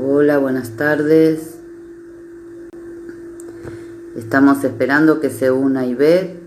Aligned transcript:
Hola, 0.00 0.38
buenas 0.38 0.76
tardes. 0.76 1.58
Estamos 4.14 4.62
esperando 4.62 5.18
que 5.18 5.28
se 5.28 5.50
una 5.50 5.86
Ivette. 5.86 6.40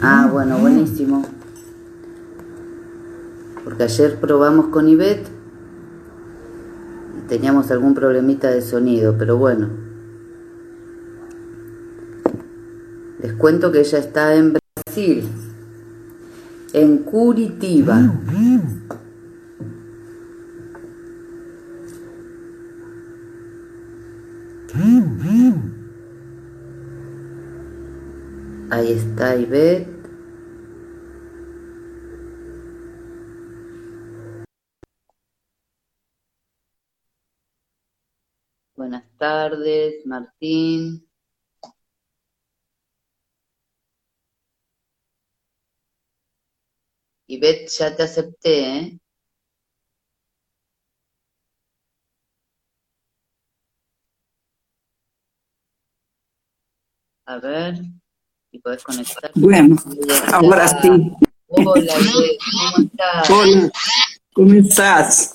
Ah, 0.00 0.30
bueno, 0.32 0.58
buenísimo. 0.58 1.26
Porque 3.62 3.82
ayer 3.82 4.18
probamos 4.18 4.68
con 4.68 4.88
Ivette 4.88 5.28
y 7.18 7.28
teníamos 7.28 7.70
algún 7.70 7.92
problemita 7.92 8.48
de 8.48 8.62
sonido, 8.62 9.16
pero 9.18 9.36
bueno. 9.36 9.89
Cuento 13.40 13.72
que 13.72 13.80
ella 13.80 13.98
está 13.98 14.34
en 14.34 14.52
Brasil, 14.52 15.28
en 16.74 16.98
Curitiba. 16.98 17.98
Ahí 28.70 28.92
está 28.92 29.36
Ivette. 29.36 29.88
Buenas 38.76 39.04
tardes, 39.18 40.06
Martín. 40.06 41.09
Ivette, 47.50 47.68
ya 47.68 47.96
te 47.96 48.02
acepté, 48.04 48.78
¿eh? 48.78 48.98
A 57.26 57.38
ver, 57.38 57.76
si 58.50 58.58
puedes 58.58 58.82
conectar. 58.82 59.30
Bueno, 59.34 59.76
ahora 60.32 60.68
sí. 60.68 60.88
Hola, 61.48 61.94
¿cómo 61.94 62.76
estás? 62.78 63.30
Hola, 63.30 63.72
¿cómo 64.32 64.54
estás? 64.54 65.34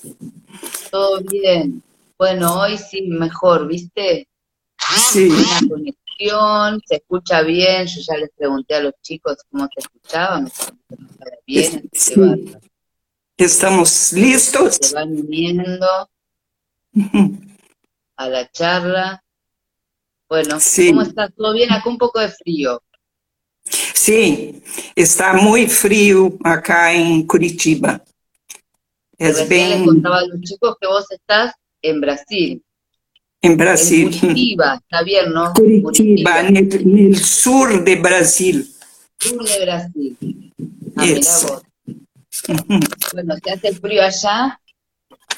Todo 0.90 1.20
bien. 1.20 1.82
Bueno, 2.18 2.60
hoy 2.60 2.78
sí, 2.78 3.02
mejor, 3.02 3.66
¿viste? 3.66 4.28
Sí, 5.10 5.28
se 6.18 6.96
escucha 6.96 7.42
bien. 7.42 7.86
Yo 7.86 8.00
ya 8.06 8.16
les 8.18 8.30
pregunté 8.36 8.74
a 8.74 8.80
los 8.80 8.94
chicos 9.02 9.36
cómo 9.50 9.68
se 9.74 9.80
escuchaban, 9.80 10.44
me 10.44 10.50
se 10.50 11.38
bien, 11.46 12.60
estamos 13.36 14.12
listos. 14.12 14.78
Se 14.80 14.94
van 14.94 15.12
uniendo 15.12 15.86
a 18.16 18.28
la 18.28 18.50
charla. 18.50 19.22
Bueno, 20.28 20.58
Sí. 20.58 20.88
¿cómo 20.88 21.02
estás? 21.02 21.30
¿Todo 21.36 21.52
bien? 21.52 21.70
Acá 21.70 21.88
un 21.88 21.98
poco 21.98 22.18
de 22.20 22.28
frío. 22.30 22.82
Sí, 23.94 24.62
está 24.94 25.32
muy 25.34 25.66
frío 25.66 26.36
acá 26.44 26.92
en 26.92 27.26
Curitiba. 27.26 28.02
Es 29.18 29.38
Recién 29.38 29.70
les 29.70 29.82
contaba 29.82 30.18
a 30.18 30.26
los 30.26 30.40
chicos 30.40 30.76
que 30.80 30.86
vos 30.86 31.10
estás 31.10 31.54
en 31.82 32.00
Brasil, 32.00 32.62
en 33.46 33.56
Brasil. 33.56 34.10
Curitiba, 34.20 34.74
está 34.74 35.02
bien, 35.02 35.32
¿no? 35.32 35.52
Curitiba, 35.54 36.42
no, 36.42 36.60
no 36.60 37.16
sul 37.16 37.84
de 37.84 37.96
Brasil. 37.96 38.68
sur 39.18 39.44
de 39.44 39.64
Brasil. 39.64 40.52
Ah, 40.96 41.04
mirá 41.04 41.18
Eso. 41.20 41.46
vos. 41.48 41.62
Bueno, 43.12 43.34
si 43.42 43.50
hace 43.50 43.72
frío 43.74 44.02
allá, 44.02 44.60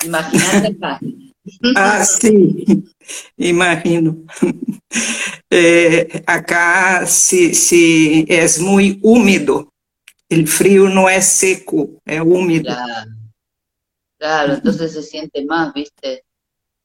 imagínate 0.04 0.68
acá. 0.68 1.00
Ah, 1.74 2.04
sim, 2.04 2.84
imagino. 3.38 4.26
Eh, 5.50 6.22
acá 6.26 7.06
se, 7.06 7.54
se 7.54 8.26
é 8.28 8.44
muito 8.60 9.00
úmido. 9.02 9.72
O 10.30 10.46
frio 10.46 10.90
não 10.90 11.08
é 11.08 11.22
seco, 11.22 11.98
é 12.04 12.20
úmido. 12.20 12.66
Claro, 12.66 13.10
claro, 14.18 14.52
entonces 14.56 14.92
se 14.92 15.02
siente 15.02 15.42
más, 15.46 15.72
¿viste? 15.72 16.22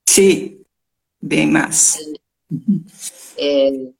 Sim, 0.07 0.63
bem 1.23 1.47
mais. 1.47 1.97
Eh, 3.37 3.91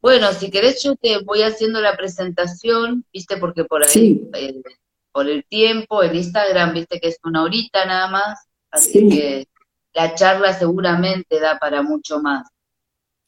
bueno, 0.00 0.32
si 0.32 0.50
querés 0.50 0.82
yo 0.82 0.94
te 0.96 1.18
voy 1.18 1.42
haciendo 1.42 1.80
la 1.80 1.96
presentación, 1.96 3.04
¿viste? 3.12 3.36
Porque 3.36 3.64
por 3.64 3.82
ahí, 3.82 3.90
Sí. 3.90 4.30
eh, 4.34 4.62
por 5.10 5.28
el 5.28 5.44
tiempo, 5.46 6.02
el 6.02 6.14
Instagram, 6.14 6.74
¿viste? 6.74 7.00
Que 7.00 7.08
es 7.08 7.18
una 7.24 7.42
horita 7.42 7.84
nada 7.84 8.08
más, 8.08 8.38
así 8.70 8.92
Sí. 8.92 9.08
que 9.08 9.48
la 9.94 10.14
charla 10.14 10.52
seguramente 10.52 11.40
da 11.40 11.58
para 11.58 11.82
mucho 11.82 12.20
más. 12.20 12.48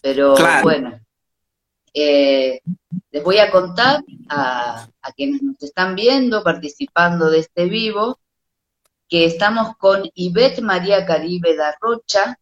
Pero 0.03 0.35
Claro. 0.35 0.63
bueno, 0.63 1.01
eh, 1.95 2.61
les 3.11 3.25
voy 3.25 3.39
a 3.39 3.51
contar 3.51 4.05
a, 4.29 4.87
a 5.03 5.13
quienes 5.13 5.43
nos 5.43 5.61
están 5.63 5.95
viendo, 5.97 6.45
participando 6.45 7.29
de 7.31 7.41
este 7.41 7.65
vivo, 7.65 8.21
que 9.09 9.25
estamos 9.25 9.77
con 9.77 10.09
Ivette 10.15 10.61
María 10.63 11.05
Caribe 11.05 11.57
da 11.57 11.75
Rocha. 11.81 12.39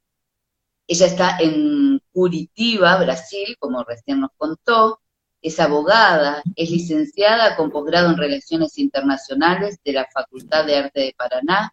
Ella 0.90 1.04
está 1.04 1.36
en 1.38 2.00
Curitiba, 2.10 2.96
Brasil, 2.96 3.56
como 3.58 3.84
recién 3.84 4.20
nos 4.20 4.30
contó. 4.38 5.00
Es 5.42 5.60
abogada, 5.60 6.42
es 6.56 6.70
licenciada 6.70 7.56
con 7.56 7.70
posgrado 7.70 8.10
en 8.10 8.16
Relaciones 8.16 8.78
Internacionales 8.78 9.78
de 9.84 9.92
la 9.92 10.08
Facultad 10.12 10.64
de 10.64 10.76
Arte 10.76 11.00
de 11.00 11.14
Paraná. 11.16 11.72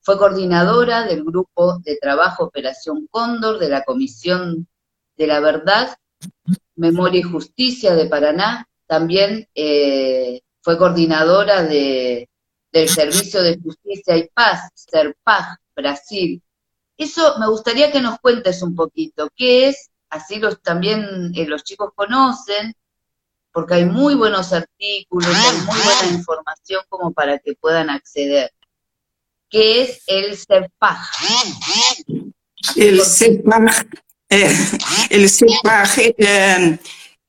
Fue 0.00 0.16
coordinadora 0.16 1.04
del 1.04 1.22
grupo 1.22 1.78
de 1.80 1.98
trabajo 1.98 2.44
Operación 2.44 3.06
Cóndor 3.10 3.58
de 3.58 3.68
la 3.68 3.84
Comisión 3.84 4.66
de 5.18 5.26
la 5.26 5.40
Verdad, 5.40 5.94
Memoria 6.76 7.20
y 7.20 7.24
Justicia 7.24 7.94
de 7.94 8.06
Paraná. 8.06 8.66
También 8.86 9.48
eh, 9.54 10.40
fue 10.62 10.78
coordinadora 10.78 11.62
de, 11.62 12.30
del 12.72 12.88
Servicio 12.88 13.42
de 13.42 13.58
Justicia 13.58 14.16
y 14.16 14.28
Paz, 14.28 14.70
SERPAG, 14.74 15.58
Brasil. 15.74 16.42
Eso 16.96 17.38
me 17.38 17.48
gustaría 17.48 17.92
que 17.92 18.00
nos 18.00 18.18
cuentes 18.20 18.62
un 18.62 18.74
poquito, 18.74 19.28
qué 19.36 19.68
es, 19.68 19.90
así 20.08 20.36
los 20.36 20.62
también 20.62 21.32
eh, 21.34 21.46
los 21.46 21.64
chicos 21.64 21.90
conocen, 21.94 22.74
porque 23.52 23.74
hay 23.74 23.84
muy 23.84 24.14
buenos 24.14 24.52
artículos, 24.52 25.34
hay 25.34 25.56
muy 25.58 25.80
buena 25.80 26.06
información 26.12 26.82
como 26.88 27.12
para 27.12 27.38
que 27.38 27.54
puedan 27.54 27.90
acceder. 27.90 28.52
¿Qué 29.48 29.82
es 29.82 30.02
el 30.06 30.36
SERPAG? 30.36 30.98
Ele 32.76 33.04
separa, 33.04 33.86
é, 34.30 34.46
ele 35.10 35.28
separa 35.28 35.88
é, 36.18 36.78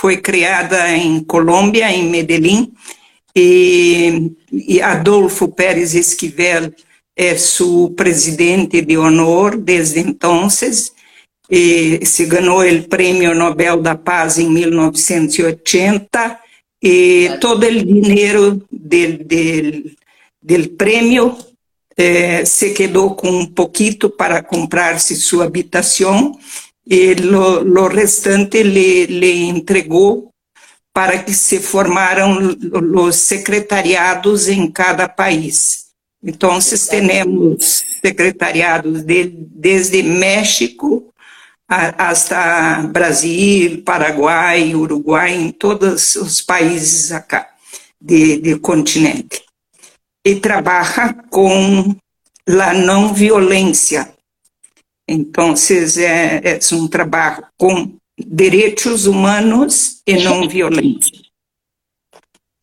foi 0.00 0.16
criada 0.16 0.90
em 0.96 1.22
Colômbia, 1.22 1.90
em 1.90 2.08
Medellín, 2.08 2.72
e, 3.36 4.32
e 4.50 4.80
Adolfo 4.80 5.48
Pérez 5.48 5.94
Esquivel 5.94 6.72
é 7.14 7.36
seu 7.36 7.92
presidente 7.94 8.80
de 8.80 8.96
honor 8.96 9.58
desde 9.58 10.00
então, 10.00 10.48
e 11.50 12.00
se 12.06 12.24
ganhou 12.24 12.64
o 12.64 12.82
Prêmio 12.84 13.34
Nobel 13.34 13.82
da 13.82 13.94
Paz 13.94 14.38
em 14.38 14.48
1980 14.48 16.40
e 16.82 17.36
todo 17.38 17.66
o 17.66 17.84
dinheiro 17.84 18.64
del 18.70 20.68
prêmio 20.78 21.36
eh, 21.94 22.42
se 22.46 22.70
quedou 22.70 23.14
com 23.14 23.28
um 23.28 23.46
pouquito 23.46 24.08
para 24.08 24.42
comprar-se 24.42 25.14
sua 25.14 25.44
habitação 25.44 26.38
e 26.90 27.14
lo, 27.14 27.62
lo 27.62 27.86
restante 27.86 28.64
le, 28.64 29.06
le 29.06 29.30
entregou 29.48 30.32
para 30.92 31.22
que 31.22 31.32
se 31.32 31.60
formaram 31.60 32.56
os 32.96 33.14
secretariados 33.14 34.48
em 34.48 34.68
cada 34.68 35.08
país. 35.08 35.86
Então, 36.22 36.58
temos 36.90 37.84
secretariados 38.04 39.02
de, 39.04 39.24
desde 39.24 40.02
México 40.02 41.14
a- 41.68 42.10
hasta 42.10 42.82
Brasil, 42.88 43.82
Paraguai, 43.84 44.74
Uruguai, 44.74 45.32
em 45.32 45.52
todos 45.52 46.16
os 46.16 46.40
países 46.40 47.12
acá 47.12 47.48
de, 48.00 48.38
de 48.38 48.58
continente. 48.58 49.44
E 50.26 50.34
trabalha 50.34 51.14
com 51.30 51.94
a 52.48 52.74
não 52.74 53.14
violência. 53.14 54.12
Então, 55.12 55.54
é, 55.98 56.56
é 56.56 56.60
um 56.72 56.86
trabalho 56.86 57.44
com 57.58 57.96
direitos 58.16 59.06
humanos 59.06 60.02
e 60.06 60.22
não 60.22 60.48
violência. 60.48 61.18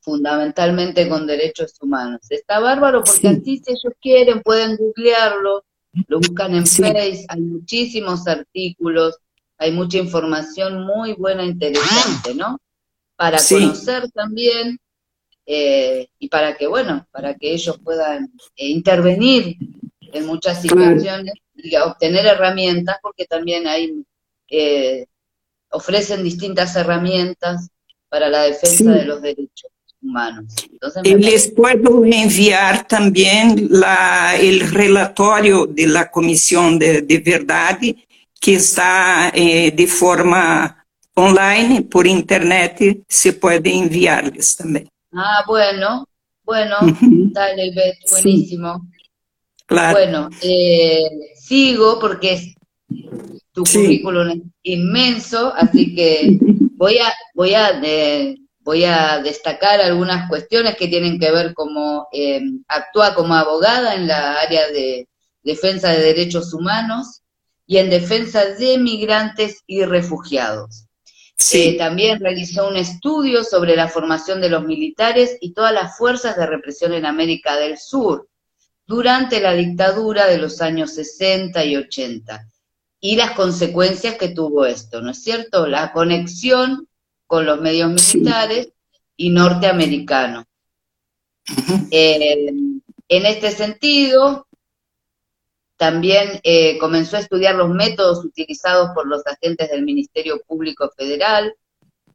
fundamentalmente 0.08 1.10
con 1.10 1.28
derechos 1.28 1.74
humanos. 1.82 2.22
Está 2.30 2.62
bárbaro 2.62 3.04
porque 3.04 3.28
así 3.28 3.58
si 3.58 3.72
ellos 3.74 3.94
quieren 4.00 4.42
pueden 4.42 4.78
googlearlo, 4.78 5.66
lo 6.08 6.20
buscan 6.20 6.56
en 6.56 6.66
Face, 6.66 7.26
hay 7.28 7.42
muchísimos 7.42 8.26
artículos, 8.26 9.18
hay 9.58 9.74
mucha 9.74 9.98
información 9.98 10.86
muy 10.86 11.12
buena, 11.12 11.44
interesante, 11.44 12.34
¿no? 12.34 12.58
Para 13.18 13.38
conocer 13.38 14.10
también 14.12 14.80
eh, 15.46 16.08
y 16.20 16.30
para 16.30 16.56
que, 16.56 16.68
bueno, 16.68 17.06
para 17.12 17.36
que 17.36 17.54
ellos 17.54 17.78
puedan 17.84 18.32
eh, 18.56 18.70
intervenir 18.70 19.58
en 20.00 20.26
muchas 20.26 20.62
situaciones 20.62 21.34
y 21.58 21.76
obtener 21.76 22.26
herramientas, 22.26 22.98
porque 23.02 23.26
también 23.26 23.68
hay, 23.68 24.04
eh, 24.50 25.06
ofrecen 25.72 26.24
distintas 26.24 26.76
herramientas 26.76 27.70
para 28.10 28.30
la 28.30 28.44
defensa 28.44 28.92
de 28.92 29.06
los 29.06 29.22
derechos. 29.22 29.72
humanos. 30.02 30.54
Entonces, 30.72 31.04
Les 31.04 31.52
puedo 31.52 32.06
enviar 32.06 32.88
también 32.88 33.68
la, 33.70 34.36
el 34.40 34.70
relatorio 34.70 35.66
de 35.66 35.88
la 35.88 36.10
Comisión 36.10 36.78
de, 36.78 37.02
de 37.02 37.18
Verdad 37.18 37.80
que 38.40 38.56
está 38.56 39.32
eh, 39.34 39.72
de 39.72 39.88
forma 39.88 40.86
online, 41.16 41.82
por 41.82 42.06
internet, 42.06 43.04
se 43.08 43.34
puede 43.34 43.74
enviarles 43.74 44.56
también. 44.56 44.88
Ah, 45.12 45.44
bueno, 45.48 46.08
bueno, 46.44 46.76
dale, 47.02 47.72
Beth, 47.74 47.98
buenísimo. 48.12 48.82
Sí. 48.92 48.97
Claro. 49.68 49.98
Bueno, 49.98 50.30
eh, 50.42 51.10
sigo 51.36 52.00
porque 52.00 52.34
es, 52.34 52.56
tu 53.52 53.66
sí. 53.66 53.84
currículum 53.84 54.30
es 54.30 54.42
inmenso, 54.64 55.54
así 55.54 55.94
que 55.94 56.40
voy 56.78 56.98
a, 57.00 57.14
voy 57.36 57.54
a 57.54 57.74
de, 57.74 58.38
voy 58.62 58.86
a 58.86 59.20
destacar 59.22 59.82
algunas 59.82 60.30
cuestiones 60.30 60.78
que 60.78 60.88
tienen 60.88 61.20
que 61.20 61.32
ver 61.32 61.54
como 61.54 62.08
eh, 62.14 62.42
actúa 62.70 63.14
como 63.14 63.34
abogada 63.34 63.96
en 63.96 64.08
la 64.08 64.40
área 64.40 64.68
de 64.68 65.10
defensa 65.44 65.90
de 65.90 66.00
derechos 66.00 66.54
humanos 66.54 67.24
y 67.66 67.78
en 67.78 67.90
defensa 67.90 68.46
de 68.46 68.78
migrantes 68.78 69.64
y 69.68 69.84
refugiados. 69.84 70.86
Sí. 71.36 71.70
Eh, 71.70 71.78
también 71.78 72.22
realizó 72.22 72.70
un 72.70 72.78
estudio 72.78 73.44
sobre 73.44 73.76
la 73.76 73.90
formación 73.90 74.40
de 74.40 74.50
los 74.50 74.64
militares 74.64 75.38
y 75.42 75.54
todas 75.54 75.74
las 75.74 75.98
fuerzas 75.98 76.38
de 76.38 76.46
represión 76.46 76.94
en 76.94 77.06
América 77.06 77.58
del 77.58 77.78
Sur 77.78 78.30
durante 78.88 79.42
la 79.42 79.54
dictadura 79.54 80.26
de 80.28 80.38
los 80.38 80.62
años 80.62 80.96
60 80.96 81.64
y 81.66 81.76
80 81.76 82.50
y 83.02 83.16
las 83.18 83.32
consecuencias 83.32 84.16
que 84.16 84.30
tuvo 84.30 84.66
esto, 84.66 85.02
¿no 85.02 85.12
es 85.12 85.22
cierto? 85.22 85.68
La 85.68 85.92
conexión 85.92 86.88
con 87.28 87.46
los 87.46 87.60
medios 87.62 87.90
militares 87.90 88.68
sí. 88.68 88.74
y 89.18 89.30
norteamericanos. 89.30 90.46
Eh, 91.92 92.54
en 93.10 93.26
este 93.26 93.52
sentido, 93.52 94.48
también 95.76 96.40
eh, 96.44 96.78
comenzó 96.80 97.18
a 97.18 97.20
estudiar 97.20 97.56
los 97.56 97.70
métodos 97.70 98.26
utilizados 98.26 98.92
por 98.96 99.06
los 99.08 99.26
agentes 99.28 99.70
del 99.70 99.84
Ministerio 99.84 100.42
Público 100.48 100.92
Federal, 100.98 101.56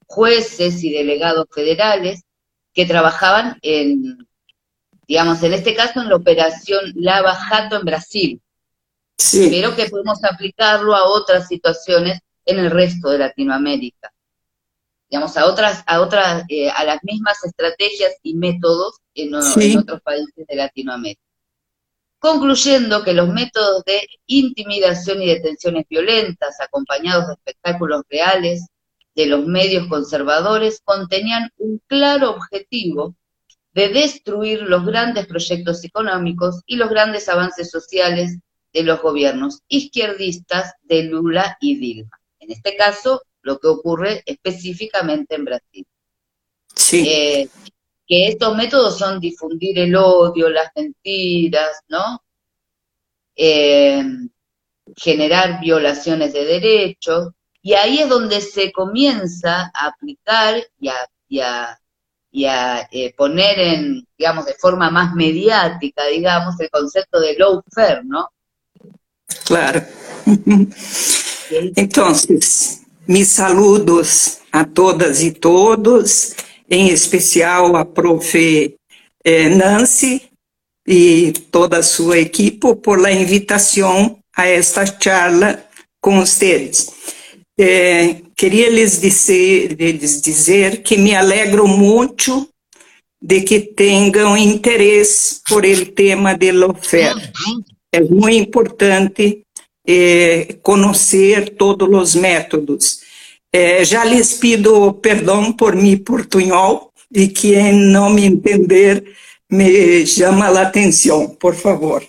jueces 0.06 0.82
y 0.82 0.92
delegados 0.92 1.46
federales 1.50 2.24
que 2.74 2.86
trabajaban 2.86 3.58
en, 3.62 4.26
digamos, 5.06 5.42
en 5.42 5.54
este 5.54 5.74
caso 5.74 6.00
en 6.00 6.08
la 6.08 6.16
operación 6.16 6.92
Lava 6.94 7.34
Jato 7.34 7.76
en 7.76 7.84
Brasil, 7.84 8.42
sí. 9.18 9.48
pero 9.50 9.74
que 9.74 9.88
podemos 9.88 10.22
aplicarlo 10.24 10.94
a 10.94 11.04
otras 11.04 11.48
situaciones 11.48 12.20
en 12.44 12.58
el 12.58 12.70
resto 12.70 13.10
de 13.10 13.18
Latinoamérica 13.18 14.12
digamos, 15.12 15.36
a 15.36 15.44
otras, 15.44 15.84
a 15.86 16.00
otras, 16.00 16.44
eh, 16.48 16.70
a 16.70 16.84
las 16.84 17.04
mismas 17.04 17.44
estrategias 17.44 18.14
y 18.22 18.34
métodos 18.34 18.96
en, 19.14 19.42
sí. 19.42 19.72
en, 19.72 19.80
otros 19.80 20.00
países 20.00 20.46
de 20.48 20.56
Latinoamérica. 20.56 21.20
Concluyendo 22.18 23.04
que 23.04 23.12
los 23.12 23.28
métodos 23.28 23.84
de 23.84 24.00
intimidación 24.24 25.20
y 25.20 25.26
detenciones 25.26 25.84
violentas, 25.86 26.58
acompañados 26.62 27.26
de 27.26 27.34
espectáculos 27.34 28.04
reales 28.08 28.68
de 29.14 29.26
los 29.26 29.44
medios 29.44 29.86
conservadores, 29.88 30.80
contenían 30.82 31.50
un 31.58 31.78
claro 31.86 32.30
objetivo 32.30 33.14
de 33.72 33.88
destruir 33.88 34.62
los 34.62 34.84
grandes 34.84 35.26
proyectos 35.26 35.84
económicos 35.84 36.60
y 36.66 36.76
los 36.76 36.90
grandes 36.90 37.28
avances 37.28 37.70
sociales 37.70 38.38
de 38.72 38.82
los 38.82 39.00
gobiernos 39.00 39.60
izquierdistas 39.68 40.74
de 40.82 41.04
Lula 41.04 41.56
y 41.60 41.78
Dilma. 41.78 42.18
En 42.38 42.50
este 42.50 42.76
caso, 42.76 43.22
lo 43.42 43.58
que 43.58 43.68
ocurre 43.68 44.22
específicamente 44.26 45.34
en 45.34 45.44
Brasil. 45.44 45.86
Sí. 46.74 47.06
Eh, 47.08 47.48
que 48.06 48.28
estos 48.28 48.56
métodos 48.56 48.98
son 48.98 49.20
difundir 49.20 49.78
el 49.78 49.94
odio, 49.96 50.48
las 50.48 50.70
mentiras, 50.74 51.80
¿no? 51.88 52.22
Eh, 53.36 54.04
generar 54.96 55.60
violaciones 55.60 56.32
de 56.32 56.44
derechos, 56.44 57.32
y 57.62 57.74
ahí 57.74 58.00
es 58.00 58.08
donde 58.08 58.40
se 58.40 58.72
comienza 58.72 59.70
a 59.72 59.86
aplicar 59.86 60.62
y 60.80 60.88
a, 60.88 60.96
y 61.28 61.40
a, 61.40 61.78
y 62.32 62.46
a 62.46 62.88
eh, 62.90 63.14
poner 63.14 63.58
en, 63.58 64.08
digamos, 64.16 64.46
de 64.46 64.54
forma 64.54 64.90
más 64.90 65.14
mediática, 65.14 66.06
digamos, 66.06 66.58
el 66.58 66.70
concepto 66.70 67.20
de 67.20 67.36
lawfare, 67.36 68.02
¿no? 68.04 68.28
Claro. 69.44 69.82
Entonces, 71.76 72.82
mis 73.06 73.28
saludos 73.28 74.38
a 74.50 74.64
todas 74.64 75.20
e 75.20 75.30
todos, 75.30 76.34
em 76.68 76.88
especial 76.88 77.76
a 77.76 77.84
prof. 77.84 78.34
Eh, 79.24 79.48
Nancy 79.50 80.30
e 80.86 81.32
toda 81.50 81.78
a 81.78 81.82
sua 81.82 82.18
equipe 82.18 82.74
por 82.76 83.00
la 83.00 83.12
invitação 83.12 84.18
a 84.34 84.48
esta 84.48 84.84
charla 84.86 85.64
com 86.00 86.20
vocês. 86.20 87.21
Eh, 87.58 88.22
queria 88.34 88.70
lhes 88.70 89.00
dizer, 89.00 89.76
lhes 89.78 90.22
dizer 90.22 90.82
que 90.82 90.96
me 90.96 91.14
alegro 91.14 91.68
muito 91.68 92.48
de 93.20 93.42
que 93.42 93.60
tenham 93.60 94.36
interesse 94.36 95.40
por 95.48 95.64
el 95.64 95.92
tema 95.92 96.34
de 96.34 96.52
la 96.52 96.66
oferta. 96.66 97.32
É 97.92 98.00
muito 98.00 98.38
importante 98.38 99.44
eh, 99.86 100.56
conhecer 100.62 101.50
todos 101.56 101.88
os 101.88 102.14
métodos. 102.14 103.00
Eh, 103.52 103.84
já 103.84 104.04
lhes 104.04 104.32
pido 104.34 104.94
perdão 104.94 105.52
por 105.52 105.76
mi 105.76 105.96
portunhol 105.96 106.90
e 107.14 107.28
quem 107.28 107.72
não 107.74 108.08
me 108.08 108.24
entender 108.24 109.04
me 109.50 110.06
chama 110.06 110.46
a 110.46 110.62
atenção, 110.62 111.28
por 111.28 111.54
favor. 111.54 112.02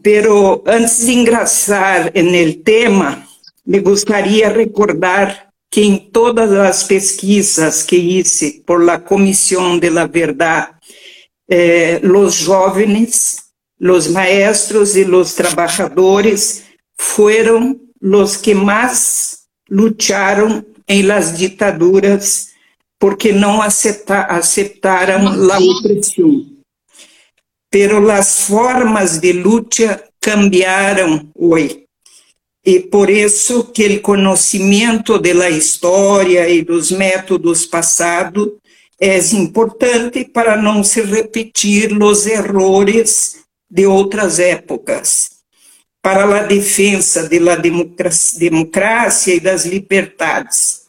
Pero 0.00 0.62
antes 0.64 1.04
de 1.04 1.12
ingressar 1.12 2.12
no 2.14 2.54
tema, 2.62 3.27
me 3.68 3.80
gostaria 3.80 4.48
recordar 4.48 5.50
que 5.70 5.82
em 5.82 5.98
todas 5.98 6.50
as 6.52 6.84
pesquisas 6.84 7.82
que 7.82 7.96
hice 7.96 8.62
por 8.66 8.82
la 8.82 8.98
Comissão 8.98 9.78
de 9.78 9.90
la 9.90 10.06
Verdade, 10.06 10.70
eh, 11.50 12.00
los 12.02 12.42
jovens 12.46 13.48
los 13.78 14.10
maestros 14.10 14.96
y 14.96 15.04
los 15.04 15.34
trabajadores 15.34 16.64
fueron 16.96 17.80
los 18.00 18.36
que 18.36 18.54
más 18.54 19.48
lucharon 19.68 20.66
en 20.86 21.08
las 21.08 21.38
dictaduras 21.38 22.52
porque 22.98 23.32
no 23.32 23.62
acepta, 23.62 24.22
aceptaron 24.22 25.46
la 25.46 25.58
opresión. 25.58 26.64
Pero 27.70 28.00
las 28.00 28.46
formas 28.46 29.20
de 29.20 29.34
lucha 29.34 30.02
cambiaron 30.18 31.30
hoy. 31.36 31.87
E 32.70 32.80
por 32.80 33.08
isso 33.08 33.64
que 33.72 33.86
o 33.86 34.02
conhecimento 34.02 35.18
da 35.18 35.48
história 35.48 36.46
e 36.50 36.60
dos 36.60 36.90
métodos 36.90 37.64
passados 37.64 38.46
é 39.00 39.16
importante 39.32 40.26
para 40.26 40.60
não 40.60 40.84
se 40.84 41.00
repetir 41.00 41.90
os 41.94 42.26
errores 42.26 43.36
de 43.70 43.86
outras 43.86 44.38
épocas, 44.38 45.30
para 46.02 46.24
a 46.24 46.42
defesa 46.42 47.26
da 47.26 47.56
democracia 47.56 49.34
e 49.34 49.40
das 49.40 49.64
liberdades. 49.64 50.82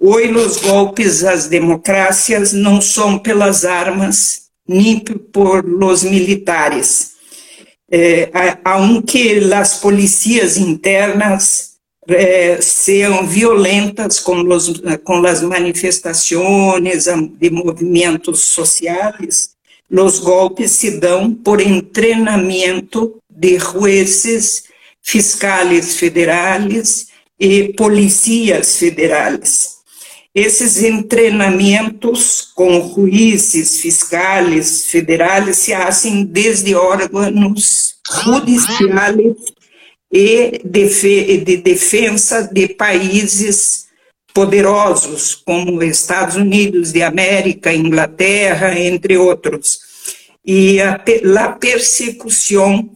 Hoje, 0.00 0.32
os 0.32 0.56
golpes 0.56 1.22
às 1.22 1.46
democracias 1.46 2.52
não 2.52 2.80
são 2.80 3.16
pelas 3.16 3.64
armas, 3.64 4.48
nem 4.66 4.98
por 4.98 5.64
los 5.64 6.02
militares. 6.02 7.09
Eh, 7.90 8.30
aunque 8.64 9.40
as 9.52 9.78
polícias 9.78 10.56
internas 10.56 11.76
eh, 12.08 12.58
sejam 12.60 13.26
violentas 13.26 14.20
com, 14.20 14.36
los, 14.42 14.80
com 15.04 15.24
as 15.26 15.42
manifestações 15.42 17.06
de 17.38 17.50
movimentos 17.50 18.44
sociais, 18.44 19.56
Los 19.90 20.20
golpes 20.20 20.70
se 20.70 21.00
dão 21.00 21.34
por 21.34 21.58
treinamento 21.92 23.20
de 23.28 23.58
jueces, 23.58 24.64
fiscales 25.02 25.96
federales 25.96 27.08
e 27.38 27.72
policias 27.72 28.76
federales. 28.76 29.79
Esses 30.34 31.02
treinamentos 31.08 32.52
com 32.54 32.92
juízes, 32.94 33.80
fiscais, 33.80 34.86
federais 34.86 35.56
se 35.56 35.72
fazem 35.72 36.24
desde 36.24 36.74
órgãos 36.74 37.96
judiciais 38.24 39.36
e 40.12 40.60
de 40.64 41.56
defesa 41.56 42.48
de 42.52 42.68
países 42.68 43.88
poderosos, 44.32 45.34
como 45.34 45.82
Estados 45.82 46.36
Unidos 46.36 46.92
de 46.92 47.02
América, 47.02 47.74
Inglaterra, 47.74 48.78
entre 48.78 49.16
outros. 49.16 49.80
E 50.44 50.80
a, 50.80 51.00
a 51.40 51.48
persecução 51.52 52.88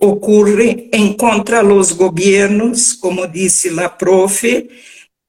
ocorre 0.00 0.88
em 0.92 1.12
contra 1.12 1.62
os 1.62 1.92
governos, 1.92 2.94
como 2.94 3.26
disse 3.26 3.68
a 3.78 3.88
profe, 3.88 4.70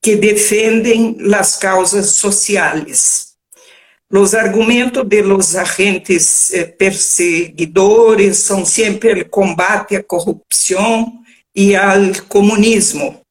que 0.01 0.15
defendem 0.15 1.17
as 1.35 1.55
causas 1.57 2.11
sociais. 2.11 3.31
Os 4.09 4.33
argumentos 4.33 5.07
de 5.07 5.21
los 5.21 5.55
agentes 5.55 6.51
eh, 6.53 6.65
perseguidores 6.65 8.37
são 8.39 8.65
sempre 8.65 9.21
o 9.21 9.29
combate 9.29 9.95
à 9.95 10.03
corrupção 10.03 11.13
e 11.55 11.75
ao 11.75 12.01
comunismo. 12.27 13.21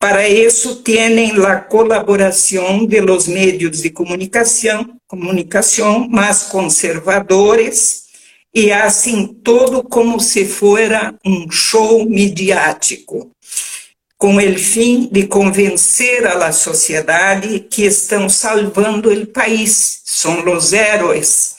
Para 0.00 0.28
isso, 0.28 0.82
têm 0.82 1.30
a 1.46 1.60
colaboração 1.60 2.84
de 2.84 3.00
los 3.00 3.28
medios 3.28 3.82
de 3.82 3.90
comunicação, 3.90 4.96
comunicação 5.06 6.08
mais 6.08 6.42
conservadores 6.42 8.02
e 8.52 8.72
assim 8.72 9.28
todo 9.44 9.84
como 9.84 10.18
se 10.18 10.44
fora 10.44 11.14
um 11.24 11.48
show 11.52 12.04
midiático 12.04 13.30
com 14.22 14.36
o 14.36 14.56
fim 14.56 15.08
de 15.10 15.26
convencer 15.26 16.24
a 16.28 16.34
la 16.34 16.52
sociedade 16.52 17.58
que 17.58 17.82
estão 17.82 18.28
salvando 18.28 19.12
o 19.12 19.26
país, 19.26 20.00
são 20.04 20.48
os 20.54 20.72
heróis. 20.72 21.56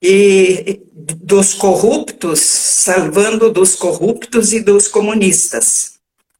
E 0.00 0.82
dos 0.94 1.52
corruptos, 1.52 2.38
salvando 2.38 3.50
dos 3.50 3.74
corruptos 3.74 4.52
e 4.52 4.60
dos 4.60 4.86
comunistas. 4.86 5.94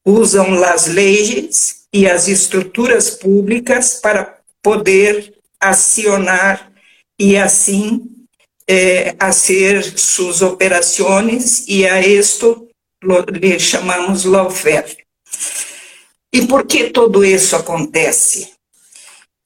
Usam 0.04 0.62
as 0.62 0.86
leis 0.86 1.86
e 1.92 2.08
as 2.08 2.28
estruturas 2.28 3.10
públicas 3.10 3.98
para 4.00 4.38
poder 4.62 5.34
acionar 5.58 6.70
e 7.18 7.36
assim 7.36 8.04
eh, 8.68 9.16
fazer 9.18 9.82
suas 9.98 10.42
operações 10.42 11.66
e 11.66 11.84
a 11.84 12.06
isto 12.06 12.65
lhe 13.32 13.58
chamamos 13.58 14.24
lawfare. 14.24 14.96
E 16.32 16.46
por 16.46 16.66
que 16.66 16.90
tudo 16.90 17.24
isso 17.24 17.56
acontece? 17.56 18.50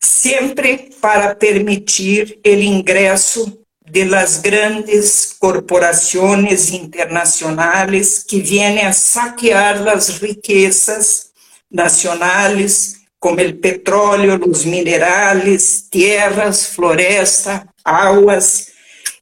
Sempre 0.02 0.90
para 1.00 1.34
permitir 1.34 2.40
o 2.44 2.48
ingresso 2.48 3.60
de 3.90 4.04
las 4.04 4.38
grandes 4.38 5.36
corporações 5.38 6.70
internacionais 6.70 8.22
que 8.22 8.40
vêm 8.40 8.80
a 8.80 8.92
saquear 8.92 9.86
as 9.88 10.08
riquezas 10.08 11.30
nacionais, 11.70 13.00
como 13.18 13.40
o 13.40 13.56
petróleo, 13.56 14.40
os 14.48 14.64
minerais, 14.64 15.86
terras, 15.90 16.66
floresta, 16.66 17.68
águas 17.84 18.68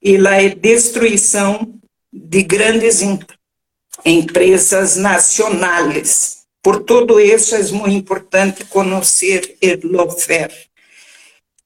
e 0.02 0.16
a 0.16 0.48
destruição 0.54 1.74
de 2.12 2.42
grandes 2.42 3.02
empresas 4.08 4.96
nacionais. 4.96 6.38
Por 6.62 6.82
tudo 6.82 7.20
isso, 7.20 7.54
é 7.54 7.62
muito 7.64 7.96
importante 7.96 8.64
conhecer 8.64 9.56
o 9.62 9.78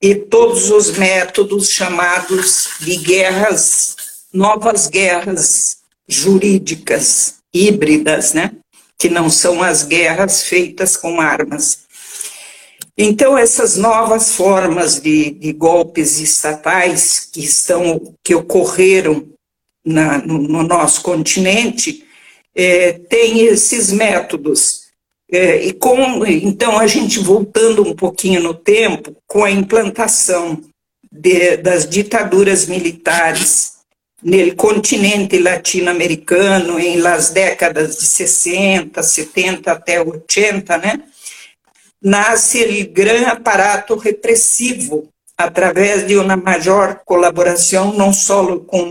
e 0.02 0.16
todos 0.16 0.68
os 0.70 0.90
métodos 0.98 1.70
chamados 1.70 2.70
de 2.80 2.96
guerras, 2.96 3.96
novas 4.32 4.88
guerras 4.88 5.76
jurídicas, 6.08 7.36
híbridas, 7.54 8.32
né? 8.32 8.50
Que 8.98 9.08
não 9.08 9.30
são 9.30 9.62
as 9.62 9.84
guerras 9.84 10.42
feitas 10.42 10.96
com 10.96 11.20
armas. 11.20 11.82
Então, 12.98 13.38
essas 13.38 13.76
novas 13.76 14.34
formas 14.34 15.00
de, 15.00 15.30
de 15.30 15.52
golpes 15.52 16.18
estatais 16.18 17.20
que 17.32 17.40
estão, 17.44 18.14
que 18.24 18.34
ocorreram 18.34 19.28
na, 19.84 20.18
no, 20.18 20.38
no 20.38 20.62
nosso 20.64 21.00
continente, 21.00 22.01
é, 22.54 22.92
tem 22.92 23.40
esses 23.40 23.92
métodos. 23.92 24.82
É, 25.30 25.64
e 25.64 25.72
com, 25.72 26.26
então, 26.26 26.78
a 26.78 26.86
gente 26.86 27.18
voltando 27.18 27.82
um 27.82 27.94
pouquinho 27.94 28.42
no 28.42 28.52
tempo, 28.52 29.16
com 29.26 29.44
a 29.44 29.50
implantação 29.50 30.62
de, 31.10 31.56
das 31.56 31.88
ditaduras 31.88 32.66
militares 32.66 33.72
no 34.22 34.54
continente 34.54 35.38
latino-americano, 35.38 36.78
em 36.78 36.98
las 36.98 37.30
décadas 37.30 37.96
de 37.96 38.04
60, 38.04 39.02
70 39.02 39.72
até 39.72 40.00
80, 40.00 40.78
né, 40.78 41.02
nasce 42.00 42.62
o 42.62 42.92
grande 42.92 43.24
aparato 43.24 43.96
repressivo 43.96 45.08
através 45.36 46.06
de 46.06 46.16
uma 46.16 46.36
maior 46.36 47.00
colaboração, 47.04 47.92
não 47.92 48.12
só 48.12 48.58
com 48.58 48.88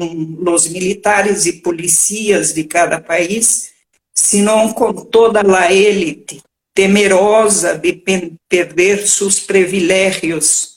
os 0.48 0.67
militares 0.67 1.45
e 1.45 1.53
policias 1.53 2.53
de 2.53 2.63
cada 2.63 3.00
país, 3.00 3.71
senão 4.13 4.74
com 4.74 4.93
toda 4.93 5.41
a 5.41 5.74
élite, 5.74 6.41
temerosa 6.74 7.77
de 7.77 7.93
perder 8.50 9.07
seus 9.07 9.39
privilégios 9.39 10.71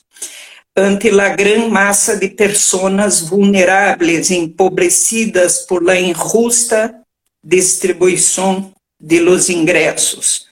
ante 0.77 1.09
a 1.21 1.29
grande 1.29 1.69
massa 1.69 2.17
de 2.17 2.29
pessoas 2.29 3.21
vulneráveis, 3.21 4.31
empobrecidas 4.31 5.59
por 5.59 5.85
la 5.85 5.99
injusta 5.99 7.01
distribuição 7.45 8.73
de 9.01 9.21
los 9.21 9.49
ingressos. 9.51 10.44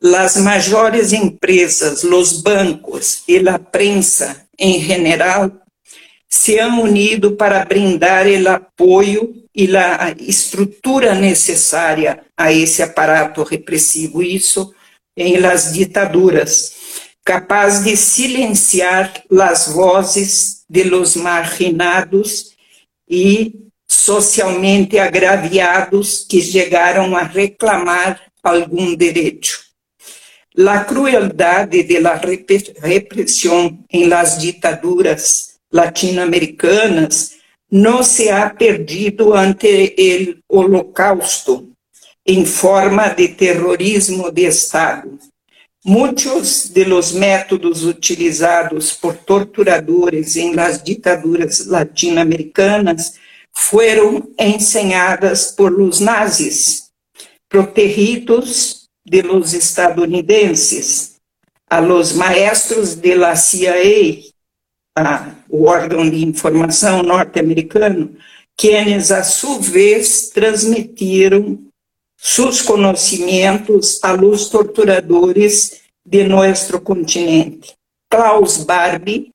Las 0.00 0.36
maiores 0.36 1.12
empresas, 1.12 2.04
los 2.04 2.40
bancos 2.42 3.24
e 3.26 3.42
la 3.42 3.58
prensa 3.58 4.46
em 4.56 4.80
general 4.80 5.60
se 6.28 6.60
han 6.60 6.78
unido 6.78 7.36
para 7.36 7.64
brindar 7.64 8.26
o 8.26 8.48
apoio 8.48 9.34
e 9.52 9.76
a 9.76 10.14
estrutura 10.20 11.16
necessária 11.16 12.22
a 12.36 12.52
esse 12.52 12.80
aparato 12.80 13.42
repressivo, 13.42 14.22
isso 14.22 14.72
em 15.16 15.38
las 15.38 15.72
ditaduras, 15.72 16.74
capaz 17.24 17.82
de 17.82 17.96
silenciar 17.96 19.12
as 19.40 19.66
vozes 19.66 20.62
de 20.70 20.84
los 20.84 21.16
marginados 21.16 22.52
e 23.08 23.52
socialmente 23.88 24.96
agraviados 24.96 26.24
que 26.28 26.40
chegaram 26.40 27.16
a 27.16 27.22
reclamar 27.22 28.20
algum 28.44 28.94
direito. 28.94 29.67
La 30.58 30.84
crueldad 30.84 31.68
de 31.68 32.00
la 32.00 32.18
represión 32.18 33.86
en 33.88 34.10
las 34.10 34.44
latinoamericanas 35.70 37.36
no 37.70 38.02
se 38.02 38.32
ha 38.32 38.52
perdido 38.58 39.36
ante 39.36 39.94
el 40.16 40.42
holocausto 40.48 41.64
en 42.24 42.44
forma 42.44 43.10
de 43.10 43.28
terrorismo 43.28 44.32
de 44.32 44.46
Estado. 44.46 45.08
Muitos 45.84 46.74
de 46.74 46.84
los 46.86 47.14
métodos 47.14 47.84
utilizados 47.84 48.94
por 48.94 49.14
torturadores 49.14 50.34
em 50.34 50.52
las 50.56 50.82
latino-americanas 51.66 53.14
foram 53.52 54.28
ensinadas 54.36 55.54
por 55.56 55.70
los 55.70 56.00
nazis, 56.00 56.90
protegidos 57.48 58.77
de 59.08 59.22
los 59.22 59.54
estadunidenses, 59.54 61.16
a 61.68 61.80
los 61.80 62.14
maestros 62.14 63.00
de 63.00 63.16
la 63.16 63.36
CIA, 63.36 64.22
a, 64.96 65.34
o 65.48 65.64
órgão 65.64 66.08
de 66.08 66.24
informação 66.24 67.02
norte-americano, 67.02 68.16
quienes 68.56 69.10
a 69.10 69.22
sua 69.22 69.58
vez 69.58 70.30
transmitiram 70.30 71.58
seus 72.16 72.60
conhecimentos 72.60 74.00
a 74.02 74.12
los 74.12 74.48
torturadores 74.48 75.82
de 76.04 76.24
nosso 76.24 76.80
continente. 76.80 77.74
Klaus 78.10 78.64
Barbie, 78.64 79.30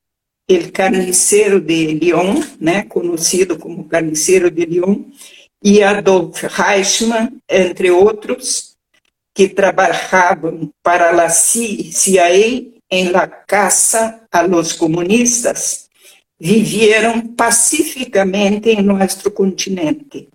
el 0.48 0.70
carniceiro 0.70 1.60
de 1.60 1.94
Lyon, 1.94 2.42
né, 2.60 2.82
conhecido 2.82 3.58
como 3.58 3.88
carniceiro 3.88 4.50
de 4.50 4.66
Lyon, 4.66 5.04
e 5.62 5.82
Adolf 5.82 6.42
Reichmann, 6.42 7.40
entre 7.48 7.90
outros, 7.90 8.73
que 9.34 9.48
trabalhavam 9.48 10.70
para 10.82 11.10
a 11.10 11.28
CIA 11.28 12.72
em 12.90 13.08
la 13.10 13.26
caça 13.26 14.20
a 14.30 14.42
los 14.42 14.72
comunistas 14.72 15.84
vivieron 16.38 17.34
pacificamente 17.34 18.70
em 18.70 18.82
nosso 18.82 19.30
continente. 19.30 20.28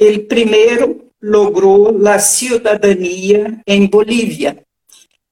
O 0.00 0.18
primeiro 0.26 1.10
logrou 1.22 2.06
a 2.08 2.18
cidadania 2.18 3.60
em 3.66 3.86
Bolívia 3.86 4.58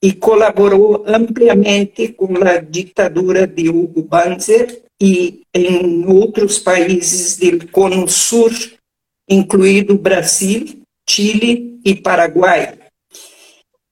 e 0.01 0.13
colaborou 0.13 1.05
ampliamente 1.07 2.09
com 2.09 2.37
a 2.45 2.59
ditadura 2.59 3.47
de 3.47 3.69
Hugo 3.69 4.03
Banzer 4.03 4.83
e 5.01 5.43
em 5.53 6.07
outros 6.07 6.59
países 6.59 7.37
do 7.37 7.67
Cono 7.69 8.07
Sur, 8.09 8.53
incluído 9.29 9.99
Brasil, 9.99 10.83
Chile 11.09 11.81
e 11.85 11.95
Paraguai. 11.95 12.82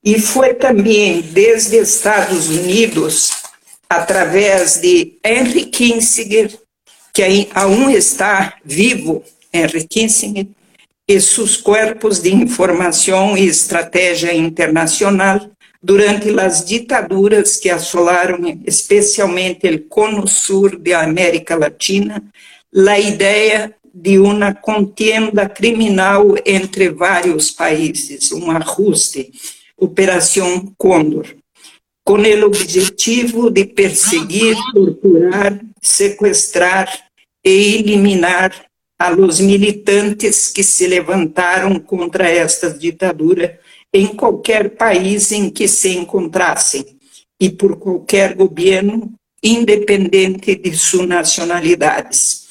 E 0.02 0.18
foi 0.18 0.54
também 0.54 1.20
desde 1.20 1.76
Estados 1.76 2.48
Unidos, 2.48 3.30
através 3.88 4.80
de 4.80 5.18
Henry 5.22 5.66
Kissinger, 5.66 6.58
que 7.12 7.48
aún 7.54 7.90
está 7.90 8.54
vivo, 8.64 9.22
Henry 9.52 9.86
Kissinger, 9.86 10.46
e 11.06 11.20
seus 11.20 11.56
corpos 11.56 12.22
de 12.22 12.32
informação 12.32 13.36
e 13.36 13.46
estratégia 13.46 14.32
internacional 14.32 15.50
durante 15.82 16.30
as 16.38 16.64
ditaduras 16.64 17.56
que 17.56 17.68
assolaram 17.68 18.60
especialmente 18.64 19.66
o 19.66 19.88
cono 19.88 20.26
sur 20.28 20.78
de 20.78 20.92
América 20.92 21.56
Latina, 21.56 22.22
a 22.88 22.98
ideia 22.98 23.74
de 23.92 24.18
uma 24.18 24.54
contienda 24.54 25.48
criminal 25.48 26.36
entre 26.46 26.90
vários 26.90 27.50
países, 27.50 28.30
um 28.30 28.50
ajuste, 28.50 29.32
Operação 29.80 30.72
Condor, 30.76 31.26
com 32.04 32.14
o 32.14 32.44
objetivo 32.44 33.50
de 33.50 33.64
perseguir, 33.64 34.56
torturar, 34.74 35.60
sequestrar 35.80 36.88
e 37.44 37.76
eliminar 37.76 38.52
a 38.98 39.08
los 39.08 39.40
militantes 39.40 40.48
que 40.48 40.62
se 40.62 40.86
levantaram 40.86 41.80
contra 41.80 42.28
esta 42.28 42.70
ditadura 42.70 43.58
em 43.92 44.06
qualquer 44.06 44.76
país 44.76 45.32
em 45.32 45.48
que 45.48 45.66
se 45.66 45.96
encontrassem 45.96 46.84
e 47.40 47.48
por 47.48 47.78
qualquer 47.78 48.34
governo, 48.34 49.12
independente 49.42 50.54
de 50.54 50.76
suas 50.76 51.08
nacionalidades. 51.08 52.46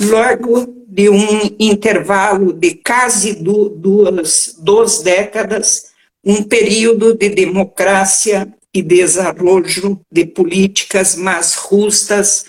Logo 0.00 0.66
de 0.88 1.08
um 1.08 1.56
intervalo 1.58 2.52
de 2.52 2.74
quase 2.84 3.34
duas, 3.34 4.56
duas 4.58 5.00
décadas, 5.00 5.87
um 6.28 6.42
período 6.42 7.14
de 7.14 7.30
democracia 7.30 8.46
e 8.74 8.82
desenvolvimento 8.82 9.98
de 10.12 10.26
políticas 10.26 11.16
mais 11.16 11.56
justas 11.70 12.44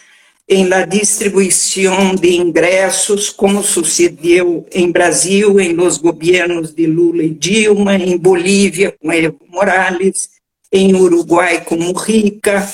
em 0.50 0.67
la 0.67 0.83
distribuição 0.83 2.13
de 2.13 2.36
ingressos, 2.36 3.29
como 3.29 3.63
sucedeu 3.63 4.65
em 4.74 4.91
Brasil, 4.91 5.62
em 5.62 5.71
los 5.71 5.98
governos 5.98 6.74
de 6.74 6.88
Lula 6.88 7.24
e 7.24 7.29
Dilma, 7.29 7.95
em 7.95 8.17
Bolívia, 8.17 8.93
com 9.00 9.13
Evo 9.13 9.39
Morales, 9.48 10.29
em 10.69 10.93
Uruguai, 10.93 11.63
com 11.63 11.77
Mujica, 11.77 12.67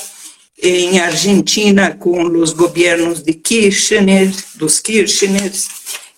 em 0.60 0.98
Argentina, 0.98 1.94
com 1.94 2.24
os 2.36 2.52
governos 2.52 3.22
de 3.22 3.32
Kirchner, 3.32 4.28
dos 4.56 4.80
Kirchner, 4.80 5.52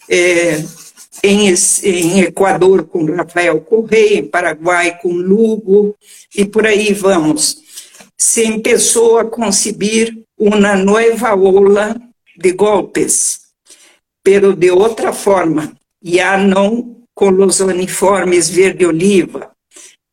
eh, 0.08 0.64
em, 1.22 1.54
em 1.82 2.20
Equador, 2.20 2.84
com 2.84 3.04
Rafael 3.04 3.60
Correia, 3.60 4.18
em 4.18 4.26
Paraguai, 4.26 4.98
com 5.00 5.12
Lugo, 5.12 5.96
e 6.34 6.44
por 6.44 6.66
aí 6.66 6.92
vamos. 6.92 7.58
Se 8.16 8.60
começou 8.60 9.18
a 9.18 9.24
concebir 9.24 10.24
uma 10.38 10.76
nova 10.76 11.34
ola 11.34 11.96
de 12.36 12.52
golpes, 12.52 13.40
pero 14.22 14.54
de 14.54 14.70
outra 14.70 15.12
forma, 15.12 15.72
já 16.02 16.36
não 16.38 16.96
com 17.14 17.30
os 17.44 17.60
uniformes 17.60 18.48
verde-oliva, 18.48 19.50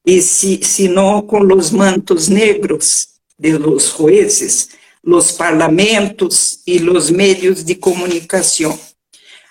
e 0.06 0.22
se, 0.22 0.60
sino 0.64 1.24
com 1.24 1.42
os 1.54 1.72
mantos 1.72 2.28
negros 2.28 3.10
de 3.38 3.58
los 3.58 3.90
jueces, 3.90 4.70
los 5.04 5.32
parlamentos 5.32 6.62
e 6.66 6.80
los 6.80 7.10
meios 7.10 7.64
de 7.64 7.76
comunicação. 7.76 8.78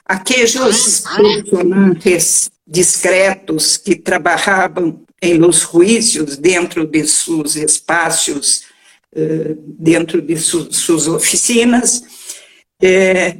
Aqueles 0.04 0.54
personagens 1.00 2.50
discretos 2.66 3.76
que 3.76 3.96
trabalhavam 3.96 5.02
em 5.20 5.38
los 5.38 5.60
juízos 5.60 6.36
dentro 6.36 6.86
de 6.86 7.06
seus 7.06 7.56
espaços 7.56 8.64
eh, 9.16 9.54
dentro 9.78 10.20
de 10.20 10.36
su, 10.36 10.72
suas 10.72 11.06
oficinas, 11.06 12.02
é, 12.82 13.36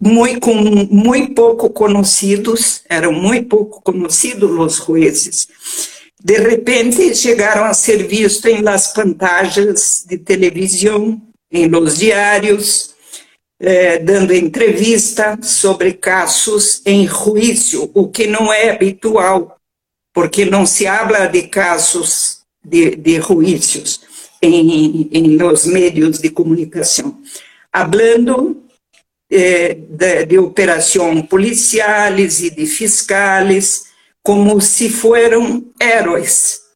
muito, 0.00 0.38
com, 0.38 0.54
muito 0.54 1.34
pouco 1.34 1.70
conhecidos, 1.70 2.82
eram 2.88 3.12
muito 3.12 3.48
pouco 3.48 3.82
conhecidos 3.82 4.50
os 4.50 4.76
juízes. 4.76 5.48
De 6.22 6.38
repente, 6.38 7.16
chegaram 7.16 7.64
a 7.64 7.74
ser 7.74 8.06
vistos 8.06 8.44
em 8.44 8.62
las 8.62 8.92
pantallas 8.92 10.04
de 10.08 10.18
televisão, 10.18 11.20
em 11.50 11.66
los 11.68 11.98
diários, 11.98 12.94
eh, 13.60 13.98
dando 13.98 14.32
entrevista 14.32 15.38
sobre 15.42 15.94
casos 15.94 16.80
em 16.86 17.06
juízo, 17.06 17.90
o 17.94 18.08
que 18.08 18.26
não 18.26 18.52
é 18.52 18.70
habitual, 18.70 19.58
porque 20.12 20.44
não 20.44 20.64
se 20.64 20.86
habla 20.86 21.26
de 21.26 21.42
casos 21.48 22.40
de, 22.64 22.96
de 22.96 23.20
juízos 23.20 24.00
em, 24.40 25.08
em 25.12 25.36
los 25.36 25.64
meios 25.66 26.18
de 26.18 26.30
comunicação, 26.30 27.20
hablando 27.72 28.62
eh, 29.30 29.74
de, 29.74 30.24
de 30.24 30.38
policiais 31.28 32.40
e 32.40 32.50
de 32.50 32.66
fiscais 32.66 33.86
como 34.22 34.60
se 34.60 34.88
foram 34.88 35.64
heróis. 35.80 36.67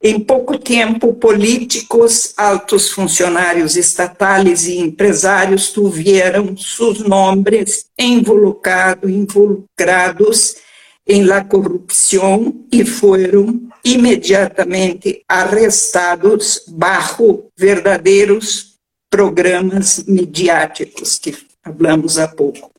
Em 0.00 0.20
pouco 0.20 0.56
tempo, 0.56 1.12
políticos, 1.14 2.32
altos 2.36 2.88
funcionários 2.90 3.76
estatais 3.76 4.66
e 4.66 4.78
empresários 4.78 5.72
tiveram 5.72 6.56
seus 6.56 7.00
nomes 7.00 7.86
involucrados, 7.98 9.10
involucrados 9.10 10.56
em 11.04 11.24
la 11.24 11.42
corrupção 11.42 12.64
e 12.70 12.84
foram 12.84 13.68
imediatamente 13.84 15.24
arrestados 15.28 16.62
bajo 16.68 17.50
verdadeiros 17.56 18.78
programas 19.10 20.04
midiáticos 20.06 21.18
que 21.18 21.36
falamos 21.64 22.18
há 22.18 22.28
pouco. 22.28 22.70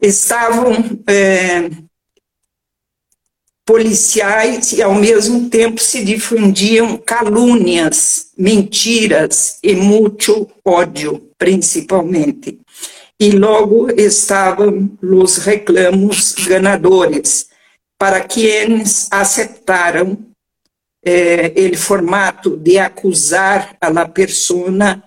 Estavam 0.00 0.72
é, 1.06 1.68
policiais 3.64 4.72
e, 4.72 4.82
ao 4.82 4.94
mesmo 4.94 5.48
tempo, 5.48 5.80
se 5.80 6.04
difundiam 6.04 6.96
calúnias, 6.96 8.30
mentiras 8.36 9.58
e 9.62 9.74
muito 9.74 10.50
ódio, 10.64 11.30
principalmente. 11.38 12.58
E 13.18 13.30
logo 13.30 13.88
estavam 13.90 14.90
os 15.00 15.36
reclamos 15.38 16.32
ganadores, 16.32 17.46
para 17.98 18.20
quienes 18.20 19.06
aceitaram 19.12 20.18
eh, 21.04 21.52
o 21.72 21.76
formato 21.76 22.56
de 22.56 22.78
acusar 22.78 23.76
a 23.80 24.08
persona 24.08 25.04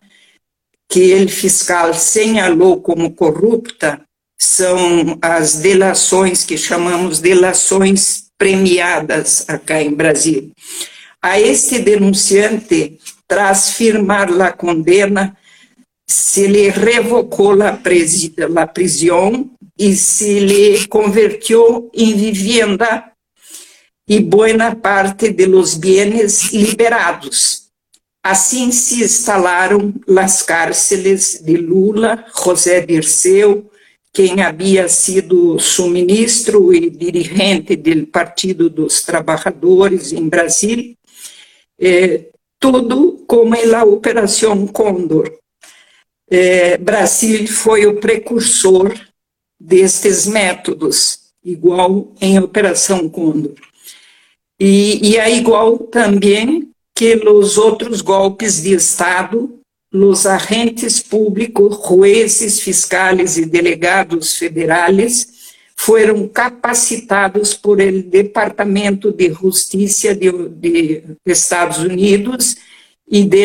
que 0.88 1.14
o 1.16 1.28
fiscal 1.28 1.94
señalou 1.94 2.82
como 2.82 3.12
corrupta, 3.12 4.02
são 4.38 5.18
as 5.22 5.56
delações 5.56 6.46
que 6.46 6.58
chamamos 6.58 7.20
delações 7.20 8.25
premiadas 8.38 9.46
acá 9.48 9.82
em 9.82 9.94
Brasil. 9.94 10.52
A 11.22 11.40
esse 11.40 11.80
denunciante, 11.80 13.00
tras 13.28 13.72
firmar 13.72 14.30
a 14.42 14.52
condena, 14.52 15.36
se 16.08 16.46
lhe 16.48 16.70
revocou 16.70 17.56
a, 17.64 17.72
prisão 18.68 19.50
e 19.78 19.96
se 19.96 20.40
lhe 20.40 20.88
convertiu 20.88 21.90
em 21.94 22.16
vivienda 22.16 23.12
e 24.08 24.20
boa 24.20 24.76
parte 24.76 25.32
de 25.32 25.46
los 25.48 25.74
bienes 25.74 26.52
liberados. 26.54 27.66
Assim 28.24 28.72
se 28.72 29.04
instalaram 29.04 29.94
as 30.18 30.42
cárceles 30.42 31.42
de 31.44 31.58
Lula, 31.58 32.26
José 32.36 32.82
Dirceu, 32.82 33.70
quem 34.16 34.42
havia 34.42 34.88
sido 34.88 35.60
suministro 35.60 36.74
e 36.74 36.90
dirigente 36.90 37.76
do 37.76 38.08
Partido 38.08 38.70
dos 38.70 39.04
Trabalhadores 39.04 40.14
em 40.14 40.30
Brasil, 40.30 40.96
eh, 41.78 42.30
tudo 42.58 43.26
como 43.28 43.54
na 43.68 43.84
Operação 43.84 44.66
Condor, 44.68 45.30
é, 46.32 46.78
Brasil 46.78 47.46
foi 47.46 47.86
o 47.86 48.00
precursor 48.00 48.98
destes 49.60 50.26
métodos, 50.26 51.20
igual 51.44 52.14
em 52.22 52.40
Operação 52.40 53.10
Condor. 53.10 53.56
E 54.58 55.18
é 55.18 55.30
igual 55.36 55.78
também 55.78 56.72
que 56.96 57.16
os 57.16 57.58
outros 57.58 58.00
golpes 58.00 58.64
de 58.64 58.74
Estado, 58.74 59.60
os 60.04 60.26
agentes 60.26 61.00
públicos, 61.00 61.80
juízes, 61.88 62.60
fiscais 62.60 63.38
e 63.38 63.46
delegados 63.46 64.38
federais 64.38 65.36
foram 65.76 66.28
capacitados 66.28 67.54
por 67.54 67.80
el 67.80 68.04
Departamento 68.04 69.12
de 69.12 69.32
Justiça 69.32 70.16
de, 70.16 70.32
de 70.50 71.04
Estados 71.26 71.80
Unidos 71.80 72.56
e 73.10 73.24
do 73.24 73.38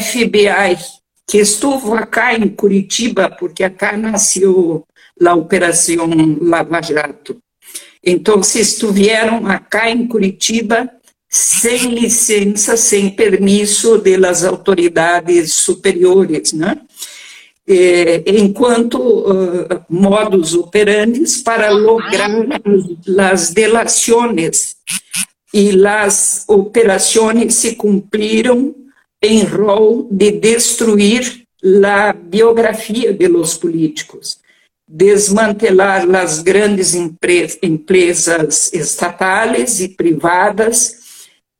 FBI, 0.00 0.78
que 1.26 1.38
estuvo 1.38 1.94
acá 1.94 2.34
em 2.34 2.48
Curitiba, 2.48 3.30
porque 3.30 3.64
acá 3.64 3.96
nasceu 3.96 4.86
a 5.24 5.34
Operação 5.34 6.08
Lava 6.40 6.82
Jato. 6.82 7.38
Então, 8.04 8.40
estiveram 8.40 9.46
acá 9.46 9.90
em 9.90 10.06
Curitiba 10.06 10.90
sem 11.34 11.94
licença, 11.94 12.76
sem 12.76 13.08
permisso 13.08 13.96
das 13.96 14.44
autoridades 14.44 15.54
superiores, 15.54 16.52
né? 16.52 16.78
Eh, 17.66 18.22
enquanto 18.26 18.98
uh, 18.98 19.84
modus 19.88 20.52
operandi 20.52 21.22
para 21.42 21.70
lograr 21.70 22.28
as 23.30 23.50
delações 23.50 24.76
e 25.54 25.86
as 25.86 26.44
operações 26.48 27.54
se 27.54 27.76
cumpriram 27.76 28.74
em 29.22 29.42
rol 29.44 30.06
de 30.10 30.32
destruir 30.32 31.44
a 31.86 32.12
biografia 32.12 33.14
de 33.14 33.26
los 33.28 33.56
políticos, 33.56 34.38
desmantelar 34.86 36.04
as 36.14 36.42
grandes 36.42 36.94
empresas 37.62 38.70
estatais 38.74 39.80
e 39.80 39.88
privadas, 39.88 41.01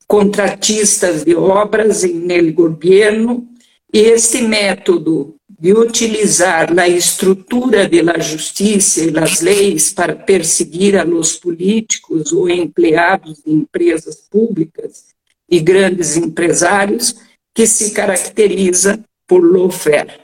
contratistas 0.07 1.23
de 1.23 1.35
obras 1.35 2.03
em 2.03 2.31
el 2.31 2.53
governo, 2.53 3.47
e 3.93 3.99
este 3.99 4.41
método 4.41 5.35
de 5.59 5.71
utilizar 5.71 6.77
a 6.77 6.89
estrutura 6.89 7.87
da 7.87 8.19
justiça 8.19 9.01
e 9.01 9.11
das 9.11 9.39
leis 9.39 9.93
para 9.93 10.15
perseguir 10.15 10.97
a 10.97 11.03
los 11.03 11.37
políticos 11.37 12.33
ou 12.33 12.49
empregados 12.49 13.41
de 13.45 13.53
empresas 13.53 14.27
públicas 14.29 15.05
e 15.49 15.59
grandes 15.59 16.17
empresários 16.17 17.15
que 17.55 17.67
se 17.67 17.91
caracteriza 17.91 18.99
por 19.27 19.39
lawfare. 19.39 20.19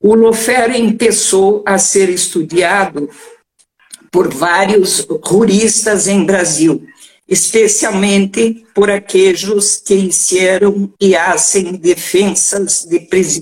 O 0.00 0.14
lawfare 0.14 0.96
começou 0.96 1.62
a 1.66 1.76
ser 1.76 2.08
estudado 2.08 3.10
por 4.10 4.32
vários 4.32 5.06
juristas 5.28 6.06
em 6.06 6.24
Brasil, 6.24 6.86
especialmente 7.28 8.64
por 8.74 8.90
aqueles 8.90 9.82
que 9.84 9.94
hicieron 9.94 10.94
e 10.98 11.14
hacen 11.14 11.78
defensas 11.78 12.88
de, 12.88 13.00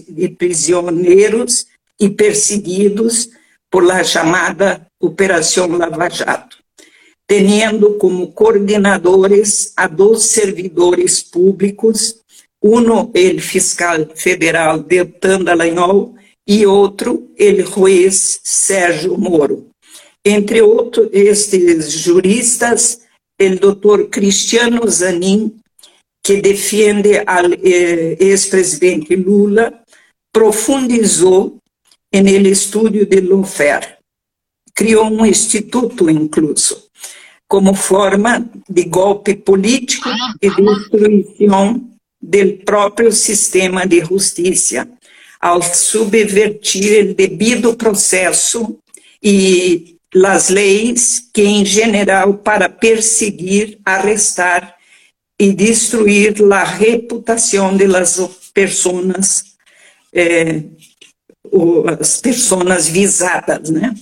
de 0.08 0.28
prisioneiros 0.30 1.68
e 1.98 2.10
perseguidos 2.10 3.30
por 3.70 3.84
la 3.84 4.02
chamada 4.02 4.88
Operação 5.00 5.68
Lava 5.68 6.08
Jato, 6.08 6.56
tendo 7.26 7.96
como 7.96 8.32
coordenadores 8.32 9.72
a 9.76 9.86
dois 9.86 10.24
servidores 10.24 11.22
públicos 11.22 12.16
uno 12.60 13.12
el 13.14 13.40
fiscal 13.40 14.10
federal 14.16 14.82
Deltan 14.82 15.44
Dallagnol 15.44 16.14
e 16.46 16.66
outro 16.66 17.28
el 17.36 17.64
juiz 17.64 18.40
Sérgio 18.42 19.16
Moro. 19.16 19.68
Entre 20.24 20.60
outros, 20.60 21.08
estes 21.12 22.04
juristas, 22.04 23.05
o 23.38 23.56
doutor 23.56 24.08
Cristiano 24.08 24.88
Zanin, 24.88 25.60
que 26.22 26.40
defende 26.40 27.22
al 27.26 27.52
eh, 27.62 28.16
ex-presidente 28.18 29.14
Lula, 29.14 29.84
profundizou 30.32 31.58
en 32.10 32.28
el 32.28 32.46
estudio 32.46 33.06
de 33.06 33.20
lawfare. 33.20 33.98
Criou 34.74 35.06
um 35.06 35.24
instituto, 35.24 36.10
incluso, 36.10 36.88
como 37.48 37.74
forma 37.74 38.50
de 38.68 38.84
golpe 38.84 39.36
político 39.36 40.08
e 40.42 40.50
destruição 40.50 41.90
do 42.20 42.52
próprio 42.64 43.12
sistema 43.12 43.86
de 43.86 44.00
justiça, 44.04 44.88
ao 45.40 45.62
subvertir 45.62 47.10
o 47.10 47.14
devido 47.14 47.76
processo 47.76 48.78
e 49.22 49.95
as 50.24 50.48
leis 50.48 51.28
que, 51.32 51.42
em 51.42 51.64
geral, 51.64 52.34
para 52.34 52.68
perseguir, 52.68 53.78
arrestar 53.84 54.76
e 55.38 55.52
destruir 55.52 56.34
a 56.52 56.64
reputação 56.64 57.76
das 57.76 58.18
pessoas, 58.54 59.44
eh, 60.12 60.62
as 62.00 62.20
pessoas 62.20 62.88
visadas, 62.88 63.68
né? 63.70 63.94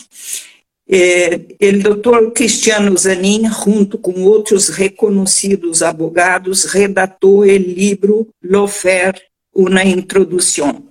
o 0.87 1.83
doutor 1.83 2.33
Cristiano 2.33 2.97
Zanin, 2.97 3.51
junto 3.51 3.97
com 3.99 4.23
outros 4.23 4.69
reconhecidos 4.69 5.83
advogados, 5.83 6.65
redatou 6.65 7.39
o 7.39 7.45
livro 7.45 8.29
L'Offert, 8.43 9.23
uma 9.55 9.83
introdução. 9.83 10.85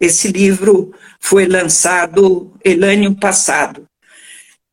Esse 0.00 0.28
livro 0.28 0.92
foi 1.18 1.46
lançado 1.46 2.52
no 2.64 2.86
ano 2.86 3.16
passado, 3.16 3.87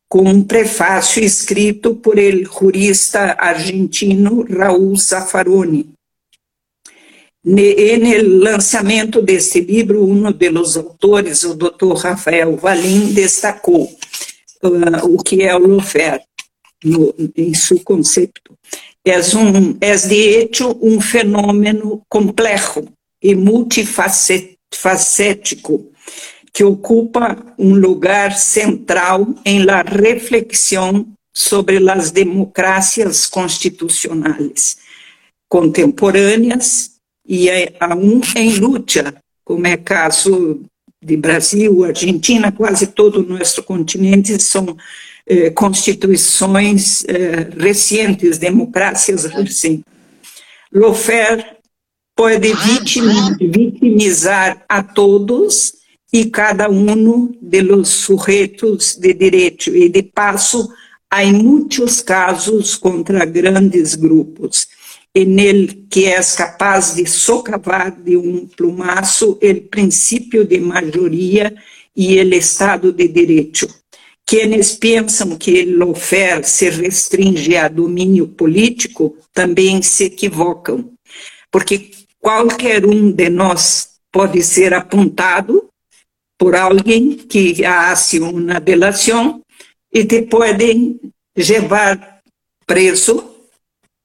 com 0.07 0.29
um 0.29 0.43
prefácio 0.43 1.23
escrito 1.23 1.95
por 1.95 2.19
el 2.19 2.45
jurista 2.45 3.35
argentino 3.39 4.45
Raul 4.49 4.95
Zaffaroni. 4.97 5.89
No 7.43 8.39
lançamento 8.39 9.21
desse 9.21 9.61
livro, 9.61 10.03
um 10.03 10.31
dos 10.31 10.77
autores, 10.77 11.43
o 11.43 11.53
Dr. 11.53 11.93
Rafael 11.95 12.57
Valim, 12.57 13.13
destacou 13.13 13.83
uh, 14.63 15.13
o 15.13 15.21
que 15.21 15.43
é 15.43 15.55
o 15.55 15.59
Lofer 15.59 16.19
no, 16.83 17.13
em 17.37 17.53
seu 17.53 17.79
conceito. 17.81 18.57
É 19.05 19.19
um, 19.19 19.77
é 19.79 19.95
de 19.95 20.15
hecho 20.15 20.75
um 20.81 20.99
fenômeno 20.99 22.01
complexo 22.09 22.83
e 23.21 23.35
multifacético 23.35 25.91
que 26.55 26.63
ocupa 26.63 27.35
um 27.59 27.75
lugar 27.75 28.31
central 28.37 29.27
em 29.43 29.65
la 29.65 29.81
reflexão 29.81 31.05
sobre 31.33 31.77
as 31.91 32.11
democracias 32.11 33.25
constitucionais 33.25 34.77
contemporâneas 35.49 36.91
e 37.27 37.49
aún 37.77 38.21
em 38.37 38.55
luta, 38.55 39.17
como 39.43 39.67
é 39.67 39.75
caso 39.75 40.61
de 41.03 41.17
Brasil, 41.17 41.83
Argentina, 41.83 42.53
quase 42.53 42.87
todo 42.87 43.19
o 43.19 43.27
nosso 43.27 43.61
continente 43.61 44.41
são 44.41 44.77
eh, 45.27 45.49
constituições 45.49 47.03
eh, 47.03 47.49
recentes, 47.57 48.37
democracias 48.37 49.25
recentes. 49.25 49.83
Lofer 50.71 51.57
pode 52.15 52.53
vitimizar 53.41 54.63
a 54.69 54.81
todos 54.81 55.74
e 56.15 56.31
cada 56.31 56.69
um 56.69 57.35
dos 57.51 57.89
sujeitos 57.89 58.95
de 58.95 59.13
direito, 59.13 59.75
e 59.75 59.89
de 59.89 60.01
passo, 60.01 60.69
há 61.11 61.25
muitos 61.25 61.99
casos 61.99 62.77
contra 62.77 63.25
grandes 63.25 63.95
grupos 63.95 64.65
en 65.13 65.37
el 65.37 65.87
que 65.89 66.05
é 66.05 66.21
capaz 66.37 66.95
de 66.95 67.05
socavar 67.05 67.91
de 68.01 68.15
um 68.15 68.47
plumaço 68.47 69.37
o 69.41 69.61
princípio 69.69 70.45
de 70.45 70.57
maioria 70.61 71.53
e 71.93 72.17
o 72.17 72.33
Estado 72.33 72.93
de 72.93 73.09
Direito. 73.09 73.67
Quienes 74.25 74.71
pensam 74.71 75.37
que 75.37 75.63
o 75.63 75.79
lawfare 75.79 76.45
se 76.45 76.69
restringe 76.69 77.57
a 77.57 77.67
domínio 77.67 78.29
político 78.29 79.17
também 79.33 79.81
se 79.81 80.05
equivocam, 80.05 80.91
porque 81.51 81.91
qualquer 82.21 82.85
um 82.85 83.11
de 83.11 83.29
nós 83.29 83.89
pode 84.13 84.41
ser 84.43 84.73
apontado 84.73 85.64
por 86.37 86.55
alguém 86.55 87.15
que 87.15 87.65
hace 87.65 88.19
uma 88.19 88.59
delação 88.59 89.41
e 89.91 90.05
te 90.05 90.23
podem 90.23 90.99
levar 91.35 92.21
preso 92.65 93.35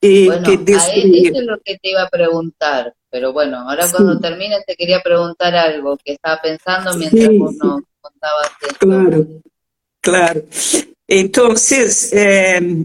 eh, 0.02 0.26
bueno, 0.26 0.42
que 0.44 0.56
destruir. 0.56 1.26
Eso 1.26 1.40
es 1.40 1.46
lo 1.46 1.58
que 1.60 1.78
te 1.78 1.90
iba 1.90 2.02
a 2.02 2.08
preguntar, 2.08 2.94
pero 3.10 3.32
bueno, 3.32 3.68
ahora 3.68 3.86
sí. 3.86 3.92
cuando 3.92 4.20
te 4.20 4.76
quería 4.76 5.00
preguntar 5.00 5.54
algo 5.54 5.96
que 5.96 6.12
estaba 6.12 6.40
pensando 6.40 6.94
mientras 6.96 7.28
sí, 7.28 7.38
vos 7.38 7.54
nos 7.56 7.82
contabas 8.00 8.50
esto. 8.62 8.76
Claro, 8.78 9.26
claro. 10.00 10.42
Entonces, 11.06 12.12
eh, 12.12 12.84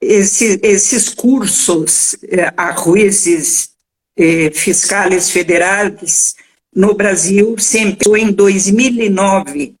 esse, 0.00 0.60
esses 0.62 1.10
cursos 1.14 2.16
eh, 2.22 2.50
a 2.56 2.74
juízes 2.74 3.74
eh, 4.16 4.50
fiscais 4.50 5.30
federais 5.30 6.36
no 6.74 6.94
Brasil 6.94 7.56
sempre 7.58 8.20
em 8.20 8.32
2009, 8.32 9.74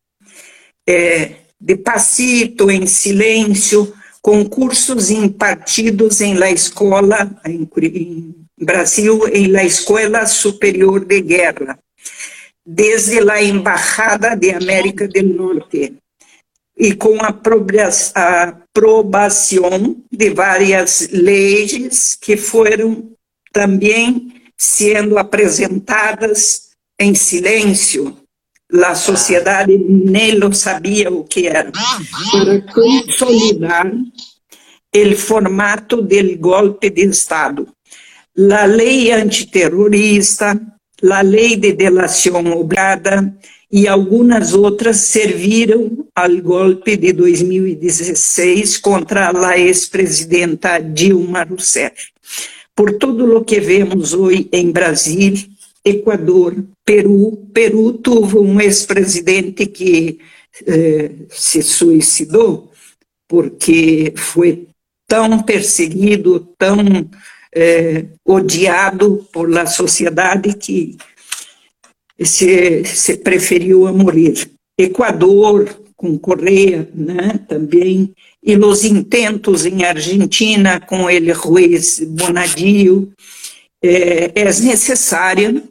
eh, 0.86 1.32
de 1.60 1.76
passito, 1.76 2.70
em 2.70 2.86
silêncio, 2.86 3.92
concursos 4.20 5.10
impartidos 5.10 6.20
em 6.20 6.34
la 6.34 6.50
escola, 6.50 7.30
em, 7.44 7.68
em 7.82 8.34
Brasil, 8.58 9.28
em 9.28 9.48
la 9.48 9.64
Escola 9.64 10.26
Superior 10.26 11.04
de 11.04 11.20
Guerra, 11.20 11.78
desde 12.64 13.18
a 13.28 13.42
Embajada 13.42 14.36
de 14.36 14.50
América 14.50 15.08
do 15.08 15.22
Norte. 15.22 15.94
e 16.76 16.92
com 16.92 17.22
a 17.22 17.28
aprovação 18.48 19.96
de 20.10 20.30
várias 20.30 21.08
leis 21.12 22.16
que 22.20 22.36
foram 22.36 23.12
também 23.52 24.42
sendo 24.56 25.16
apresentadas 25.16 26.63
em 26.98 27.14
silêncio. 27.14 28.16
A 28.72 28.94
sociedade 28.94 29.76
nem 29.76 30.40
sabia 30.52 31.10
o 31.10 31.24
que 31.24 31.46
era. 31.46 31.70
Para 31.70 32.60
consolidar 32.72 33.92
o 34.94 35.16
formato 35.16 36.02
do 36.02 36.38
golpe 36.38 36.90
de 36.90 37.04
Estado. 37.04 37.68
A 38.50 38.64
lei 38.64 39.12
antiterrorista, 39.12 40.60
a 41.08 41.20
lei 41.20 41.56
de 41.56 41.72
delação 41.72 42.44
obrigada, 42.58 43.32
e 43.74 43.88
algumas 43.88 44.54
outras 44.54 44.98
serviram 44.98 46.06
ao 46.14 46.30
golpe 46.40 46.96
de 46.96 47.12
2016 47.12 48.78
contra 48.78 49.30
a 49.30 49.58
ex-presidenta 49.58 50.78
Dilma 50.78 51.42
Rousseff. 51.42 52.12
Por 52.72 52.98
tudo 52.98 53.36
o 53.36 53.44
que 53.44 53.58
vemos 53.58 54.12
hoje 54.12 54.48
em 54.52 54.70
Brasil, 54.70 55.34
Equador, 55.84 56.64
Peru, 56.84 57.48
Peru 57.52 57.92
teve 57.92 58.38
um 58.38 58.60
ex-presidente 58.60 59.66
que 59.66 60.18
eh, 60.66 61.10
se 61.28 61.62
suicidou 61.62 62.72
porque 63.28 64.12
foi 64.16 64.68
tão 65.06 65.42
perseguido, 65.42 66.40
tão 66.56 66.78
eh, 67.54 68.06
odiado 68.24 69.28
por 69.32 69.50
la 69.50 69.66
sociedade 69.66 70.54
que 70.54 70.96
se, 72.22 72.84
se 72.84 73.16
preferiu 73.18 73.86
a 73.86 73.92
morrer. 73.92 74.50
Equador, 74.78 75.68
com 75.96 76.18
Correia, 76.18 76.88
né, 76.94 77.40
também, 77.48 78.14
e 78.42 78.56
os 78.56 78.84
intentos 78.84 79.64
em 79.64 79.84
Argentina 79.84 80.80
com 80.80 81.08
ele 81.08 81.32
Ruiz 81.32 82.00
Bonadio, 82.00 83.12
é, 83.82 84.32
é 84.34 84.44
necessária 84.44 85.62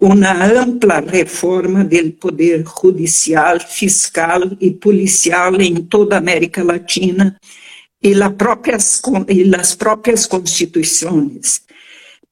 uma 0.00 0.32
ampla 0.32 1.00
reforma 1.00 1.84
do 1.84 2.12
poder 2.12 2.64
judicial, 2.82 3.60
fiscal 3.60 4.40
e 4.58 4.70
policial 4.70 5.60
em 5.60 5.74
toda 5.74 6.14
a 6.14 6.18
América 6.18 6.64
Latina 6.64 7.38
e, 8.02 8.14
la 8.14 8.30
próprias, 8.30 9.02
e 9.28 9.54
as 9.54 9.74
próprias 9.74 10.24
constituições, 10.24 11.60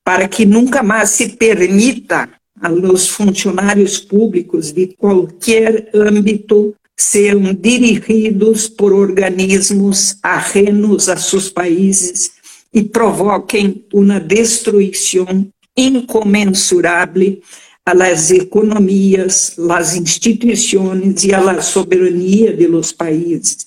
para 0.03 0.27
que 0.27 0.47
nunca 0.47 0.83
mais 0.83 1.11
se 1.11 1.29
permita 1.37 2.31
a 2.59 2.69
los 2.69 3.09
funcionários 3.09 3.99
públicos 3.99 4.73
de 4.73 4.89
qualquer 4.97 5.91
âmbito 5.95 6.75
sejam 6.97 7.55
dirigidos 7.55 8.67
por 8.67 8.93
organismos 8.93 10.17
ajenos 10.23 11.09
a 11.09 11.17
seus 11.17 11.51
países 11.51 12.33
e 12.73 12.83
provoquem 12.83 13.85
uma 13.93 14.19
destruição 14.19 15.47
incomensurável 15.79 17.41
às 17.87 18.31
economias, 18.31 19.57
às 19.71 19.95
instituições 19.95 21.25
e 21.25 21.33
à 21.33 21.63
soberania 21.63 22.55
de 22.55 22.67
los 22.67 22.93
países 22.93 23.67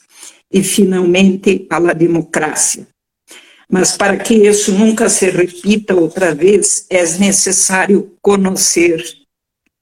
e, 0.51 0.61
finalmente, 0.61 1.65
à 1.69 1.93
democracia. 1.93 2.87
Mas 3.69 3.95
para 3.95 4.17
que 4.17 4.33
isso 4.33 4.73
nunca 4.73 5.09
se 5.09 5.29
repita 5.29 5.95
outra 5.95 6.35
vez, 6.35 6.85
é 6.89 7.01
necessário 7.17 8.13
conhecer 8.21 9.01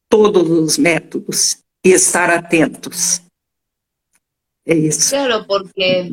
todos 0.08 0.48
os 0.48 0.78
métodos 0.78 1.58
e 1.84 1.90
estar 1.90 2.30
atentos. 2.30 3.22
É 4.66 4.76
isso. 4.76 5.10
Claro, 5.10 5.46
porque 5.48 6.12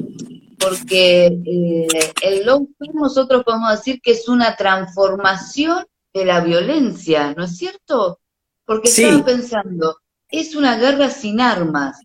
porque 0.58 1.26
eh, 1.26 2.12
el 2.22 2.46
nosotros 2.94 3.44
podemos 3.44 3.70
decir 3.72 4.00
que 4.00 4.12
es 4.12 4.26
una 4.26 4.56
transformación 4.56 5.84
de 6.18 6.24
la 6.24 6.40
violencia, 6.40 7.34
¿no 7.34 7.44
es 7.44 7.56
cierto? 7.56 8.20
Porque 8.64 8.88
sí. 8.88 9.04
estaba 9.04 9.24
pensando, 9.24 9.98
es 10.28 10.54
una 10.54 10.76
guerra 10.76 11.10
sin 11.10 11.40
armas, 11.40 12.00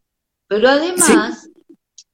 pero 0.47 0.69
además 0.69 1.43
sí 1.43 1.51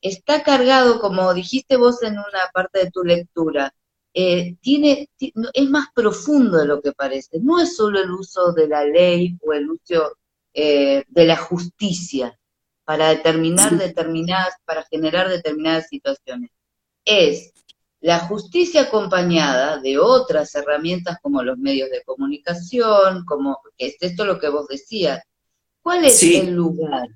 está 0.01 0.43
cargado, 0.43 0.99
como 0.99 1.33
dijiste 1.33 1.77
vos 1.77 2.01
en 2.03 2.13
una 2.13 2.49
parte 2.53 2.85
de 2.85 2.91
tu 2.91 3.03
lectura, 3.03 3.73
eh, 4.13 4.55
tiene, 4.61 5.09
es 5.19 5.69
más 5.69 5.87
profundo 5.93 6.57
de 6.57 6.65
lo 6.65 6.81
que 6.81 6.91
parece. 6.91 7.39
No 7.39 7.59
es 7.59 7.75
solo 7.75 7.99
el 7.99 8.11
uso 8.11 8.51
de 8.53 8.67
la 8.67 8.83
ley 8.83 9.37
o 9.45 9.53
el 9.53 9.69
uso 9.69 10.17
eh, 10.53 11.03
de 11.07 11.25
la 11.25 11.37
justicia 11.37 12.37
para 12.83 13.09
determinar 13.09 13.77
determinadas, 13.77 14.55
para 14.65 14.83
generar 14.85 15.29
determinadas 15.29 15.87
situaciones. 15.89 16.51
Es 17.05 17.53
la 17.99 18.19
justicia 18.19 18.83
acompañada 18.83 19.79
de 19.79 19.97
otras 19.97 20.53
herramientas 20.55 21.17
como 21.21 21.41
los 21.43 21.57
medios 21.57 21.89
de 21.89 22.03
comunicación, 22.03 23.25
como 23.25 23.59
es 23.77 23.95
esto 23.99 24.25
lo 24.25 24.39
que 24.39 24.49
vos 24.49 24.67
decías. 24.67 25.23
¿Cuál 25.81 26.05
es 26.05 26.21
el 26.21 26.51
lugar 26.51 27.07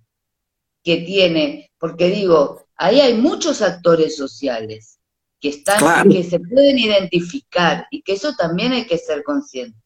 que 0.84 0.98
tiene? 0.98 1.72
Porque 1.78 2.10
digo, 2.10 2.68
ahí 2.76 3.00
hay 3.00 3.14
muchos 3.16 3.62
actores 3.62 4.16
sociales 4.16 5.00
que 5.40 5.50
están 5.50 6.10
que 6.10 6.24
se 6.24 6.40
pueden 6.40 6.78
identificar 6.78 7.88
y 7.90 8.02
que 8.02 8.14
eso 8.14 8.34
también 8.36 8.74
hay 8.74 8.86
que 8.86 8.98
ser 8.98 9.24
consciente. 9.24 9.78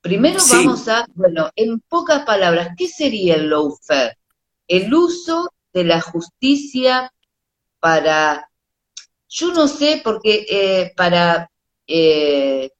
Primero 0.00 0.40
vamos 0.50 0.88
a, 0.88 1.06
bueno, 1.14 1.50
en 1.54 1.80
pocas 1.80 2.24
palabras, 2.24 2.70
¿qué 2.76 2.88
sería 2.88 3.34
el 3.34 3.50
lawfare? 3.50 4.16
El 4.66 4.92
uso 4.92 5.52
de 5.72 5.84
la 5.84 6.00
justicia 6.00 7.12
para, 7.80 8.49
yo 9.30 9.52
no 9.52 9.68
sé, 9.68 10.00
porque 10.04 10.44
eh, 10.48 10.92
para 10.96 11.50
eh, 11.86 12.70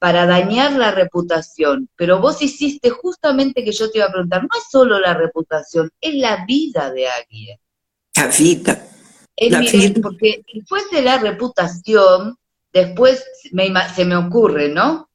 para 0.00 0.24
dañar 0.24 0.72
la 0.72 0.92
reputación, 0.92 1.90
pero 1.94 2.20
vos 2.20 2.40
hiciste 2.40 2.88
justamente 2.88 3.62
que 3.62 3.70
yo 3.70 3.90
te 3.90 3.98
iba 3.98 4.06
a 4.06 4.10
preguntar, 4.10 4.42
no 4.42 4.48
es 4.56 4.64
solo 4.70 4.98
la 4.98 5.12
reputación, 5.12 5.90
es 6.00 6.14
la 6.14 6.46
vida 6.46 6.90
de 6.90 7.06
alguien. 7.06 7.58
La 9.36 9.60
vida. 9.60 10.00
Porque 10.02 10.42
después 10.54 10.90
de 10.90 11.02
la 11.02 11.18
reputación, 11.18 12.38
después 12.72 13.22
se 13.94 14.04
me 14.06 14.16
ocurre, 14.16 14.70
¿no? 14.70 15.10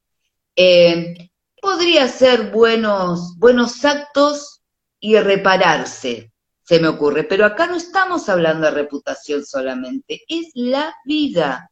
Eh, 0.54 1.30
podría 1.60 2.06
ser 2.06 2.52
buenos, 2.52 3.36
buenos 3.38 3.84
actos 3.84 4.62
y 5.00 5.18
repararse, 5.18 6.30
se 6.66 6.80
me 6.80 6.88
ocurre. 6.88 7.24
Pero 7.24 7.46
acá 7.46 7.66
no 7.66 7.76
estamos 7.76 8.28
hablando 8.28 8.66
de 8.66 8.72
reputación 8.72 9.44
solamente, 9.44 10.22
es 10.28 10.48
la 10.54 10.94
vida. 11.04 11.70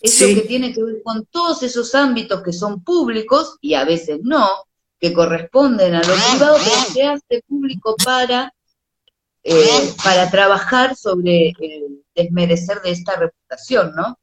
Es 0.00 0.20
lo 0.20 0.28
que 0.28 0.42
tiene 0.42 0.74
que 0.74 0.82
ver 0.82 1.02
con 1.02 1.24
todos 1.26 1.62
esos 1.62 1.94
ámbitos 1.94 2.42
que 2.42 2.52
son 2.52 2.84
públicos 2.84 3.56
y 3.62 3.74
a 3.74 3.84
veces 3.84 4.20
no, 4.22 4.46
que 5.00 5.14
corresponden 5.14 5.94
a 5.94 6.02
lo 6.02 6.14
privado, 6.14 6.58
pero 6.62 6.92
se 6.92 7.02
hace 7.04 7.42
público 7.48 7.96
para 8.04 8.52
eh, 9.46 9.92
para 10.02 10.30
trabajar 10.30 10.96
sobre 10.96 11.52
el 11.60 12.02
desmerecer 12.14 12.80
de 12.80 12.92
esta 12.92 13.16
reputación, 13.16 13.94
¿no? 13.94 14.18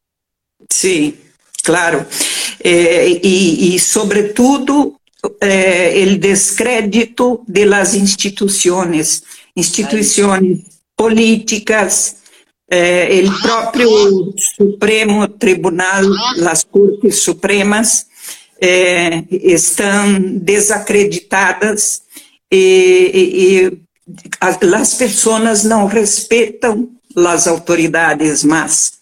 Sí, 0.68 1.22
claro. 1.62 2.06
Eh, 2.60 3.20
y, 3.22 3.74
y, 3.74 3.80
sobre 3.80 4.24
todo 4.24 5.00
eh, 5.40 5.94
el 5.98 6.20
descrédito 6.20 7.44
de 7.46 7.68
las 7.68 7.94
instituciones 9.56 10.60
políticas, 10.96 12.18
eh, 12.70 13.20
el 13.20 13.30
propio 13.42 14.34
Supremo 14.38 15.30
Tribunal, 15.32 16.10
las 16.38 16.64
Cortes 16.66 17.22
Supremas, 17.22 18.08
eh, 18.60 19.24
estão 19.32 20.38
desacreditadas 20.38 22.04
e, 22.52 23.12
e, 23.14 23.82
as 24.40 24.94
pessoas 24.94 25.64
não 25.64 25.88
respeitam 25.88 26.90
as 27.16 27.48
autoridades 27.48 28.44
mais. 28.44 28.94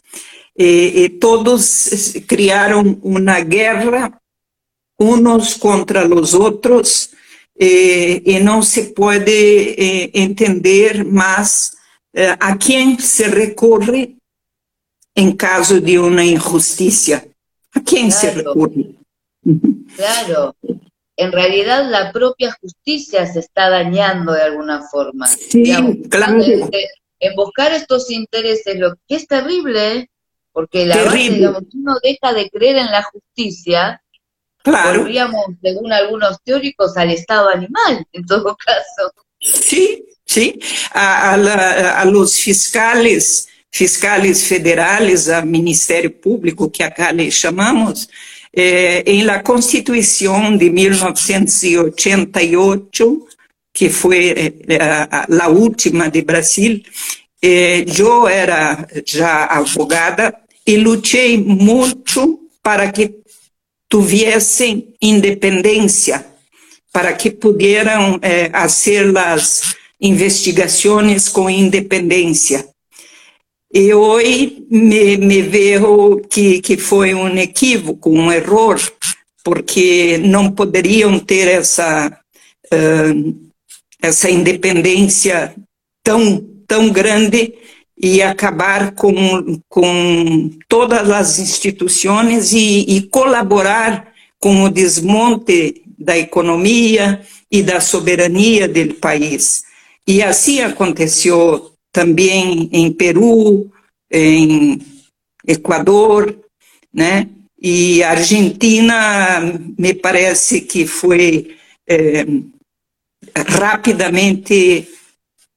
E, 0.57 1.03
e, 1.03 1.09
todos 1.09 2.13
criaram 2.27 2.99
uma 3.01 3.39
guerra 3.41 4.13
uns 4.99 5.55
contra 5.55 6.07
os 6.07 6.33
outros 6.33 7.11
e, 7.59 8.21
e 8.25 8.39
não 8.39 8.61
se 8.61 8.93
pode 8.93 9.31
e, 9.31 10.11
entender 10.13 11.03
mais 11.03 11.71
eh, 12.13 12.37
a 12.39 12.57
quem 12.57 12.97
se 12.97 13.23
recorre 13.23 14.15
em 15.15 15.35
caso 15.35 15.81
de 15.81 15.99
uma 15.99 16.23
injustiça. 16.23 17.27
A 17.75 17.81
claro. 17.81 18.11
se 18.11 18.29
recorre? 18.29 18.95
Claro. 19.95 20.55
en 21.19 21.33
realidad 21.33 21.89
la 21.89 22.13
propia 22.13 22.55
justicia 22.61 23.25
se 23.25 23.39
está 23.39 23.69
dañando 23.69 24.31
de 24.31 24.41
alguna 24.41 24.81
forma. 24.89 25.27
Sí, 25.27 25.63
claro. 26.09 26.41
En, 26.41 27.35
buscar 27.35 27.73
estos 27.73 28.09
intereses, 28.09 28.79
lo 28.79 28.95
que 29.05 29.15
es 29.15 29.27
terrible, 29.27 30.09
porque 30.53 30.85
la 30.85 31.03
base, 31.03 31.17
digamos, 31.17 31.63
uno 31.73 31.97
deja 32.01 32.33
de 32.33 32.49
creer 32.49 32.77
en 32.77 32.91
la 32.91 33.03
justicia, 33.03 34.01
claro. 34.63 35.01
volvíamos, 35.01 35.45
según 35.61 35.91
algunos 35.91 36.41
teóricos, 36.43 36.95
al 36.97 37.11
estado 37.11 37.49
animal, 37.49 38.07
en 38.11 38.25
todo 38.25 38.57
caso. 38.57 39.13
Sí, 39.39 40.03
¿sí? 40.25 40.59
A, 40.93 41.31
a, 41.31 42.01
a, 42.01 42.05
los 42.05 42.37
fiscales, 42.37 43.47
fiscales 43.71 44.43
federales, 44.43 45.29
al 45.29 45.45
Ministerio 45.45 46.19
Público, 46.19 46.71
que 46.71 46.83
acá 46.83 47.11
le 47.11 47.29
chamamos, 47.29 48.09
eh, 48.51 49.03
en 49.05 49.27
la 49.27 49.43
Constitución 49.43 50.57
de 50.57 50.69
1988, 50.69 53.27
que 53.71 53.89
foi 53.89 54.33
eh, 54.35 54.53
a, 54.81 55.45
a 55.45 55.47
última 55.47 56.09
de 56.09 56.21
Brasil, 56.21 56.83
eh, 57.41 57.85
eu 57.97 58.27
era 58.27 58.85
já 59.05 59.45
advogada 59.45 60.35
e 60.65 60.77
lutei 60.77 61.37
muito 61.37 62.39
para 62.61 62.91
que 62.91 63.15
tivessem 63.89 64.93
independência, 65.01 66.25
para 66.91 67.13
que 67.13 67.31
pudieran 67.31 68.19
eh, 68.21 68.49
fazer 68.49 69.17
as 69.17 69.75
investigações 69.99 71.27
com 71.27 71.49
independência. 71.49 72.67
E 73.71 73.93
hoje 73.93 74.65
me, 74.69 75.17
me 75.17 75.41
vejo 75.43 76.21
que, 76.29 76.59
que 76.59 76.77
foi 76.77 77.13
um 77.13 77.37
equívoco, 77.37 78.09
um 78.09 78.31
erro, 78.31 78.75
porque 79.43 80.17
não 80.17 80.51
poderiam 80.51 81.19
ter 81.19 81.47
essa, 81.47 82.19
uh, 82.73 83.49
essa 84.01 84.29
independência 84.29 85.55
tão, 86.03 86.43
tão 86.67 86.89
grande 86.89 87.53
e 87.99 88.21
acabar 88.21 88.93
com, 88.93 89.59
com 89.67 90.49
todas 90.69 91.09
as 91.09 91.37
instituições 91.37 92.53
e, 92.53 92.85
e 92.87 93.01
colaborar 93.01 94.13
com 94.39 94.63
o 94.63 94.69
desmonte 94.69 95.83
da 95.97 96.17
economia 96.17 97.21
e 97.51 97.61
da 97.61 97.81
soberania 97.81 98.69
do 98.69 98.93
país. 98.95 99.63
E 100.07 100.23
assim 100.23 100.61
aconteceu 100.61 101.71
também 101.91 102.69
em 102.71 102.91
Peru, 102.91 103.69
em 104.09 104.79
Equador, 105.45 106.35
né? 106.93 107.27
E 107.61 108.01
Argentina 108.03 109.41
me 109.77 109.93
parece 109.93 110.61
que 110.61 110.87
foi 110.87 111.57
é, 111.87 112.25
rapidamente 113.35 114.87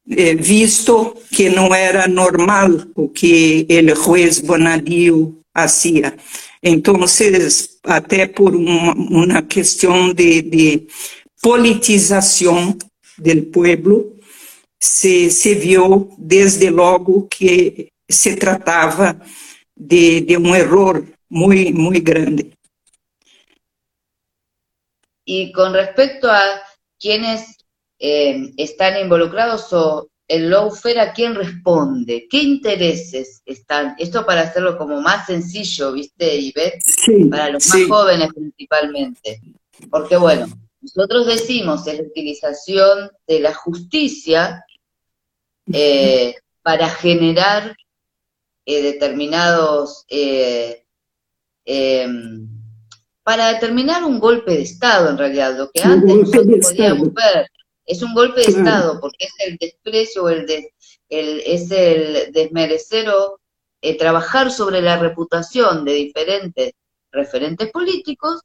visto 0.07 1.17
que 1.31 1.49
não 1.49 1.75
era 1.75 2.09
normal 2.09 2.69
o 2.95 3.09
que 3.09 3.67
o 3.71 3.95
juiz 3.95 4.41
Bonadío 4.41 5.39
fazia. 5.55 6.17
Então, 6.63 6.97
até 7.85 8.27
por 8.27 8.55
uma, 8.55 8.95
uma 8.95 9.43
questão 9.43 10.13
de, 10.13 10.43
de 10.43 10.87
politização 11.41 12.77
do 13.19 13.43
povo, 13.47 14.19
se, 14.81 15.31
se 15.31 15.55
viu 15.55 16.13
desde 16.19 16.71
logo 16.71 17.27
que 17.29 17.89
se 18.11 18.37
tratava 18.37 19.21
de, 19.77 20.21
de 20.21 20.37
um 20.37 20.55
erro 20.55 21.07
muito, 21.31 21.75
muito 21.79 22.03
grande. 22.03 22.53
E 25.27 25.53
com 25.53 25.71
respeito 25.71 26.27
a 26.27 26.63
quienes 27.01 27.62
eh, 28.05 28.53
están 28.57 29.01
involucrados 29.01 29.73
o 29.73 30.09
el 30.27 30.51
lawfare 30.51 31.01
a 31.01 31.13
quién 31.13 31.37
responde, 31.37 32.27
qué 32.29 32.39
intereses 32.39 33.43
están, 33.45 33.95
esto 33.97 34.27
para 34.27 34.41
hacerlo 34.41 34.77
como 34.77 35.01
más 35.01 35.27
sencillo, 35.27 35.93
¿viste, 35.93 36.37
Ivette? 36.37 36.83
Sí, 36.85 37.27
para 37.27 37.51
los 37.51 37.65
más 37.69 37.87
jóvenes 37.89 38.33
principalmente. 38.35 39.41
Porque 39.89 40.17
bueno, 40.17 40.49
nosotros 40.81 41.27
decimos 41.27 41.87
es 41.87 41.99
la 41.99 42.03
utilización 42.03 43.11
de 43.29 43.39
la 43.39 43.55
justicia 43.55 44.65
eh, 45.73 46.35
para 46.63 46.89
generar 46.89 47.77
eh, 48.67 48.83
determinados 48.83 50.05
eh, 50.09 50.85
em, 51.65 52.49
para 53.23 53.53
determinar 53.53 54.03
un 54.03 54.19
golpe 54.19 54.53
de 54.53 54.63
Estado, 54.63 55.09
en 55.09 55.19
realidad, 55.19 55.57
lo 55.57 55.71
que 55.71 55.83
antes 55.83 56.17
nosotros 56.17 56.59
podíamos 56.63 57.15
ver. 57.15 57.52
Es 57.85 58.03
un 58.03 58.15
golpe 58.15 58.41
de 58.41 58.47
Estado, 58.47 59.01
porque 59.01 59.27
es 59.27 59.33
el 59.47 59.57
desprecio, 59.57 60.29
el, 60.29 60.47
el 61.09 61.43
es 61.45 61.71
el 61.71 62.33
desmerecer 62.33 63.09
o 63.09 63.41
eh, 63.81 63.99
trabajar 63.99 64.51
sobre 64.53 64.81
la 64.81 64.97
reputación 64.97 65.85
de 65.85 65.95
diferentes 65.95 66.73
referentes 67.11 67.71
políticos 67.71 68.43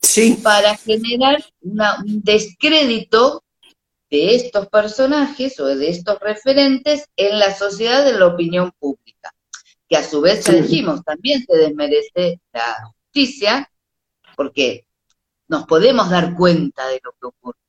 sí. 0.00 0.38
para 0.42 0.76
generar 0.76 1.44
una, 1.60 1.98
un 2.04 2.22
descrédito 2.22 3.44
de 4.10 4.34
estos 4.34 4.68
personajes 4.68 5.58
o 5.60 5.66
de 5.66 5.88
estos 5.88 6.18
referentes 6.18 7.06
en 7.16 7.38
la 7.38 7.54
sociedad, 7.54 8.08
en 8.08 8.18
la 8.18 8.26
opinión 8.26 8.72
pública, 8.78 9.32
que 9.88 9.96
a 9.96 10.08
su 10.08 10.20
vez, 10.20 10.44
ya 10.44 10.54
dijimos, 10.54 11.04
también 11.04 11.44
se 11.46 11.56
desmerece 11.56 12.40
la 12.52 12.92
justicia, 12.92 13.70
porque 14.36 14.84
nos 15.46 15.64
podemos 15.66 16.10
dar 16.10 16.34
cuenta 16.34 16.88
de 16.88 17.00
lo 17.04 17.12
que 17.12 17.26
ocurre. 17.26 17.59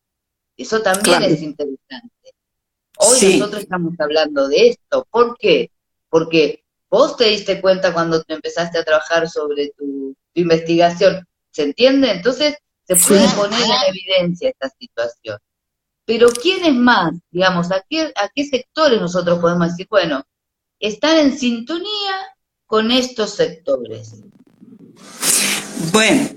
Eso 0.57 0.81
también 0.81 1.23
es 1.23 1.41
interesante. 1.41 2.11
Hoy 2.97 3.37
nosotros 3.39 3.63
estamos 3.63 3.93
hablando 3.99 4.47
de 4.47 4.69
esto. 4.69 5.07
¿Por 5.09 5.37
qué? 5.37 5.71
Porque 6.09 6.63
vos 6.89 7.17
te 7.17 7.25
diste 7.25 7.61
cuenta 7.61 7.93
cuando 7.93 8.21
te 8.23 8.33
empezaste 8.33 8.77
a 8.77 8.83
trabajar 8.83 9.29
sobre 9.29 9.71
tu, 9.77 10.15
investigación. 10.33 11.27
¿Se 11.49 11.63
entiende? 11.63 12.11
Entonces 12.11 12.57
se 12.87 12.95
puede 12.95 13.27
poner 13.29 13.59
en 13.59 13.95
evidencia 13.95 14.49
esta 14.49 14.69
situación. 14.69 15.37
Pero 16.05 16.29
¿quiénes 16.29 16.73
más? 16.73 17.13
Digamos, 17.31 17.71
¿a 17.71 17.83
qué, 17.89 18.13
¿a 18.15 18.29
qué 18.33 18.45
sectores 18.45 19.01
nosotros 19.01 19.39
podemos 19.39 19.69
decir, 19.69 19.87
bueno, 19.89 20.23
están 20.79 21.17
en 21.17 21.37
sintonía 21.37 22.15
con 22.65 22.91
estos 22.91 23.35
sectores? 23.35 24.21
Bueno, 25.91 26.29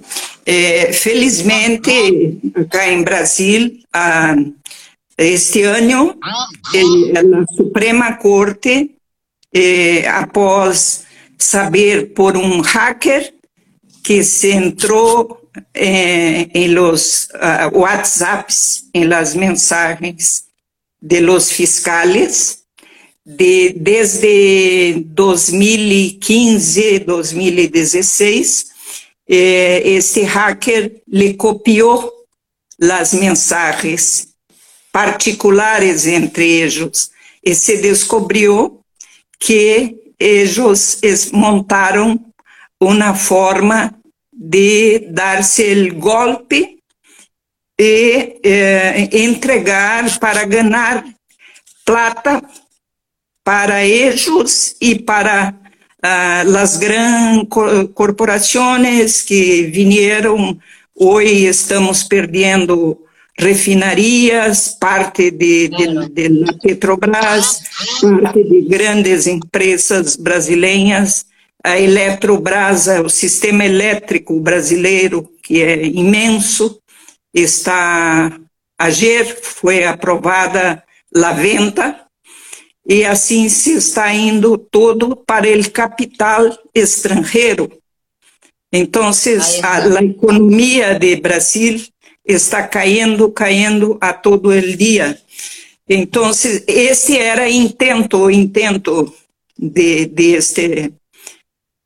É, 0.46 0.92
felizmente, 0.92 2.38
cá 2.70 2.90
em 2.90 3.02
Brasil, 3.02 3.78
este 5.16 5.62
ano, 5.62 6.18
a 6.22 7.54
Suprema 7.54 8.16
Corte, 8.16 8.94
eh, 9.54 10.06
após 10.08 11.04
saber 11.38 12.12
por 12.12 12.36
um 12.36 12.60
hacker 12.60 13.32
que 14.02 14.24
se 14.24 14.50
entrou 14.50 15.40
eh, 15.72 16.48
em 16.52 16.68
los 16.68 17.28
uh, 17.34 17.70
WhatsApps, 17.78 18.84
em 18.92 19.04
las 19.04 19.34
mensagens 19.34 20.44
de 21.00 21.20
los 21.20 21.50
fiscales, 21.52 22.64
de, 23.24 23.74
desde 23.78 25.04
2015, 25.06 26.98
2016, 27.00 28.73
eh, 29.28 29.98
hacker 30.26 31.02
lhe 31.08 31.34
copiou 31.34 32.12
as 32.80 33.14
mensagens 33.14 34.28
particulares 34.92 36.06
entre 36.06 36.48
eles 36.48 37.10
e 37.44 37.54
se 37.54 37.78
descobriu 37.78 38.80
que 39.38 39.96
eles 40.18 41.30
montaram 41.32 42.18
uma 42.80 43.14
forma 43.14 43.94
de 44.32 45.00
dar-se 45.10 45.62
o 45.62 45.94
golpe 45.94 46.78
e 47.78 48.40
eh, 48.42 49.08
entregar 49.12 50.18
para 50.18 50.44
ganhar 50.44 51.04
plata 51.84 52.42
para 53.42 53.84
eles 53.84 54.76
e 54.80 54.98
para 54.98 55.54
uh, 56.04 56.44
las 56.50 56.78
grandes 56.78 57.48
corporações 57.94 59.22
que 59.22 59.62
vieram, 59.64 60.58
hoje 60.94 61.46
estamos 61.46 62.04
perdendo 62.04 63.00
refinarias, 63.36 64.76
parte 64.78 65.30
de, 65.30 65.68
de, 65.68 66.08
de 66.08 66.58
Petrobras, 66.62 67.62
parte 68.22 68.44
de 68.44 68.62
grandes 68.62 69.26
empresas 69.26 70.16
brasileiras, 70.16 71.26
a 71.64 71.78
Eletrobras, 71.78 72.86
o 73.02 73.08
sistema 73.08 73.64
elétrico 73.64 74.38
brasileiro, 74.38 75.28
que 75.42 75.62
é 75.62 75.86
imenso, 75.86 76.78
está, 77.32 78.38
ayer 78.78 79.36
foi 79.42 79.84
aprovada 79.84 80.84
a 81.16 81.32
venda 81.32 82.04
e 82.86 83.04
assim 83.04 83.48
se 83.48 83.74
está 83.76 84.12
indo 84.12 84.58
todo 84.58 85.16
para 85.16 85.48
o 85.48 85.70
capital 85.70 86.56
estrangeiro. 86.74 87.70
Então, 88.72 89.04
a, 89.62 89.98
a 89.98 90.04
economia 90.04 90.98
de 90.98 91.16
Brasil 91.16 91.80
está 92.26 92.66
caindo, 92.66 93.30
caindo 93.30 93.96
a 94.00 94.12
todo 94.12 94.48
o 94.48 94.60
dia. 94.60 95.18
Então, 95.88 96.30
esse 96.66 97.16
era 97.16 97.44
o 97.44 97.48
intento, 97.48 98.18
o 98.18 98.30
intento 98.30 99.14
de, 99.56 100.06
de, 100.06 100.32
este, 100.34 100.92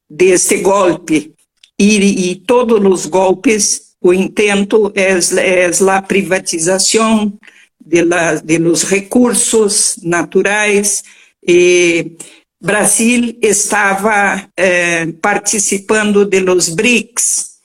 de 0.09 0.27
este 0.27 0.59
golpe. 0.59 1.35
E, 1.79 2.31
e 2.31 2.35
todos 2.37 2.81
os 2.81 3.07
golpes, 3.07 3.95
o 4.01 4.13
intento 4.13 4.93
é, 4.95 5.19
é 5.41 5.71
a 5.91 6.03
privatização, 6.03 7.33
de, 7.79 8.05
la, 8.05 8.37
de 8.37 8.59
los 8.59 8.85
recursos 8.85 9.99
naturais. 10.03 11.03
E 11.47 12.17
Brasil 12.61 13.39
estava 13.41 14.51
eh, 14.57 15.15
participando 15.21 16.25
de 16.25 16.41
los 16.41 16.69
BRICS, 16.71 17.59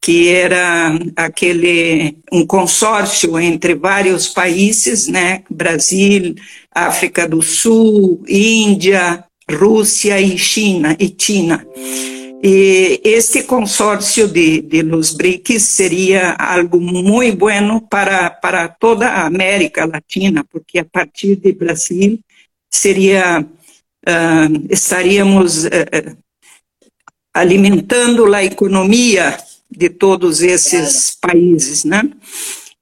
que 0.00 0.28
era 0.28 0.96
aquele 1.16 2.18
um 2.30 2.46
consórcio 2.46 3.38
entre 3.38 3.74
vários 3.74 4.28
países, 4.28 5.08
né? 5.08 5.42
Brasil, 5.50 6.36
África 6.72 7.26
do 7.26 7.42
Sul, 7.42 8.22
Índia, 8.28 9.24
Rússia 9.50 10.20
e 10.20 10.38
China 10.38 10.96
e 11.00 11.14
China. 11.18 11.66
E 12.42 13.00
este 13.02 13.44
consórcio 13.44 14.28
de, 14.28 14.62
de 14.62 14.82
los 14.84 15.16
BRICS 15.16 15.62
seria 15.62 16.32
algo 16.32 16.78
muito 16.78 17.36
bueno 17.36 17.86
para, 17.88 18.30
para 18.30 18.68
toda 18.68 19.08
a 19.08 19.26
América 19.26 19.86
Latina, 19.86 20.44
porque 20.44 20.78
a 20.78 20.84
partir 20.84 21.36
de 21.36 21.52
Brasil 21.52 22.20
seria 22.70 23.40
uh, 23.40 24.66
estaríamos 24.70 25.64
uh, 25.64 26.16
alimentando 27.34 28.32
a 28.32 28.44
economia 28.44 29.36
de 29.68 29.90
todos 29.90 30.40
esses 30.40 31.16
países, 31.20 31.84
né? 31.84 32.08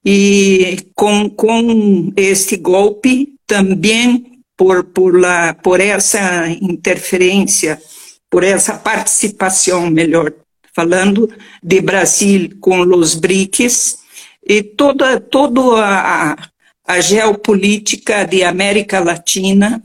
E 0.05 0.87
com, 0.95 1.29
com 1.29 2.13
este 2.15 2.55
golpe 2.57 3.33
também 3.45 4.39
por, 4.55 4.83
por, 4.83 5.19
la, 5.19 5.53
por 5.53 5.79
essa 5.81 6.47
interferência, 6.49 7.81
por 8.29 8.43
essa 8.43 8.73
participação, 8.73 9.89
melhor 9.89 10.33
falando, 10.73 11.27
de 11.63 11.81
Brasil 11.81 12.57
com 12.59 12.81
os 12.81 13.15
BRICS 13.15 13.97
e 14.45 14.61
toda, 14.61 15.19
toda 15.19 15.61
a, 15.83 16.37
a 16.85 17.01
geopolítica 17.01 18.23
de 18.23 18.43
América 18.43 18.99
Latina 18.99 19.81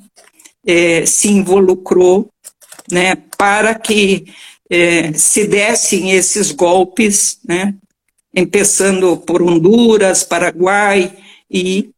eh, 0.66 1.06
se 1.06 1.28
involucrou 1.28 2.28
né, 2.90 3.16
para 3.38 3.74
que 3.74 4.26
eh, 4.68 5.12
se 5.14 5.46
dessem 5.46 6.12
esses 6.12 6.52
golpes, 6.52 7.38
né, 7.44 7.74
começando 8.34 9.16
por 9.16 9.42
Honduras, 9.42 10.24
Paraguai, 10.24 11.12
e 11.50 11.90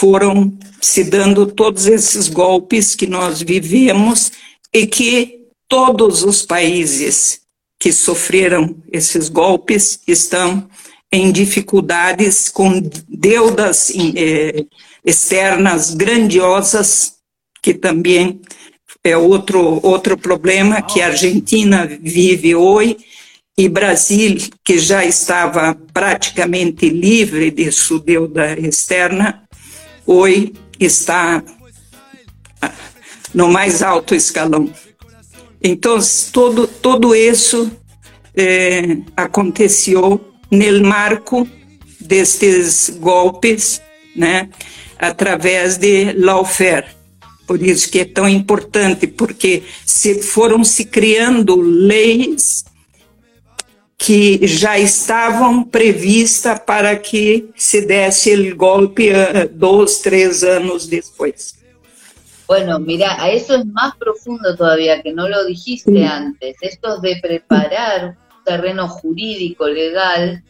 foram 0.00 0.56
se 0.80 1.04
dando 1.04 1.46
todos 1.46 1.86
esses 1.86 2.28
golpes 2.28 2.94
que 2.94 3.06
nós 3.06 3.42
vivemos 3.42 4.32
e 4.72 4.86
que 4.86 5.37
todos 5.68 6.22
os 6.24 6.42
países 6.42 7.42
que 7.78 7.92
sofreram 7.92 8.76
esses 8.90 9.28
golpes 9.28 10.00
estão 10.06 10.68
em 11.12 11.30
dificuldades 11.30 12.48
com 12.48 12.82
deudas 13.08 13.92
eh, 14.16 14.64
externas 15.04 15.94
grandiosas, 15.94 17.14
que 17.62 17.72
também 17.72 18.40
é 19.04 19.16
outro, 19.16 19.80
outro 19.82 20.18
problema 20.18 20.82
que 20.82 21.00
a 21.00 21.06
Argentina 21.06 21.86
vive 21.86 22.54
hoje, 22.54 22.96
e 23.56 23.68
Brasil, 23.68 24.36
que 24.64 24.78
já 24.78 25.04
estava 25.04 25.74
praticamente 25.92 26.88
livre 26.88 27.50
de 27.50 27.72
sua 27.72 27.98
deuda 27.98 28.58
externa, 28.58 29.42
hoje 30.06 30.52
está 30.78 31.42
no 33.34 33.48
mais 33.48 33.82
alto 33.82 34.14
escalão. 34.14 34.72
Então, 35.62 35.98
todo, 36.32 36.66
todo 36.66 37.14
isso 37.14 37.70
eh, 38.36 38.98
aconteceu 39.16 40.20
no 40.50 40.84
marco 40.84 41.48
destes 42.00 42.90
golpes, 42.98 43.82
né, 44.14 44.48
através 44.98 45.76
de 45.76 46.12
lawfare. 46.12 46.86
Por 47.46 47.62
isso 47.62 47.90
que 47.90 48.00
é 48.00 48.04
tão 48.04 48.28
importante, 48.28 49.06
porque 49.06 49.62
se 49.84 50.22
foram 50.22 50.62
se 50.62 50.84
criando 50.84 51.56
leis 51.60 52.64
que 53.96 54.46
já 54.46 54.78
estavam 54.78 55.64
previstas 55.64 56.60
para 56.60 56.96
que 56.96 57.48
se 57.56 57.80
desse 57.80 58.32
o 58.32 58.56
golpe 58.56 59.10
uh, 59.10 59.48
dois, 59.52 59.98
três 59.98 60.44
anos 60.44 60.86
depois. 60.86 61.57
Bueno, 62.48 62.80
mira, 62.80 63.22
a 63.22 63.30
eso 63.30 63.56
es 63.56 63.66
más 63.66 63.94
profundo 63.96 64.56
todavía, 64.56 65.02
que 65.02 65.12
no 65.12 65.28
lo 65.28 65.44
dijiste 65.44 65.92
sí. 65.92 66.02
antes. 66.02 66.56
Esto 66.62 66.98
de 66.98 67.18
preparar 67.20 68.16
un 68.38 68.44
terreno 68.44 68.88
jurídico, 68.88 69.68
legal, 69.68 70.42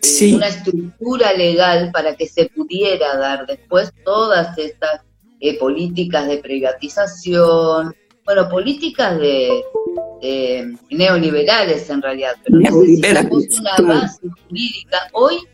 sí. 0.00 0.34
una 0.34 0.48
estructura 0.48 1.32
legal 1.32 1.90
para 1.92 2.16
que 2.16 2.26
se 2.26 2.46
pudiera 2.46 3.16
dar 3.16 3.46
después 3.46 3.92
todas 4.04 4.58
estas 4.58 5.02
eh, 5.38 5.56
políticas 5.58 6.26
de 6.26 6.38
privatización, 6.38 7.94
bueno, 8.24 8.48
políticas 8.48 9.16
de, 9.18 9.62
de 10.20 10.76
neoliberales 10.90 11.88
en 11.88 12.02
realidad, 12.02 12.34
pero 12.42 12.58
necesitamos 12.58 13.60
una 13.60 13.94
base 13.94 14.28
jurídica. 14.48 15.08
Hoy, 15.12 15.36
eh, 15.36 15.51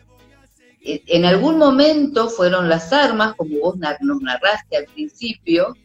en 0.81 1.25
algún 1.25 1.59
momento 1.59 2.31
fueron 2.31 2.69
las 2.69 2.93
armas, 2.93 3.35
como 3.37 3.59
vos 3.59 3.77
nos 3.77 4.23
narraste 4.23 4.77
al 4.77 4.85
principio, 4.87 5.77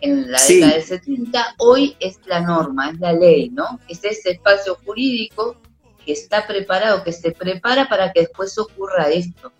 en 0.00 0.30
la 0.30 0.38
sí. 0.38 0.56
década 0.56 0.74
del 0.74 0.82
70, 0.82 1.54
hoy 1.58 1.96
es 1.98 2.18
la 2.26 2.40
norma, 2.40 2.90
es 2.90 3.00
la 3.00 3.12
ley, 3.12 3.48
¿no? 3.50 3.80
Es 3.88 4.04
ese 4.04 4.32
espacio 4.32 4.78
jurídico 4.84 5.56
que 6.04 6.12
está 6.12 6.46
preparado, 6.46 7.02
que 7.02 7.12
se 7.12 7.32
prepara 7.32 7.88
para 7.88 8.12
que 8.12 8.20
después 8.20 8.56
ocurra 8.58 9.08
esto, 9.08 9.52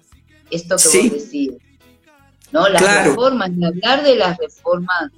esto 0.51 0.76
que 0.76 0.82
sí. 0.82 1.09
vos 1.09 1.12
decías. 1.12 1.57
¿no? 2.53 2.68
Las 2.68 2.82
claro. 2.82 3.11
reformas, 3.11 3.51
ni 3.51 3.64
hablar 3.64 4.05
de 4.05 4.16
las 4.16 4.39
reformas 4.39 5.11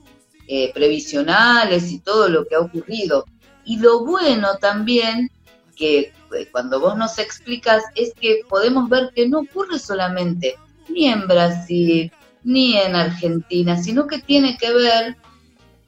eh, 0.48 0.72
previsionales 0.72 1.90
y 1.90 1.98
todo 1.98 2.28
lo 2.28 2.46
que 2.46 2.54
ha 2.54 2.60
ocurrido. 2.60 3.26
Y 3.64 3.78
lo 3.78 4.04
bueno 4.04 4.56
también, 4.58 5.30
que 5.76 6.12
cuando 6.52 6.80
vos 6.80 6.96
nos 6.96 7.18
explicas, 7.18 7.82
es 7.94 8.12
que 8.20 8.40
podemos 8.48 8.88
ver 8.88 9.10
que 9.14 9.28
no 9.28 9.40
ocurre 9.40 9.78
solamente 9.78 10.56
ni 10.88 11.06
en 11.06 11.26
Brasil, 11.26 12.12
ni 12.44 12.76
en 12.76 12.94
Argentina, 12.94 13.76
sino 13.82 14.06
que 14.06 14.18
tiene 14.18 14.56
que 14.56 14.72
ver 14.72 15.16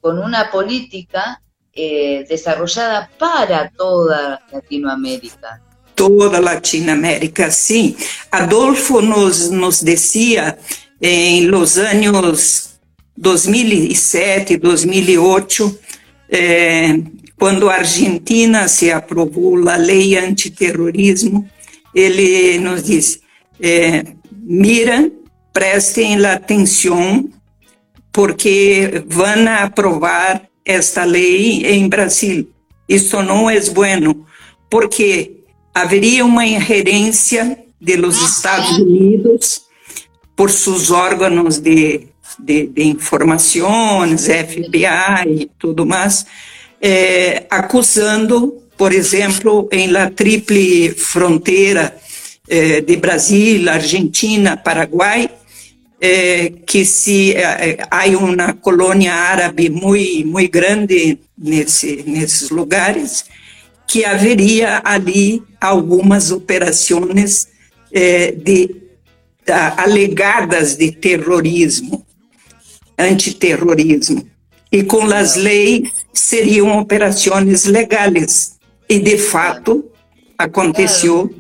con 0.00 0.18
una 0.18 0.50
política 0.50 1.40
eh, 1.72 2.26
desarrollada 2.28 3.10
para 3.18 3.70
toda 3.70 4.40
Latinoamérica. 4.52 5.62
Toda 5.94 6.40
Latinoamérica, 6.40 7.50
sim. 7.50 7.96
Adolfo 8.30 9.00
nos, 9.00 9.84
decía 9.84 10.58
em 11.00 11.46
los 11.46 11.78
anos 11.78 12.80
2007, 13.16 14.58
2008, 14.58 15.78
eh, 16.30 17.04
quando 17.38 17.70
a 17.70 17.74
Argentina 17.74 18.66
se 18.68 18.90
aprovou 18.90 19.68
a 19.68 19.76
lei 19.76 20.16
antiterrorismo, 20.16 21.48
ele 21.94 22.58
nos 22.58 22.82
disse: 22.84 23.20
eh, 23.60 24.04
mira, 24.32 25.10
prestem 25.52 26.24
atenção, 26.24 27.28
porque 28.12 29.04
vão 29.06 29.48
aprovar 29.62 30.42
esta 30.64 31.04
lei 31.04 31.64
em 31.66 31.88
Brasil. 31.88 32.50
Isso 32.88 33.22
não 33.22 33.48
é 33.48 33.60
bueno, 33.70 34.26
porque 34.70 35.44
haveria 35.74 36.24
uma 36.24 36.44
ingerência 36.46 37.58
dos 37.80 38.20
Estados 38.20 38.78
Unidos 38.78 39.62
por 40.34 40.50
seus 40.50 40.90
órgãos 40.90 41.58
de 41.58 42.08
de, 42.38 42.66
de 42.66 42.84
informações, 42.84 44.26
FBI 44.26 45.42
e 45.42 45.50
tudo 45.58 45.84
mais, 45.86 46.26
é, 46.80 47.46
acusando, 47.50 48.62
por 48.76 48.92
exemplo, 48.92 49.68
em 49.72 49.88
la 49.88 50.10
triple 50.10 50.90
fronteira 50.90 51.96
é, 52.48 52.80
de 52.80 52.96
Brasil, 52.96 53.68
Argentina, 53.68 54.56
Paraguai, 54.56 55.30
é, 56.00 56.50
que 56.64 56.84
se 56.84 57.32
é, 57.32 57.78
há 57.90 58.06
uma 58.16 58.52
colônia 58.52 59.12
árabe 59.12 59.68
muito 59.68 60.26
muito 60.28 60.50
grande 60.50 61.18
nesse, 61.36 62.04
nesses 62.06 62.50
lugares, 62.50 63.24
que 63.86 64.04
haveria 64.04 64.80
ali 64.84 65.42
algumas 65.60 66.30
operações 66.30 67.48
é, 67.92 68.32
de 68.32 68.76
alegadas 69.76 70.76
de 70.76 70.92
terrorismo 70.92 72.06
antiterrorismo. 72.98 74.28
E 74.70 74.82
com 74.82 75.04
as 75.04 75.36
leis 75.36 75.90
seriam 76.12 76.78
operações 76.78 77.64
legais. 77.64 78.58
E, 78.88 78.98
de 78.98 79.18
fato, 79.18 79.90
aconteceu. 80.36 81.34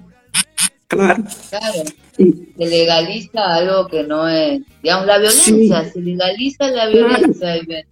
Claro. 0.88 1.24
Claro. 1.50 1.98
Se 2.16 2.64
legaliza 2.64 3.40
algo 3.40 3.88
que 3.88 4.02
no 4.02 4.26
es, 4.28 4.60
digamos, 4.82 5.06
la 5.06 5.18
violencia, 5.18 5.84
sí. 5.84 5.90
se 5.92 6.00
legaliza 6.00 6.70
la 6.70 6.88
violencia. 6.88 7.64
Claro. 7.64 7.86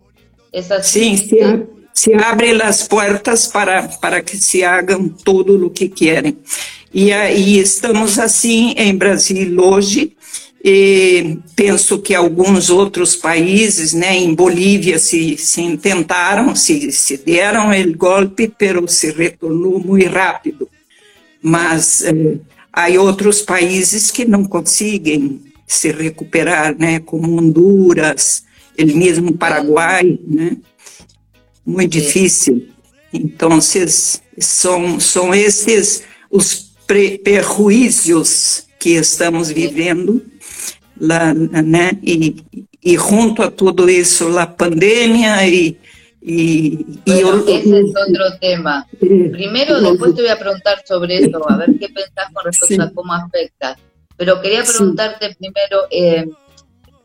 Es. 0.53 0.69
Sim, 0.83 1.17
se, 1.17 1.67
se 1.93 2.15
abre 2.15 2.61
as 2.63 2.87
portas 2.89 3.47
para, 3.47 3.89
para 4.01 4.23
que 4.23 4.37
se 4.37 4.65
hagam 4.65 5.09
tudo 5.09 5.67
o 5.67 5.71
que 5.71 5.89
querem. 5.89 6.39
E 6.93 7.13
aí 7.13 7.59
estamos 7.59 8.19
assim 8.19 8.75
em 8.77 8.97
Brasil 8.97 9.59
hoje, 9.61 10.17
e 10.69 11.39
penso 11.55 12.01
que 12.01 12.13
alguns 12.13 12.71
outros 12.71 13.15
países, 13.15 13.93
né, 13.93 14.17
em 14.17 14.35
Bolívia 14.35 14.99
se, 14.99 15.37
se 15.37 15.77
tentaram, 15.77 16.57
se, 16.57 16.91
se 16.91 17.19
deram 17.19 17.71
o 17.71 17.97
golpe, 17.97 18.53
pero 18.59 18.89
se 18.89 19.13
retornou 19.13 19.79
muito 19.79 20.09
rápido. 20.09 20.69
Mas 21.41 22.03
eh, 22.03 22.39
há 22.73 22.89
outros 23.01 23.43
países 23.43 24.11
que 24.11 24.25
não 24.25 24.43
conseguem 24.43 25.41
se 25.69 25.93
recuperar, 25.93 26.77
né, 26.77 26.99
como 26.99 27.39
Honduras, 27.39 28.43
o 28.77 28.87
mesmo 28.87 29.39
Paraguai, 29.39 30.19
né, 30.27 30.57
muito 31.65 31.93
difícil. 31.93 32.67
Então, 33.13 33.61
são, 33.61 34.99
são 34.99 35.33
esses 35.33 36.03
os 36.29 36.75
prejuízos 36.89 38.67
que 38.81 38.97
estamos 38.97 39.49
vivendo 39.49 40.35
lá, 41.01 41.35
né? 41.35 41.99
E, 42.03 42.37
e 42.83 42.97
junto 42.97 43.43
a 43.43 43.51
tudo 43.51 43.89
isso, 43.89 44.39
a 44.39 44.47
pandemia 44.47 45.47
e 45.47 45.79
Y, 46.29 46.85
bueno, 47.07 47.45
y 47.47 47.53
ese 47.53 47.81
es 47.83 47.95
otro 48.09 48.37
tema. 48.41 48.85
Primero, 48.99 49.81
después 49.81 50.13
te 50.17 50.23
voy 50.23 50.31
a 50.33 50.37
preguntar 50.37 50.83
sobre 50.85 51.19
eso, 51.19 51.49
a 51.49 51.57
ver 51.57 51.79
qué 51.79 51.89
pensás 51.89 52.33
con 52.33 52.45
respecto 52.45 52.75
sí. 52.75 52.81
a 52.81 52.93
cómo 52.93 53.13
afecta. 53.13 53.79
Pero 54.17 54.43
quería 54.43 54.65
preguntarte 54.65 55.29
sí. 55.29 55.35
primero, 55.39 55.83
eh, 55.89 56.29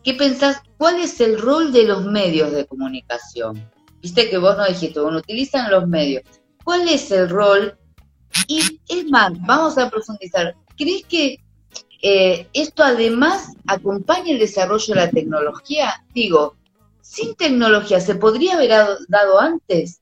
¿qué 0.03 0.15
pensás? 0.15 0.63
¿Cuál 0.75 1.01
es 1.01 1.21
el 1.21 1.39
rol 1.39 1.71
de 1.71 1.83
los 1.83 2.03
medios 2.05 2.51
de 2.51 2.65
comunicación? 2.65 3.63
Viste 4.01 4.27
que 4.27 4.39
vos 4.39 4.57
no 4.57 4.65
dijiste, 4.65 4.99
bueno, 4.99 5.19
utilizan 5.19 5.69
los 5.69 5.87
medios. 5.87 6.23
¿Cuál 6.63 6.89
es 6.89 7.11
el 7.11 7.29
rol? 7.29 7.77
Y 8.47 8.61
es 8.89 9.07
más, 9.11 9.33
vamos 9.45 9.77
a 9.77 9.87
profundizar. 9.91 10.55
¿Crees 10.75 11.05
que 11.05 11.37
eh, 12.01 12.47
esto 12.53 12.83
además 12.83 13.53
acompaña 13.67 14.31
el 14.31 14.39
desarrollo 14.39 14.93
de 14.93 14.99
la 14.99 15.09
tecnología? 15.11 16.03
Digo, 16.13 16.55
sin 17.01 17.35
tecnología, 17.35 17.99
¿se 17.99 18.15
podría 18.15 18.53
haber 18.53 18.71
dado 19.07 19.39
antes? 19.39 20.01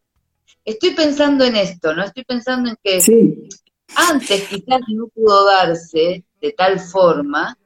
Estoy 0.64 0.92
pensando 0.92 1.44
en 1.46 1.56
esto, 1.56 1.94
¿no? 1.94 2.04
Estoy 2.04 2.24
pensando 2.24 2.70
en 2.70 2.78
que 2.84 3.02
sí. 3.02 3.50
antes 3.96 4.48
quizás 4.48 4.82
no 4.88 5.08
pudo 5.08 5.46
darse 5.46 6.24
de 6.42 6.52
tal 6.54 6.80
forma 6.80 7.58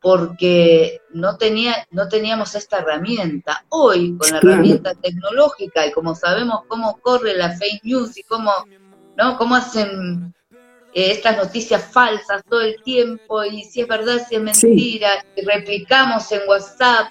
porque 0.00 1.00
no, 1.14 1.38
tenía, 1.38 1.86
no 1.90 2.08
teníamos 2.08 2.54
esta 2.54 2.78
herramienta. 2.78 3.64
Hoy, 3.70 4.16
con 4.18 4.30
la 4.30 4.40
claro. 4.40 4.56
herramienta 4.56 4.94
tecnológica 4.94 5.86
y 5.86 5.92
como 5.92 6.14
sabemos 6.14 6.60
cómo 6.68 6.98
corre 7.00 7.34
la 7.34 7.56
fake 7.56 7.84
news 7.84 8.16
y 8.18 8.22
cómo, 8.22 8.52
¿no? 9.16 9.38
cómo 9.38 9.54
hacen 9.56 10.34
eh, 10.94 11.10
estas 11.10 11.36
noticias 11.36 11.84
falsas 11.92 12.42
todo 12.48 12.60
el 12.60 12.80
tiempo 12.82 13.44
y 13.44 13.64
si 13.64 13.80
es 13.80 13.88
verdad, 13.88 14.24
si 14.28 14.36
es 14.36 14.42
mentira, 14.42 15.20
sí. 15.20 15.40
y 15.40 15.44
replicamos 15.44 16.30
en 16.32 16.40
WhatsApp, 16.48 17.08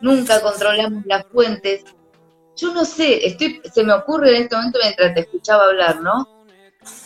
nunca 0.00 0.40
controlamos 0.40 1.04
las 1.06 1.26
fuentes. 1.26 1.84
Yo 2.56 2.72
no 2.72 2.84
sé, 2.84 3.26
estoy, 3.26 3.60
se 3.72 3.82
me 3.82 3.92
ocurre 3.92 4.36
en 4.36 4.42
este 4.44 4.56
momento 4.56 4.78
mientras 4.80 5.14
te 5.14 5.20
escuchaba 5.20 5.64
hablar, 5.64 6.00
¿no? 6.00 6.28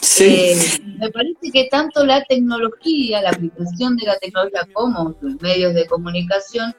Sí. 0.01 0.25
Eh, 0.25 0.59
me 0.99 1.11
parece 1.11 1.51
que 1.53 1.69
tanto 1.71 2.05
la 2.05 2.23
tecnología, 2.25 3.23
la 3.23 3.31
aplicación 3.31 3.97
de 3.97 4.07
la 4.07 4.19
tecnología 4.19 4.69
como 4.73 5.17
los 5.21 5.41
medios 5.41 5.73
de 5.75 5.87
comunicación 5.87 6.75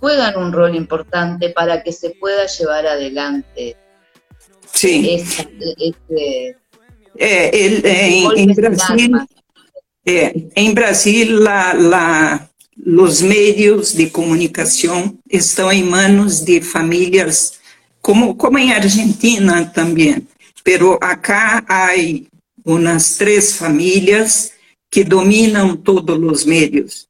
juegan 0.00 0.36
un 0.36 0.52
rol 0.52 0.74
importante 0.74 1.50
para 1.50 1.82
que 1.82 1.92
se 1.92 2.10
pueda 2.10 2.46
llevar 2.46 2.86
adelante 2.86 3.76
sí. 4.72 5.10
esta, 5.14 5.44
este, 5.78 6.56
el, 7.18 7.84
en, 7.84 8.54
Brasil, 8.54 9.16
eh, 10.04 10.48
en 10.54 10.74
Brasil 10.74 11.42
la, 11.42 11.74
la, 11.74 12.50
los 12.76 13.20
medios 13.20 13.92
de 13.92 14.08
comunicação 14.08 15.18
estão 15.30 15.70
em 15.70 15.82
manos 15.82 16.40
de 16.40 16.60
famílias, 16.60 17.54
como, 18.00 18.34
como 18.34 18.58
em 18.58 18.72
Argentina 18.72 19.66
também. 19.66 20.26
Pero 20.62 20.98
acá 21.00 21.64
há 21.68 21.90
umas 22.64 23.16
três 23.16 23.52
famílias 23.56 24.52
que 24.90 25.04
dominam 25.04 25.76
todos 25.76 26.18
os 26.18 26.44
medios. 26.44 27.08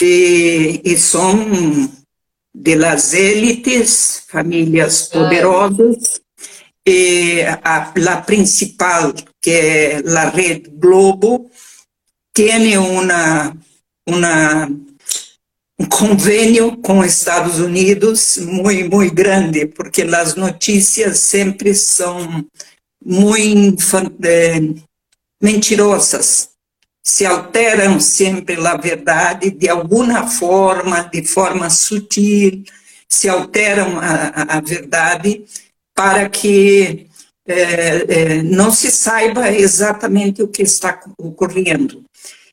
E, 0.00 0.96
são 0.96 1.90
de 2.54 2.74
las 2.74 3.14
élites, 3.14 4.24
famílias 4.28 5.08
poderosas. 5.08 6.20
E 6.84 7.42
a, 7.62 7.92
a 7.92 8.16
principal, 8.22 9.14
que 9.42 9.50
é 9.50 10.02
a 10.16 10.28
Rede 10.30 10.70
Globo, 10.70 11.50
tem 12.32 12.78
uma, 12.78 13.56
um 15.78 15.86
convênio 15.86 16.76
com 16.78 17.00
os 17.00 17.08
Estados 17.08 17.58
Unidos 17.58 18.38
muito, 18.38 18.88
muito 18.88 19.14
grande, 19.14 19.66
porque 19.66 20.02
as 20.02 20.36
notícias 20.36 21.18
sempre 21.18 21.74
são 21.74 22.46
muito 23.04 23.84
é, 24.24 24.60
mentirosas. 25.42 26.50
Se 27.04 27.26
alteram 27.26 27.98
sempre 27.98 28.64
a 28.64 28.76
verdade 28.76 29.50
de 29.50 29.68
alguma 29.68 30.28
forma, 30.28 31.02
de 31.02 31.24
forma 31.24 31.68
sutil, 31.68 32.62
se 33.08 33.28
alteram 33.28 33.98
a, 33.98 34.56
a 34.56 34.60
verdade 34.60 35.44
para 35.94 36.28
que 36.28 37.08
é, 37.46 38.04
é, 38.08 38.42
não 38.42 38.70
se 38.70 38.90
saiba 38.90 39.50
exatamente 39.50 40.42
o 40.42 40.48
que 40.48 40.62
está 40.62 41.00
ocorrendo. 41.18 42.04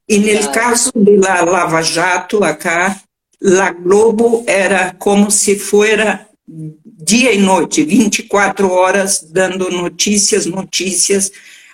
E 0.08 0.18
no 0.18 0.52
caso 0.52 0.92
da 0.96 1.44
Lava 1.44 1.82
Jato, 1.82 2.44
acá, 2.44 3.00
La 3.42 3.72
Globo 3.72 4.44
era 4.48 4.96
como 4.98 5.30
se 5.30 5.58
fuera 5.58 6.28
dia 6.48 7.32
e 7.32 7.38
noite, 7.38 7.84
24 7.84 8.72
horas, 8.72 9.24
dando 9.30 9.70
notícias, 9.70 10.46
notícias. 10.46 11.32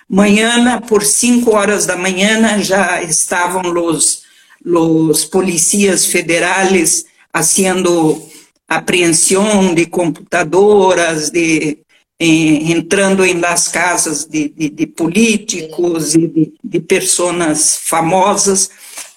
Manhã, 0.08 0.80
por 0.82 1.02
5 1.02 1.50
horas 1.50 1.86
da 1.86 1.96
manhã, 1.96 2.62
já 2.62 3.02
estavam 3.02 3.62
os, 3.82 4.22
os 4.64 5.24
policias 5.24 6.06
federais 6.06 7.06
fazendo 7.32 8.22
apreensão 8.68 9.74
de 9.74 9.86
computadoras, 9.86 11.30
de, 11.30 11.78
entrando 12.18 13.24
las 13.24 13.68
casas 13.68 14.28
de, 14.28 14.48
de, 14.48 14.70
de 14.70 14.86
políticos 14.86 16.14
e 16.14 16.26
de, 16.26 16.54
de 16.62 16.80
pessoas 16.80 17.78
famosas 17.82 18.70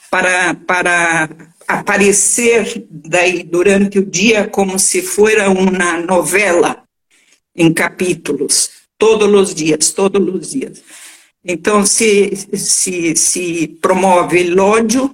para, 0.10 0.54
para 0.54 1.30
aparecer 1.68 2.86
daí 2.89 3.43
durante 3.43 4.00
o 4.00 4.06
dia 4.06 4.47
como 4.47 4.78
se 4.78 5.02
fosse 5.02 5.38
uma 5.38 5.97
novela 6.00 6.84
em 7.56 7.74
capítulos, 7.74 8.72
todos 8.97 9.34
os 9.34 9.56
dias, 9.56 9.91
todos 9.91 10.36
os 10.36 10.50
dias. 10.50 10.82
Então, 11.43 11.86
se, 11.86 12.36
se, 12.54 13.16
se 13.16 13.68
promove 13.82 14.52
o 14.54 14.62
ódio, 14.62 15.14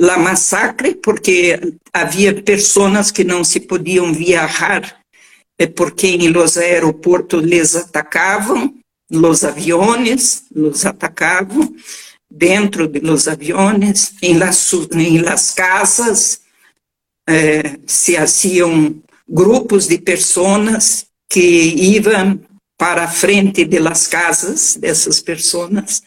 a 0.00 0.18
massacre, 0.18 0.94
porque 0.94 1.58
havia 1.92 2.42
pessoas 2.42 3.10
que 3.10 3.24
não 3.24 3.42
se 3.42 3.60
podiam 3.60 4.12
viajar, 4.12 4.97
porque 5.66 6.06
em 6.06 6.28
los 6.28 6.56
aeroportos 6.56 7.42
les 7.42 7.74
atacavam, 7.74 8.74
los 9.10 9.42
aviões 9.42 10.44
los 10.54 10.86
atacavam, 10.86 11.74
dentro 12.30 12.86
de 12.86 13.00
los 13.00 13.26
aviones, 13.26 14.14
en 14.20 14.38
las, 14.38 14.72
en 14.92 15.24
las 15.24 15.52
casas, 15.52 16.42
eh, 17.26 17.78
se 17.86 18.16
hacían 18.16 19.02
grupos 19.26 19.88
de 19.88 19.98
personas 19.98 21.06
que 21.28 21.40
iam 21.40 22.40
para 22.76 23.04
a 23.04 23.08
frente 23.08 23.64
de 23.64 23.80
las 23.80 24.06
casas 24.06 24.78
dessas 24.80 25.20
pessoas, 25.20 26.02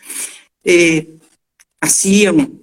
eh, 0.64 1.08
faziam 1.84 2.60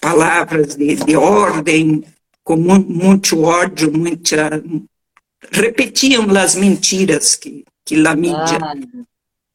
palavras 0.00 0.76
de, 0.76 0.96
de 0.96 1.16
ordem, 1.16 2.04
com 2.44 2.56
muito 2.56 3.40
ódio, 3.42 3.90
muita, 3.92 4.62
repetiam 5.50 6.28
as 6.36 6.54
mentiras 6.54 7.36
que, 7.36 7.64
que 7.84 7.96
a 8.06 8.14
mídia 8.14 8.58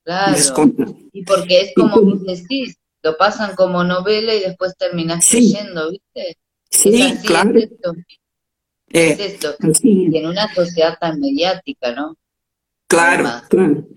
claro, 0.04 0.36
claro. 0.54 0.98
Y 1.14 1.24
porque 1.24 1.62
es 1.62 1.72
como 1.76 2.02
vos 2.02 2.24
decís, 2.24 2.76
lo 3.04 3.18
pasan 3.18 3.56
como 3.56 3.84
novela 3.84 4.34
y 4.34 4.42
después 4.42 4.76
terminas 4.78 5.26
sí. 5.26 5.54
creyendo, 5.54 5.92
¿viste? 5.92 6.38
Sí, 6.70 7.02
es 7.02 7.18
así, 7.18 7.28
claro. 7.28 7.58
Es 7.58 7.64
esto. 7.72 7.96
Eh, 8.90 9.10
es 9.10 9.20
esto. 9.20 9.56
Sí. 9.74 10.10
Y 10.12 10.18
en 10.18 10.28
una 10.28 10.54
sociedad 10.54 10.98
tan 11.00 11.20
mediática, 11.20 11.94
¿no? 11.94 12.18
Claro, 12.88 13.28
Además. 13.28 13.44
claro. 13.50 13.88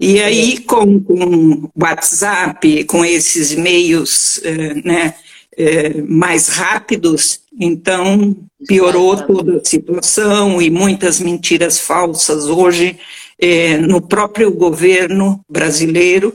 E 0.00 0.20
aí, 0.20 0.58
com, 0.60 1.02
com 1.02 1.70
WhatsApp, 1.76 2.84
com 2.84 3.04
esses 3.04 3.56
meios 3.56 4.40
eh, 4.44 4.74
né, 4.84 5.14
eh, 5.58 6.02
mais 6.02 6.48
rápidos, 6.48 7.40
então 7.58 8.36
piorou 8.66 9.16
toda 9.16 9.58
a 9.58 9.64
situação 9.64 10.62
e 10.62 10.70
muitas 10.70 11.18
mentiras 11.18 11.80
falsas. 11.80 12.46
Hoje 12.46 12.96
eh, 13.40 13.76
no 13.78 14.00
próprio 14.00 14.52
governo 14.52 15.40
brasileiro 15.50 16.32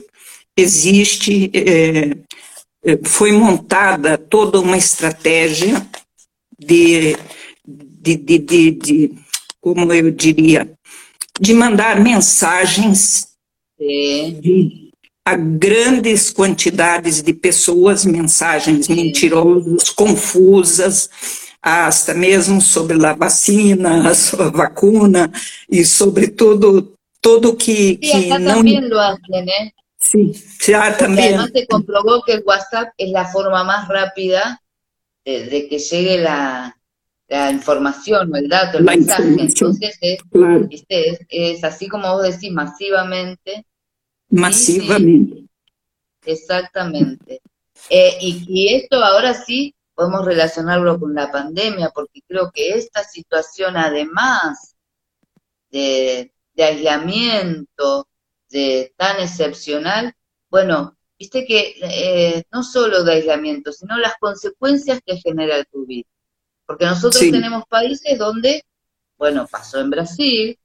existe, 0.56 1.50
é, 1.54 2.16
foi 3.04 3.32
montada 3.32 4.16
toda 4.18 4.60
uma 4.60 4.76
estratégia 4.76 5.84
de, 6.58 7.16
de, 7.66 8.16
de, 8.16 8.38
de, 8.38 8.70
de 8.70 9.14
como 9.60 9.90
eu 9.92 10.10
diria, 10.10 10.70
de 11.40 11.54
mandar 11.54 11.98
mensagens 11.98 13.28
de, 13.78 14.83
a 15.24 15.36
grandes 15.36 16.30
quantidades 16.30 17.22
de 17.22 17.32
pessoas, 17.32 18.04
mensagens 18.04 18.88
mentirosas, 18.88 19.90
confusas, 19.90 21.10
hasta 21.62 22.12
mesmo 22.12 22.60
sobre 22.60 23.04
a 23.06 23.14
vacina, 23.14 24.10
a 24.38 24.50
vacuna 24.50 25.32
e 25.70 25.82
sobre 25.84 26.28
tudo, 26.28 26.94
tudo 27.22 27.56
que, 27.56 27.98
sí, 28.02 28.22
que 28.24 28.38
não... 28.38 28.56
também 28.56 28.80
lo 28.80 29.00
hacen, 29.00 29.48
¿eh? 29.48 29.72
Sí, 29.96 30.34
ya 30.66 30.94
también. 30.94 31.34
Además 31.34 31.50
se 31.54 31.66
comprobó 31.66 32.22
que 32.22 32.34
el 32.34 32.42
WhatsApp 32.44 32.92
es 32.98 33.10
la 33.10 33.24
forma 33.24 33.64
más 33.64 33.88
rápida 33.88 34.60
de, 35.24 35.46
de 35.46 35.66
que 35.66 35.78
llegue 35.78 36.18
la, 36.18 36.76
la 37.28 37.50
información 37.50 38.30
o 38.30 38.36
el 38.36 38.46
dato, 38.50 38.76
el 38.76 38.84
La 38.84 38.92
mensaje. 38.96 39.36
Entonces 39.38 39.96
es, 40.02 40.22
Claro. 40.30 40.68
Es, 40.70 40.84
es 41.30 41.64
así 41.64 41.88
como 41.88 42.12
vos 42.12 42.22
decís, 42.24 42.52
masivamente. 42.52 43.64
Massivamente. 44.30 45.46
Exactamente. 46.24 47.40
Eh, 47.90 48.16
y, 48.20 48.44
y 48.48 48.74
esto 48.74 49.02
ahora 49.02 49.34
sí 49.34 49.74
podemos 49.94 50.24
relacionarlo 50.24 50.98
con 50.98 51.14
la 51.14 51.30
pandemia, 51.30 51.90
porque 51.94 52.20
creo 52.26 52.50
que 52.52 52.70
esta 52.70 53.04
situación, 53.04 53.76
además 53.76 54.74
de, 55.70 56.32
de 56.54 56.64
aislamiento, 56.64 58.08
de 58.48 58.92
tan 58.96 59.20
excepcional, 59.20 60.12
bueno, 60.50 60.96
viste 61.18 61.44
que 61.44 61.74
eh, 61.82 62.44
no 62.52 62.62
solo 62.62 63.04
de 63.04 63.14
aislamiento, 63.14 63.72
sino 63.72 63.96
las 63.98 64.14
consecuencias 64.18 65.00
que 65.04 65.16
genera 65.18 65.56
el 65.56 65.66
COVID. 65.66 66.04
Porque 66.66 66.86
nosotros 66.86 67.20
Sí. 67.20 67.30
tenemos 67.30 67.64
países 67.68 68.18
donde, 68.18 68.64
bueno, 69.18 69.46
pasó 69.50 69.80
en 69.80 69.90
Brasil, 69.90 70.58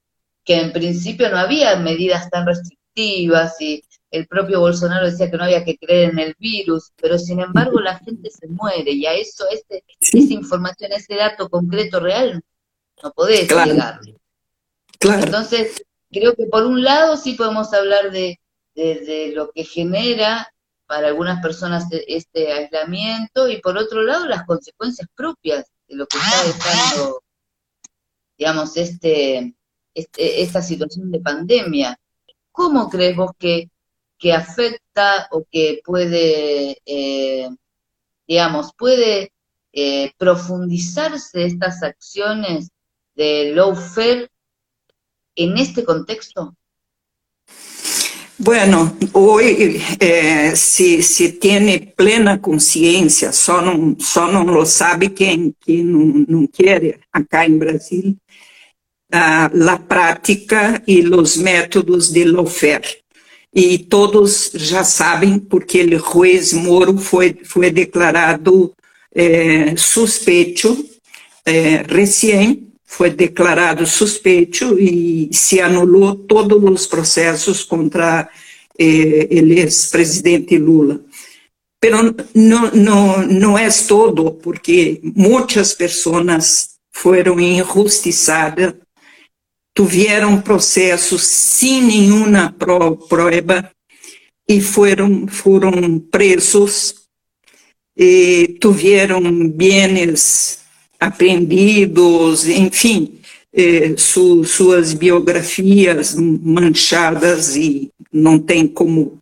que 0.44 0.54
en 0.60 0.72
principio 0.72 1.28
no 1.28 1.36
había 1.38 1.76
medidas 1.76 2.30
tan 2.30 2.46
restrictivas 2.46 2.79
y 3.00 3.84
el 4.10 4.26
propio 4.26 4.60
Bolsonaro 4.60 5.06
decía 5.06 5.30
que 5.30 5.36
no 5.36 5.44
había 5.44 5.64
que 5.64 5.78
creer 5.78 6.10
en 6.10 6.18
el 6.18 6.34
virus, 6.38 6.92
pero 7.00 7.18
sin 7.18 7.40
embargo 7.40 7.80
la 7.80 7.98
gente 7.98 8.30
se 8.30 8.48
muere 8.48 8.90
y 8.92 9.06
a 9.06 9.14
eso, 9.14 9.44
este, 9.52 9.84
esa 10.12 10.18
Sí, 10.28 10.34
información, 10.34 10.92
ese 10.92 11.14
dato 11.16 11.48
concreto 11.48 12.00
real, 12.00 12.42
no 13.02 13.12
podés 13.12 13.48
Claro. 13.48 13.74
claro. 14.98 15.26
Entonces, 15.26 15.84
creo 16.10 16.34
que 16.34 16.46
por 16.46 16.66
un 16.66 16.82
lado 16.82 17.16
sí 17.16 17.34
podemos 17.34 17.72
hablar 17.72 18.10
de, 18.10 18.40
de, 18.74 19.00
de 19.00 19.32
lo 19.34 19.50
que 19.52 19.64
genera 19.64 20.48
para 20.86 21.08
algunas 21.08 21.40
personas 21.42 21.90
e- 21.92 22.04
este 22.08 22.52
aislamiento 22.52 23.48
y 23.48 23.60
por 23.60 23.78
otro 23.78 24.02
lado 24.02 24.26
las 24.26 24.44
consecuencias 24.46 25.08
propias 25.14 25.66
de 25.88 25.96
lo 25.96 26.06
que 26.06 26.18
está 26.18 26.44
dejando, 26.44 27.22
digamos, 28.38 28.76
este, 28.76 29.54
este, 29.94 30.42
esta 30.42 30.62
situación 30.62 31.10
de 31.10 31.20
pandemia. 31.20 31.99
¿Cómo 32.60 32.90
crees 32.90 33.16
vos 33.16 33.30
que, 33.38 33.70
que 34.18 34.34
afecta 34.34 35.28
o 35.30 35.46
que 35.50 35.80
puede, 35.82 36.76
eh, 36.84 37.48
digamos, 38.28 38.74
puede 38.76 39.32
eh, 39.72 40.12
profundizarse 40.18 41.46
estas 41.46 41.82
acciones 41.82 42.68
de 43.14 43.52
lawfare 43.54 44.28
en 45.36 45.56
este 45.56 45.86
contexto? 45.86 46.54
Bueno, 48.36 48.94
hoy 49.14 49.80
eh, 49.98 50.52
se, 50.54 51.02
se 51.02 51.32
tiene 51.32 51.94
plena 51.96 52.42
consciência, 52.42 53.32
só 53.32 53.62
não, 53.62 53.96
só 53.98 54.30
não 54.30 54.44
lo 54.44 54.66
sabe 54.66 55.08
quem, 55.08 55.54
quem 55.60 55.82
não, 55.82 56.26
não 56.28 56.46
quer, 56.46 57.00
acá 57.10 57.46
em 57.46 57.56
Brasil, 57.56 58.18
a, 59.10 59.46
a 59.46 59.78
prática 59.78 60.82
e 60.86 61.00
os 61.06 61.36
métodos 61.36 62.10
de 62.10 62.24
lawfare. 62.24 62.98
E 63.54 63.78
todos 63.78 64.52
já 64.54 64.84
sabem, 64.84 65.38
porque 65.38 65.82
o 65.82 65.98
juiz 65.98 66.52
Moro 66.52 66.96
foi, 66.98 67.36
foi 67.44 67.70
declarado 67.70 68.72
eh, 69.12 69.74
suspeito 69.76 70.84
eh, 71.44 71.84
recém, 71.88 72.68
foi 72.84 73.10
declarado 73.10 73.86
suspeito 73.86 74.78
e 74.78 75.30
se 75.32 75.60
anulou 75.60 76.14
todos 76.14 76.62
os 76.62 76.86
processos 76.86 77.64
contra 77.64 78.28
eh, 78.78 79.28
o 79.30 79.52
ex-presidente 79.52 80.56
Lula. 80.58 81.00
Pero 81.80 82.14
não, 82.34 82.70
não, 82.72 83.26
não 83.26 83.58
é 83.58 83.68
todo, 83.88 84.32
porque 84.32 85.00
muitas 85.02 85.72
pessoas 85.72 86.70
foram 86.92 87.40
injustiçadas, 87.40 88.74
tiveram 89.74 90.40
processos 90.40 91.22
sem 91.22 91.82
nenhuma 91.82 92.54
pro- 92.58 92.96
prova 92.96 93.70
e 94.48 94.60
foram, 94.60 95.26
foram 95.28 95.98
presos 96.10 96.96
e 97.96 98.56
tiveram 98.60 99.20
bens 99.48 100.60
apreendidos, 100.98 102.46
enfim, 102.48 103.20
eh, 103.52 103.94
su- 103.96 104.44
suas 104.44 104.92
biografias 104.92 106.14
manchadas 106.16 107.56
e 107.56 107.90
não 108.12 108.38
tem 108.38 108.66
como, 108.66 109.18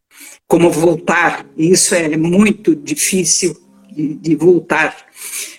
como 0.46 0.70
voltar. 0.70 1.46
Isso 1.56 1.94
é 1.94 2.16
muito 2.16 2.74
difícil 2.74 3.56
de, 3.94 4.14
de 4.14 4.34
voltar, 4.36 4.96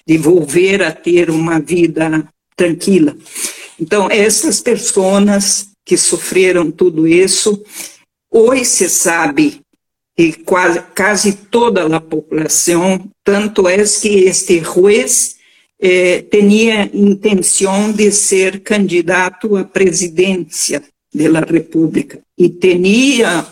de 0.06 0.18
volver 0.18 0.82
a 0.84 0.92
ter 0.92 1.30
uma 1.30 1.60
vida 1.60 2.28
tranquila. 2.56 3.16
Então, 3.80 4.09
essas 4.11 4.59
pessoas 4.61 5.69
que 5.86 5.95
sofreram 5.97 6.69
tudo 6.69 7.07
isso, 7.07 7.63
hoje 8.32 8.65
se 8.65 8.89
sabe 8.89 9.61
e 10.17 10.34
quase, 10.34 10.82
quase 10.95 11.34
toda 11.34 11.95
a 11.95 12.01
população, 12.01 13.09
tanto 13.23 13.67
é 13.67 13.77
que 13.77 14.25
este 14.25 14.59
juiz 14.61 15.38
eh, 15.82 16.23
tinha 16.23 16.89
intenção 16.93 17.93
de 17.93 18.11
ser 18.11 18.59
candidato 18.59 19.55
à 19.55 19.63
presidência 19.63 20.84
da 21.13 21.39
República 21.39 22.19
e 22.38 22.49
tinha 22.49 23.47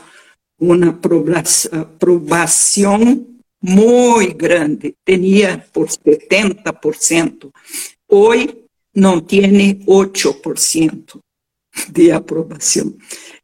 uma 0.60 0.90
aprovação 1.72 3.26
muito 3.64 4.36
grande, 4.36 4.94
tinha 5.06 5.66
por 5.72 5.88
70%. 5.88 7.50
Hoje 8.10 8.67
não 8.98 9.20
tem 9.20 9.80
8% 9.86 11.20
de 11.90 12.12
aprovação. 12.12 12.96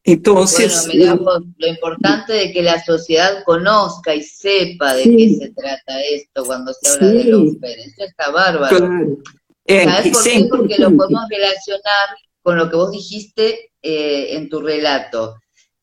Então, 0.05 0.33
Bueno, 0.33 0.87
mirá 0.91 1.15
vos, 1.15 1.43
lo 1.59 1.67
importante 1.67 2.33
de 2.33 2.51
que 2.51 2.63
la 2.63 2.83
sociedad 2.83 3.43
conozca 3.45 4.15
y 4.15 4.23
sepa 4.23 4.95
de 4.95 5.03
Sí. 5.03 5.15
qué 5.15 5.45
se 5.45 5.49
trata 5.53 6.01
esto 6.01 6.43
cuando 6.43 6.73
se 6.73 6.89
habla 6.89 7.07
de 7.09 7.23
Sí. 7.23 7.29
lawfare. 7.29 7.81
Eso 7.85 8.03
está 8.03 8.31
bárbaro. 8.31 8.77
claro, 8.77 9.17
é, 9.65 9.83
¿Sabes 9.85 10.11
por 10.11 10.23
qué? 10.23 10.47
Porque 10.49 10.77
lo 10.79 10.97
podemos 10.97 11.23
relacionar 11.29 12.07
con 12.41 12.57
lo 12.57 12.69
que 12.69 12.75
vos 12.75 12.91
dijiste 12.91 13.69
eh, 13.83 14.35
en 14.35 14.49
tu 14.49 14.59
relato. 14.61 15.35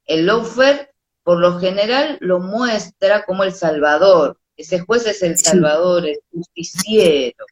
El 0.04 0.26
lawfare, 0.26 0.88
por 1.22 1.38
lo 1.38 1.60
general, 1.60 2.16
lo 2.20 2.40
muestra 2.40 3.24
como 3.24 3.44
el 3.44 3.52
salvador. 3.52 4.36
Ese 4.56 4.80
juez 4.80 5.06
es 5.06 5.22
el 5.22 5.38
salvador, 5.38 6.06
el 6.06 6.18
justiciero, 6.32 7.44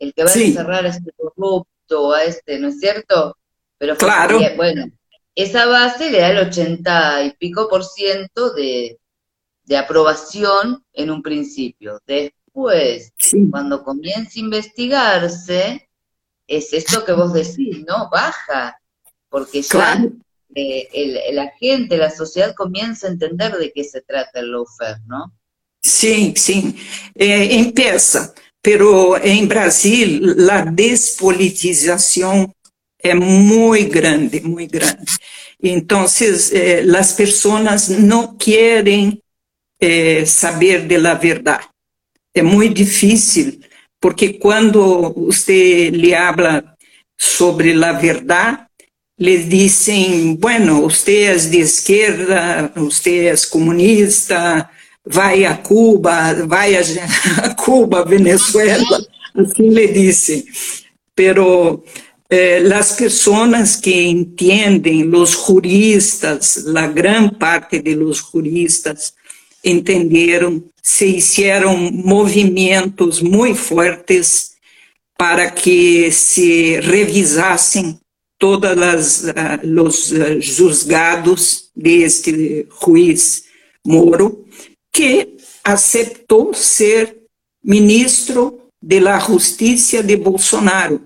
el 0.00 0.12
que 0.12 0.24
va 0.24 0.30
a 0.30 0.32
Sí. 0.34 0.46
encerrar 0.46 0.84
a 0.84 0.88
este 0.88 1.12
corrupto, 1.16 2.12
a 2.12 2.24
este, 2.24 2.58
¿no 2.58 2.68
es 2.68 2.80
cierto? 2.80 3.36
Pero 3.78 3.96
Claro. 3.96 4.40
bueno, 4.56 4.86
esa 5.34 5.66
base 5.66 6.10
le 6.10 6.18
da 6.20 6.30
el 6.30 6.48
ochenta 6.48 7.22
y 7.22 7.30
pico 7.34 7.68
por 7.68 7.84
ciento 7.84 8.52
de, 8.54 8.98
de 9.64 9.76
aprobación 9.76 10.84
en 10.92 11.10
un 11.10 11.22
principio. 11.22 12.00
Después, 12.06 13.12
cuando 13.50 13.84
comienza 13.84 14.32
a 14.36 14.40
investigarse, 14.40 15.88
es 16.46 16.72
esto 16.72 17.04
que 17.04 17.12
vos 17.12 17.32
decís, 17.32 17.84
¿no? 17.86 18.08
Baja, 18.10 18.76
porque 19.28 19.62
ya 19.62 19.68
claro. 19.68 20.10
eh, 20.54 20.88
el- 20.92 21.36
la 21.36 21.48
gente, 21.60 21.96
la 21.96 22.10
sociedad 22.10 22.54
comienza 22.56 23.06
a 23.06 23.10
entender 23.10 23.56
de 23.56 23.70
qué 23.72 23.84
se 23.84 24.00
trata 24.00 24.40
el 24.40 24.50
lawfare, 24.50 24.98
¿no? 25.06 25.32
Sim, 25.82 26.34
sim. 26.36 26.74
É, 27.14 27.54
empieza, 27.54 28.34
pero 28.62 29.16
em 29.18 29.46
Brasil 29.46 30.20
a 30.50 30.60
despolitização 30.62 32.52
é 33.02 33.14
muito 33.14 33.90
grande, 33.90 34.40
muito 34.40 34.72
grande. 34.72 35.04
Então, 35.62 36.04
eh, 36.52 36.84
as 36.98 37.12
pessoas 37.12 37.88
não 37.88 38.36
querem 38.36 39.20
eh, 39.80 40.24
saber 40.26 40.86
da 40.86 41.14
verdade. 41.14 41.66
É 42.34 42.42
muito 42.42 42.74
difícil, 42.74 43.60
porque 44.00 44.34
quando 44.34 45.12
você 45.14 45.90
lhe 45.90 46.14
habla 46.14 46.76
sobre 47.18 47.72
a 47.82 47.92
verdade, 47.92 48.66
lhe 49.18 49.38
dizem, 49.44 50.34
bueno, 50.36 50.82
você 50.82 51.24
é 51.24 51.36
de 51.36 51.58
esquerda, 51.58 52.72
você 52.74 53.26
é 53.26 53.34
comunista, 53.50 54.68
vai 55.06 55.44
a 55.44 55.56
Cuba, 55.56 56.46
vai 56.46 56.76
a, 56.76 56.82
a 57.42 57.54
Cuba, 57.58 58.04
Venezuela, 58.04 59.00
assim 59.34 59.68
lhe 59.68 59.88
disse. 59.88 60.44
Pero 61.14 61.84
eh, 62.28 62.60
las 62.60 62.92
personas 62.92 63.76
que 63.76 64.08
entienden, 64.08 65.10
los 65.10 65.34
juristas, 65.34 66.64
la 66.64 66.86
gran 66.86 67.30
parte 67.30 67.80
de 67.80 67.94
los 67.96 68.20
juristas, 68.20 69.14
entenderam, 69.62 70.64
se 70.82 71.06
hicieron 71.06 71.92
movimentos 72.04 73.20
muito 73.22 73.58
fortes 73.58 74.52
para 75.18 75.50
que 75.50 76.10
se 76.10 76.80
revisassem 76.80 78.00
todos 78.38 79.22
os 79.76 80.82
uh, 80.82 81.70
deste 81.76 82.66
juiz 82.82 83.44
Moro, 83.84 84.46
que 84.92 85.36
aceitou 85.64 86.52
ser 86.54 87.16
ministro 87.62 88.60
da 88.82 89.18
Justiça 89.18 90.02
de 90.02 90.16
Bolsonaro. 90.16 91.02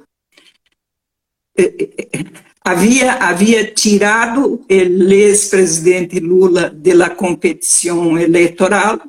Eh, 1.57 1.91
eh, 2.13 2.25
havia, 2.65 3.13
havia 3.15 3.73
tirado 3.73 4.55
o 4.55 4.67
ex-presidente 4.69 6.21
Lula 6.21 6.71
da 6.71 7.11
competição 7.11 8.19
eleitoral 8.19 9.01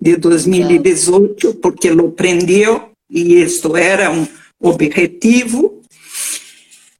de 0.00 0.16
2018, 0.16 1.54
porque 1.54 1.90
lo 1.90 2.12
prendeu, 2.12 2.90
e 3.10 3.42
isto 3.42 3.76
era 3.76 4.10
um 4.10 4.26
objetivo, 4.60 5.82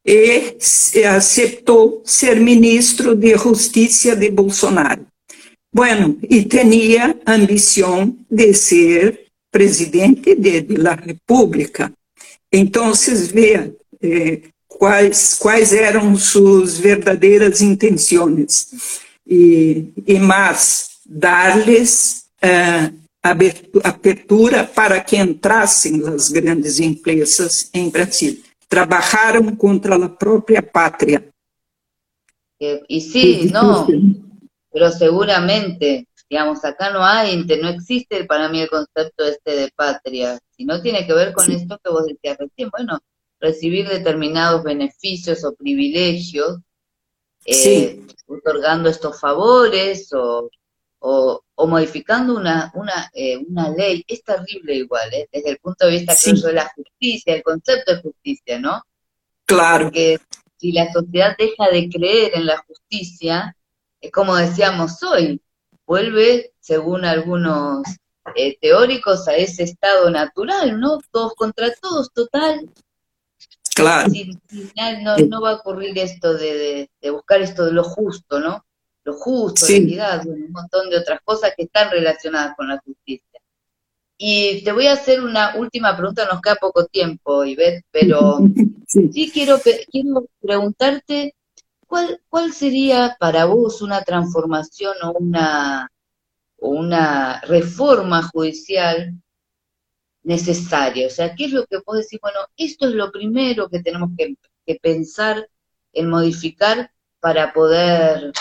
e 0.05 0.57
aceitou 1.05 2.03
ser 2.05 2.41
ministro 2.41 3.15
de 3.15 3.37
Justiça 3.37 4.17
de 4.17 4.31
Bolsonaro. 4.31 5.07
Bueno, 5.73 6.19
e 6.23 6.45
tinha 6.45 7.15
ambição 7.27 8.17
de 8.31 8.55
ser 8.55 9.29
presidente 9.51 10.35
de, 10.35 10.63
de 10.63 10.77
la 10.77 10.95
República. 10.95 11.93
Então, 12.53 12.93
veem 13.33 13.75
eh, 14.03 14.41
quais, 14.67 15.35
quais 15.35 15.73
eram 15.73 16.17
suas 16.17 16.79
verdadeiras 16.79 17.61
intenções. 17.61 19.01
E, 19.27 19.93
e 20.07 20.19
mais, 20.19 20.91
dar-lhes 21.07 22.25
eh, 22.41 22.91
abertura 23.23 24.65
para 24.65 25.01
que 25.01 25.17
entrassem 25.17 26.07
as 26.09 26.31
grandes 26.31 26.81
empresas 26.81 27.69
em 27.75 27.91
Brasil. 27.91 28.39
Trabalharam 28.69 29.55
contra 29.57 29.97
a 29.97 30.09
própria 30.09 30.63
pátria. 30.63 31.27
E 32.61 33.01
sim, 33.01 33.51
não, 33.51 33.87
pero 34.79 34.93
seguramente, 34.93 36.07
digamos, 36.31 36.65
acá 36.65 36.91
no 36.91 37.05
hay, 37.05 37.37
no 37.37 37.69
existe 37.69 38.25
para 38.27 38.49
mí 38.49 38.61
el 38.61 38.71
concepto 38.71 39.25
este 39.25 39.57
de 39.57 39.73
patria, 39.75 40.39
sino 40.57 40.81
tiene 40.81 41.05
que 41.05 41.15
ver 41.15 41.33
con 41.33 41.47
sí. 41.47 41.55
esto 41.55 41.81
que 41.83 41.91
vos 41.91 42.07
decías 42.07 42.39
recién, 42.39 42.71
bueno, 42.71 43.01
recibir 43.41 43.89
determinados 43.89 44.63
beneficios 44.63 45.43
o 45.43 45.53
privilegios, 45.57 46.59
eh, 47.45 47.55
sí. 47.55 48.07
otorgando 48.29 48.89
estos 48.89 49.19
favores 49.19 50.13
o, 50.13 50.49
o, 51.01 51.43
o 51.57 51.67
modificando 51.67 52.37
una, 52.37 52.71
una, 52.75 53.11
eh, 53.15 53.37
una 53.49 53.71
ley, 53.71 54.05
es 54.07 54.23
terrible 54.23 54.77
igual, 54.77 55.13
¿eh? 55.13 55.29
desde 55.33 55.51
el 55.51 55.59
punto 55.59 55.87
de 55.87 55.93
vista 55.93 56.15
sí. 56.15 56.41
de 56.41 56.53
la 56.53 56.71
justicia, 56.73 57.35
el 57.35 57.43
concepto 57.43 57.97
de 57.97 58.03
justicia, 58.03 58.61
¿no? 58.61 58.81
Claro. 59.45 59.87
Porque 59.87 60.21
si 60.57 60.71
la 60.71 60.93
sociedad 60.93 61.35
deja 61.37 61.69
de 61.69 61.89
creer 61.89 62.31
en 62.35 62.47
la 62.47 62.59
justicia, 62.59 63.57
como 64.13 64.37
decíamos 64.37 65.03
hoy, 65.03 65.41
vuelve, 65.87 66.53
según 66.61 67.05
algunos 67.05 67.83
eh, 68.37 68.59
teóricos, 68.61 69.27
a 69.27 69.37
ese 69.37 69.65
estado 69.65 70.11
natural, 70.11 70.79
¿no? 70.79 70.99
Todos 71.11 71.35
contra 71.35 71.73
todos, 71.81 72.13
total. 72.13 72.71
Claro. 73.75 74.11
Sin, 74.11 74.41
sin, 74.49 74.73
no, 75.03 75.17
no, 75.17 75.41
va 75.41 75.51
a 75.51 75.55
ocurrir 75.55 75.97
esto 75.99 76.35
de, 76.35 76.55
de, 76.55 76.91
de, 77.01 77.11
buscar 77.11 77.41
esto 77.41 77.65
de 77.65 77.73
lo 77.73 77.85
justo, 77.85 78.41
¿no? 78.41 78.65
Lo 79.05 79.15
justo, 79.15 79.67
sí. 79.67 79.79
la 79.81 79.85
equidad, 79.85 80.27
un 80.27 80.53
montón 80.53 80.91
de 80.91 80.99
otras 80.99 81.21
cosas 81.25 81.53
que 81.57 81.65
están 81.65 81.91
relacionadas 81.91 82.55
con 82.57 82.69
la 82.69 82.79
justicia. 82.85 83.41
Y 84.19 84.65
te 84.65 84.73
voy 84.73 84.89
a 84.89 84.95
hacer 84.95 85.23
una 85.23 85.55
última 85.57 85.97
pregunta, 85.97 86.27
nos 86.27 86.41
queda 86.41 86.57
poco 86.57 86.87
tiempo, 86.87 87.45
Ivette, 87.45 87.85
pero 87.91 88.41
sí, 88.89 89.11
sí 89.13 89.31
quiero, 89.33 89.59
quiero 89.91 90.27
preguntarte 90.41 91.35
¿Cuál, 91.89 92.21
¿Cuál 92.29 92.53
sería 92.53 93.17
para 93.19 93.47
vos 93.47 93.81
una 93.81 94.03
transformación 94.05 94.95
o 95.03 95.13
una, 95.13 95.91
o 96.59 96.69
una 96.69 97.41
reforma 97.41 98.23
judicial 98.23 99.15
necesaria? 100.23 101.07
O 101.07 101.11
sea, 101.11 101.35
¿qué 101.35 101.47
es 101.47 101.53
lo 101.53 101.65
que 101.65 101.79
vos 101.85 101.97
decís? 101.97 102.21
Bueno, 102.21 102.41
esto 102.59 102.89
es 102.89 102.95
lo 102.95 103.11
primero 103.11 103.71
que 103.71 103.81
tenemos 103.81 104.11
que, 104.19 104.37
que 104.67 104.75
pensar 104.75 105.49
en 105.95 106.11
modificar 106.11 106.93
para 107.21 107.55
poder 107.55 108.33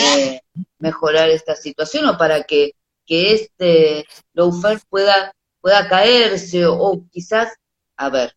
eh, 0.00 0.40
mejorar 0.78 1.28
esta 1.28 1.54
situación 1.54 2.06
o 2.06 2.16
para 2.16 2.42
que, 2.44 2.72
que 3.04 3.34
este 3.34 4.06
lawfare 4.32 4.80
pueda, 4.88 5.34
pueda 5.60 5.86
caerse 5.90 6.64
o, 6.64 6.74
o, 6.74 7.06
quizás, 7.10 7.52
a 7.98 8.08
ver, 8.08 8.34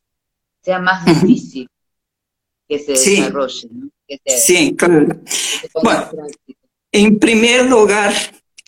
sea 0.62 0.80
más 0.80 1.06
difícil 1.24 1.70
que 2.68 2.80
se 2.80 2.98
sí. 2.98 3.16
desarrolle. 3.16 3.70
¿no? 3.72 3.91
Sim, 4.28 4.76
claro. 4.76 5.22
Bom, 5.76 6.28
em 6.94 7.18
primeiro 7.18 7.70
lugar, 7.70 8.14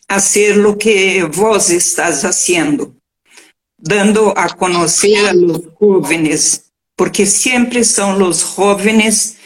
fazer 0.09 0.65
o 0.65 0.75
que 0.75 1.23
vos 1.23 1.69
estás 1.69 2.21
fazendo, 2.21 2.95
dando 3.79 4.33
a 4.35 4.49
conhecer 4.55 5.25
a 5.27 5.33
los 5.33 5.61
jóvenes, 5.79 6.65
porque 6.95 7.25
sempre 7.25 7.83
são 7.83 8.21
os 8.21 8.41
jóvenes 8.55 9.37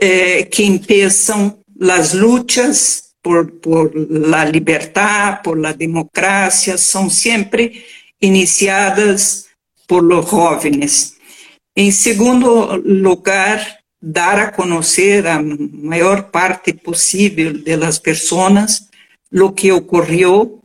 eh, 0.00 0.44
que 0.44 0.64
empiezam 0.64 1.58
as 1.80 2.14
lutas 2.14 3.06
por, 3.22 3.50
por 3.60 3.92
la 3.94 4.44
liberdade, 4.44 5.42
por 5.42 5.58
la 5.58 5.72
democracia, 5.72 6.78
são 6.78 7.10
sempre 7.10 7.84
iniciadas 8.20 9.46
por 9.86 10.02
los 10.02 10.28
jóvenes. 10.30 11.16
Em 11.76 11.90
segundo 11.90 12.76
lugar, 12.76 13.78
dar 14.08 14.38
a 14.38 14.52
conhecer 14.52 15.26
a 15.26 15.42
maior 15.42 16.30
parte 16.30 16.72
possível 16.72 17.52
das 17.76 17.98
pessoas 17.98 18.88
o 19.32 19.50
que 19.50 19.72
ocorreu, 19.72 20.60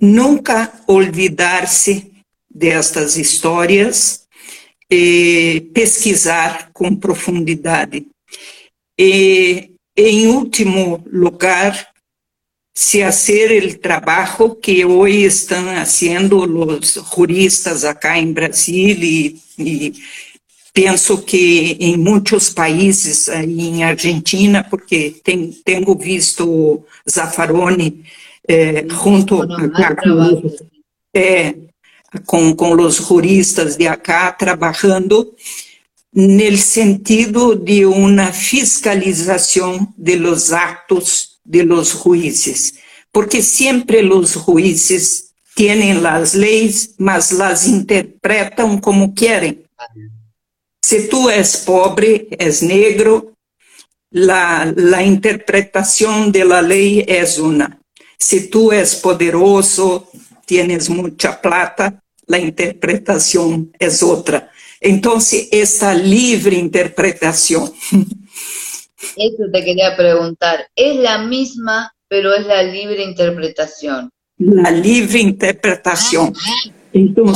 nunca 0.00 0.72
olvidar-se 0.86 2.12
destas 2.48 3.16
histórias 3.16 4.26
e 4.88 5.68
pesquisar 5.74 6.70
com 6.72 6.94
profundidade. 6.94 8.06
E, 8.96 9.72
em 9.96 10.28
último 10.28 11.02
lugar, 11.12 11.88
se 12.72 13.02
fazer 13.02 13.64
o 13.64 13.78
trabalho 13.78 14.54
que 14.54 14.84
hoje 14.84 15.24
estão 15.24 15.64
fazendo 15.74 16.38
os 16.78 16.94
juristas 17.12 17.84
acá 17.84 18.16
em 18.16 18.32
Brasil 18.32 18.96
e, 19.02 19.42
e 19.58 19.94
penso 20.76 21.22
que 21.22 21.74
em 21.80 21.96
muitos 21.96 22.50
países, 22.50 23.28
em 23.28 23.82
Argentina, 23.82 24.62
porque 24.62 25.16
tem, 25.24 25.50
tenho 25.64 25.96
visto 25.96 26.84
Zaffaroni 27.10 28.04
eh, 28.46 28.84
junto 28.86 29.38
com, 29.38 30.58
eh, 31.14 31.54
com, 32.26 32.54
com 32.54 32.74
os 32.74 32.96
juristas 32.96 33.78
de 33.78 33.88
acá, 33.88 34.30
trabalhando 34.32 35.34
no 36.12 36.56
sentido 36.58 37.56
de 37.56 37.86
uma 37.86 38.30
fiscalização 38.30 39.88
de 39.96 40.16
los 40.16 40.52
atos 40.52 41.38
de 41.42 41.62
los 41.62 41.88
juízes, 41.88 42.74
porque 43.10 43.40
sempre 43.40 44.06
os 44.06 44.32
juízes 44.32 45.30
têm 45.54 45.92
as 46.06 46.34
leis, 46.34 46.94
mas 46.98 47.30
las 47.30 47.66
interpretam 47.66 48.76
como 48.76 49.14
querem. 49.14 49.64
Se 50.82 51.08
tu 51.08 51.28
és 51.28 51.56
pobre, 51.64 52.26
és 52.38 52.62
negro, 52.62 53.36
la, 54.12 54.72
la 54.76 55.02
interpretação 55.02 56.30
de 56.30 56.44
la 56.44 56.60
lei 56.60 57.04
é 57.06 57.24
uma. 57.40 57.78
Se 58.18 58.48
tu 58.48 58.72
és 58.72 58.94
poderoso, 58.94 60.06
tienes 60.46 60.88
muita 60.88 61.32
plata, 61.32 62.02
la 62.28 62.38
interpretação 62.38 63.68
é 63.78 63.88
outra. 64.04 64.48
Então, 64.82 65.18
esta 65.52 65.92
livre 65.92 66.56
interpretação. 66.56 67.72
Eso 69.16 69.50
te 69.52 69.64
quería 69.64 69.96
preguntar. 69.96 70.68
Es 70.74 70.96
la 70.96 71.18
misma, 71.18 71.92
pero 72.08 72.34
es 72.34 72.46
la 72.46 72.62
libre 72.62 73.02
interpretación. 73.02 74.10
La 74.38 74.70
libre 74.70 75.18
interpretación. 75.18 76.34
Então, 76.98 77.26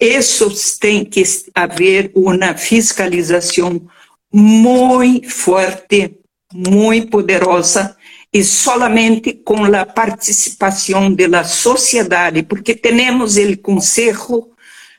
isso 0.00 0.80
tem 0.80 1.04
que 1.04 1.22
haver 1.54 2.10
uma 2.12 2.56
fiscalização 2.56 3.88
muito 4.34 5.30
forte, 5.30 6.18
muito 6.52 7.06
poderosa, 7.06 7.96
e 8.32 8.42
solamente 8.42 9.32
com 9.32 9.62
a 9.64 9.86
participação 9.86 11.14
da 11.14 11.44
sociedade, 11.44 12.42
porque 12.42 12.74
temos 12.74 13.36
o 13.36 13.56
Conselho 13.58 14.50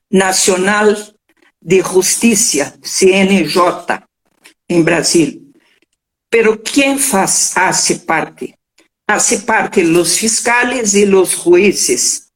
Nacional 0.09 0.95
de 1.61 1.81
Justiça, 1.81 2.79
CNJ, 2.81 4.03
em 4.69 4.83
Brasil. 4.83 5.51
Pero 6.31 6.57
quem 6.57 6.97
faz, 6.97 7.51
parte? 8.05 8.53
Hace 9.05 9.39
parte 9.39 9.81
os 9.81 10.17
fiscales 10.17 10.93
e 10.93 11.03
os 11.03 11.31
juízes 11.31 12.26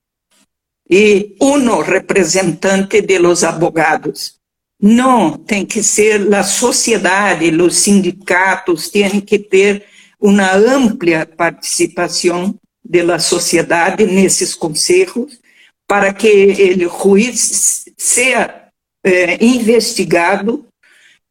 e 0.92 1.38
um 1.40 1.82
representante 1.82 3.02
de 3.02 3.18
los 3.18 3.46
abogados. 3.46 4.36
Não, 4.78 5.38
tem 5.38 5.66
que 5.66 5.82
ser 5.82 6.34
a 6.34 6.44
sociedade, 6.44 7.50
os 7.50 7.78
sindicatos 7.78 8.90
têm 8.90 9.22
que 9.22 9.40
ter 9.40 9.86
uma 10.20 10.54
ampla 10.54 11.26
participação 11.26 12.56
da 12.84 13.20
sociedade 13.20 14.06
nesses 14.06 14.54
conselhos 14.54 15.40
para 15.88 16.14
que 16.14 16.76
o 16.86 16.90
juiz 16.90 17.86
seja 17.98 18.68
eh, 19.04 19.38
investigado 19.44 20.66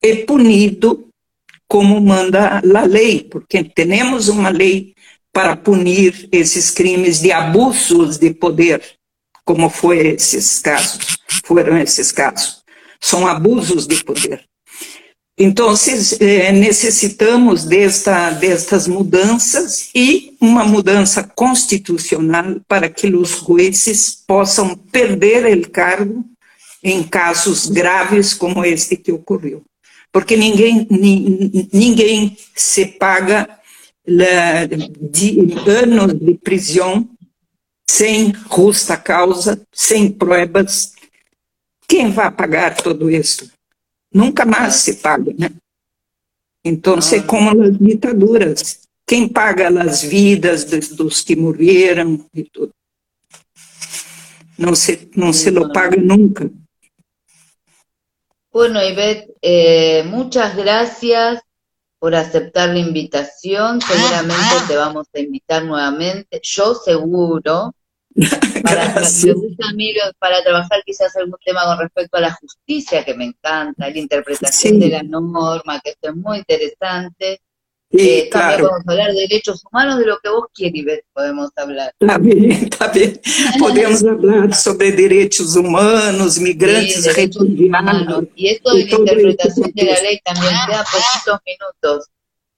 e 0.03 0.17
punido 0.25 1.09
como 1.69 2.01
manda 2.01 2.61
a 2.61 2.83
lei, 2.85 3.25
porque 3.31 3.63
temos 3.63 4.29
uma 4.29 4.49
lei 4.49 4.95
para 5.33 5.57
punir 5.57 6.29
esses 6.33 6.71
crimes 6.71 7.21
de 7.21 7.31
abusos 7.31 8.19
de 8.19 8.33
poder, 8.35 8.83
como 9.51 9.68
foi 9.68 10.14
esses 10.14 10.61
casos, 10.61 11.18
foram 11.44 11.76
esses 11.78 12.12
casos. 12.12 12.62
São 13.01 13.26
abusos 13.26 13.84
de 13.84 14.05
poder. 14.05 14.44
Então, 15.36 15.74
eh, 16.20 16.53
necessitamos 16.53 17.64
desta, 17.64 18.30
destas 18.30 18.86
mudanças 18.86 19.90
e 19.92 20.36
uma 20.40 20.64
mudança 20.64 21.24
constitucional 21.24 22.61
para 22.68 22.88
que 22.88 23.09
os 23.09 23.40
juízes 23.44 24.22
possam 24.24 24.76
perder 24.76 25.44
o 25.59 25.68
cargo 25.68 26.24
em 26.80 27.03
casos 27.03 27.68
graves 27.68 28.32
como 28.32 28.64
este 28.64 28.96
que 28.96 29.11
ocorreu. 29.11 29.64
Porque 30.12 30.36
ninguém, 30.36 30.86
ninguém 31.72 32.36
se 32.55 32.86
paga 32.86 33.48
de 34.07 35.57
anos 35.66 36.14
de 36.14 36.34
prisão 36.34 37.09
sem 37.91 38.32
justa 38.32 38.97
causa, 38.97 39.61
sem 39.72 40.11
provas. 40.11 40.93
Quem 41.88 42.11
vai 42.11 42.30
pagar 42.30 42.76
tudo 42.76 43.11
isso? 43.11 43.51
nunca 44.12 44.45
mais 44.45 44.74
se 44.74 44.97
paga, 44.97 45.32
né? 45.38 45.51
Então, 46.64 46.97
ah. 46.97 47.16
é 47.16 47.22
como 47.22 47.62
as 47.62 47.78
ditaduras. 47.78 48.80
Quem 49.07 49.28
paga 49.28 49.68
as 49.82 50.03
vidas 50.03 50.64
dos, 50.64 50.88
dos 50.91 51.22
que 51.22 51.34
morreram 51.34 52.24
e 52.34 52.45
tudo. 52.45 52.72
Não 54.59 54.74
se, 54.74 55.11
não 55.16 55.32
se 55.32 55.51
lo 55.51 55.72
paga 55.72 55.97
nunca. 55.97 56.51
Bueno, 58.53 58.82
Ivette, 58.82 59.32
eh, 59.41 60.03
muchas 60.05 60.55
gracias 60.55 61.41
por 61.99 62.14
aceptar 62.14 62.68
la 62.68 62.78
invitación. 62.78 63.80
Seguramente 63.80 64.66
te 64.68 64.76
vamos 64.76 65.07
a 65.14 65.20
invitar 65.20 65.64
nuevamente. 65.64 66.41
Yo 66.43 66.74
seguro. 66.74 67.72
Para, 68.62 68.95
para 70.18 70.43
trabajar 70.43 70.83
quizás 70.85 71.16
algún 71.16 71.39
tema 71.45 71.64
con 71.64 71.79
respecto 71.79 72.18
a 72.18 72.21
la 72.21 72.33
justicia, 72.33 73.05
que 73.05 73.14
me 73.14 73.25
encanta, 73.25 73.89
la 73.89 73.99
interpretación 73.99 74.79
de 74.79 74.89
la 74.89 75.03
norma, 75.03 75.81
que 75.81 75.91
esto 75.91 76.11
es 76.11 76.16
muy 76.16 76.39
interesante. 76.39 77.41
Eh, 77.93 78.29
también 78.31 78.61
podemos 78.61 78.87
hablar 78.87 79.12
de 79.12 79.21
derechos 79.23 79.64
humanos, 79.64 79.99
de 79.99 80.07
lo 80.07 80.18
que 80.23 80.29
vos 80.29 80.45
quieres, 80.55 81.01
podemos 81.12 81.51
hablar. 81.57 81.93
Está 81.99 82.18
bien. 82.89 83.21
Podemos 83.59 84.05
hablar 84.05 84.55
sobre 84.55 84.93
derechos 84.93 85.57
humanos, 85.57 86.39
migrantes, 86.39 87.03
sí, 87.03 87.11
refugiados. 87.11 88.25
Y 88.37 88.49
esto 88.49 88.75
de 88.75 88.85
la 88.85 88.91
interpretación 88.97 89.73
de 89.75 89.85
la 89.85 90.03
ley 90.03 90.21
también 90.25 90.53
queda 90.68 90.85
poquitos 90.85 91.41
minutos, 91.47 92.07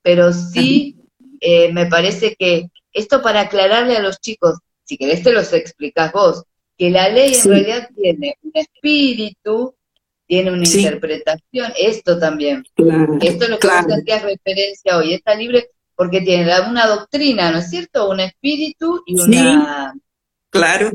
pero 0.02 0.32
sí 0.32 0.96
eh, 1.40 1.72
me 1.72 1.86
parece 1.86 2.36
que 2.38 2.70
esto 2.92 3.22
para 3.22 3.40
aclararle 3.40 3.96
a 3.96 4.02
los 4.02 4.20
chicos, 4.20 4.58
si 4.92 4.98
querés 4.98 5.22
te 5.22 5.32
los 5.32 5.50
explicas 5.54 6.12
vos, 6.12 6.44
que 6.76 6.90
la 6.90 7.08
ley 7.08 7.34
en 7.34 7.48
realidad 7.48 7.88
tiene 7.96 8.36
un 8.42 8.50
espíritu, 8.52 9.74
tiene 10.26 10.52
una 10.52 10.68
interpretación, 10.68 11.72
esto 11.78 12.18
también. 12.18 12.62
esto 13.22 13.44
es 13.44 13.48
lo 13.48 13.58
que 13.58 13.68
claro. 13.68 13.88
vos 13.88 13.98
hacías 13.98 14.22
referencia 14.22 14.98
hoy, 14.98 15.14
está 15.14 15.34
libre 15.34 15.70
porque 15.96 16.20
tiene 16.20 16.44
una 16.68 16.86
doctrina, 16.86 17.50
¿no 17.50 17.60
es 17.60 17.70
cierto? 17.70 18.10
Un 18.10 18.20
espíritu 18.20 19.02
y 19.06 19.18
una... 19.18 19.94
claro. 20.50 20.92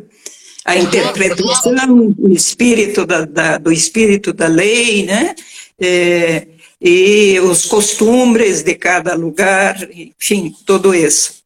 A 0.64 0.76
interpretação, 0.76 2.14
o 2.20 2.28
espírito 2.28 3.06
da, 3.06 3.26
da, 3.26 3.58
do 3.58 3.72
espírito 3.72 4.32
da 4.34 4.48
lei, 4.48 5.06
né? 5.06 5.34
É, 5.80 6.46
e 6.80 7.40
os 7.40 7.66
costumes 7.66 8.64
de 8.64 8.76
cada 8.76 9.16
lugar, 9.16 9.90
enfim, 9.90 10.54
tudo 10.66 10.94
isso. 10.94 11.38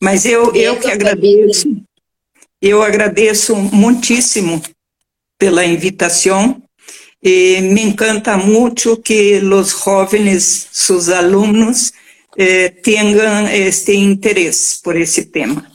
Mas 0.00 0.24
eu, 0.24 0.54
eu 0.54 0.78
que 0.80 0.90
agradeço. 0.90 1.68
Eu 2.62 2.82
agradeço 2.82 3.56
muitíssimo 3.56 4.60
pela 5.38 5.64
invitação 5.64 6.62
e 7.22 7.58
me 7.62 7.82
encanta 7.82 8.36
muito 8.36 8.98
que 8.98 9.38
os 9.38 9.70
jovens, 9.70 10.68
seus 10.70 11.08
alunos, 11.08 11.90
eh, 12.36 12.68
tenham 12.68 13.48
este 13.48 13.94
interesse 13.94 14.80
por 14.82 14.94
esse 14.94 15.24
tema 15.26 15.70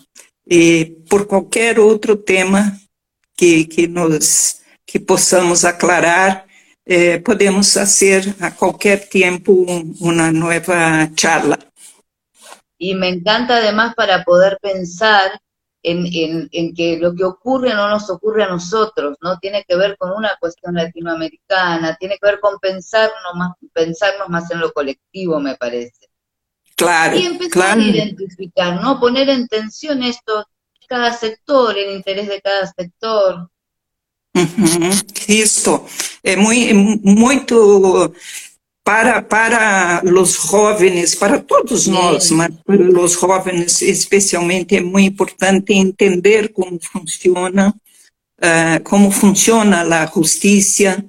e 0.48 0.96
por 1.10 1.26
qualquer 1.26 1.80
outro 1.80 2.16
tema 2.16 2.80
que, 3.36 3.66
que 3.66 3.88
nos 3.88 4.58
que 4.86 5.00
possamos 5.00 5.66
aclarar, 5.66 6.46
eh, 6.86 7.18
podemos 7.18 7.74
fazer 7.74 8.36
a 8.40 8.52
qualquer 8.52 9.10
tempo 9.10 9.66
uma 10.00 10.32
nova 10.32 11.10
charla. 11.18 11.58
E 12.80 12.94
me 12.94 13.10
encanta 13.10 13.56
además 13.56 13.94
para 13.96 14.24
poder 14.24 14.60
pensar 14.62 15.40
en, 15.86 16.74
que 16.74 16.98
lo 16.98 17.14
que 17.14 17.24
ocurre 17.24 17.74
no 17.74 17.88
nos 17.88 18.10
ocurre 18.10 18.44
a 18.44 18.50
nosotros, 18.50 19.18
¿no? 19.22 19.38
Tiene 19.40 19.64
que 19.68 19.76
ver 19.76 19.98
con 19.98 20.12
una 20.12 20.36
cuestión 20.40 20.76
latinoamericana, 20.76 21.96
tiene 22.00 22.18
que 22.22 22.28
ver 22.28 22.40
con 22.40 22.58
pensarnos 22.60 23.36
más, 23.36 23.52
pensarnos 23.74 24.30
más 24.30 24.50
en 24.52 24.60
lo 24.60 24.74
colectivo, 24.74 25.40
me 25.40 25.56
parece. 25.56 26.10
Claro, 26.76 27.16
y 27.16 27.26
empezar 27.26 27.78
a 27.78 27.82
identificar, 27.82 28.82
¿no? 28.82 29.00
Poner 29.00 29.30
en 29.30 29.48
tensión 29.48 30.04
esto, 30.04 30.46
cada 30.88 31.14
sector, 31.14 31.78
el 31.78 31.96
interés 31.96 32.28
de 32.28 32.42
cada 32.42 32.68
sector. 32.68 33.50
Esto 35.28 35.86
es 36.22 36.38
muy, 36.38 36.74
muy 36.74 37.46
para, 38.86 39.20
para 39.20 40.04
os 40.06 40.34
jovens, 40.34 41.16
para 41.16 41.40
todos 41.40 41.88
nós, 41.88 42.30
mas 42.30 42.54
para 42.64 43.02
os 43.02 43.14
jovens 43.14 43.82
especialmente 43.82 44.76
é 44.76 44.82
muito 44.82 45.08
importante 45.08 45.74
entender 45.74 46.54
como 46.54 46.80
funciona, 46.80 47.74
uh, 48.38 48.84
como 48.84 49.10
funciona 49.10 49.82
a 49.82 50.06
justiça 50.06 51.04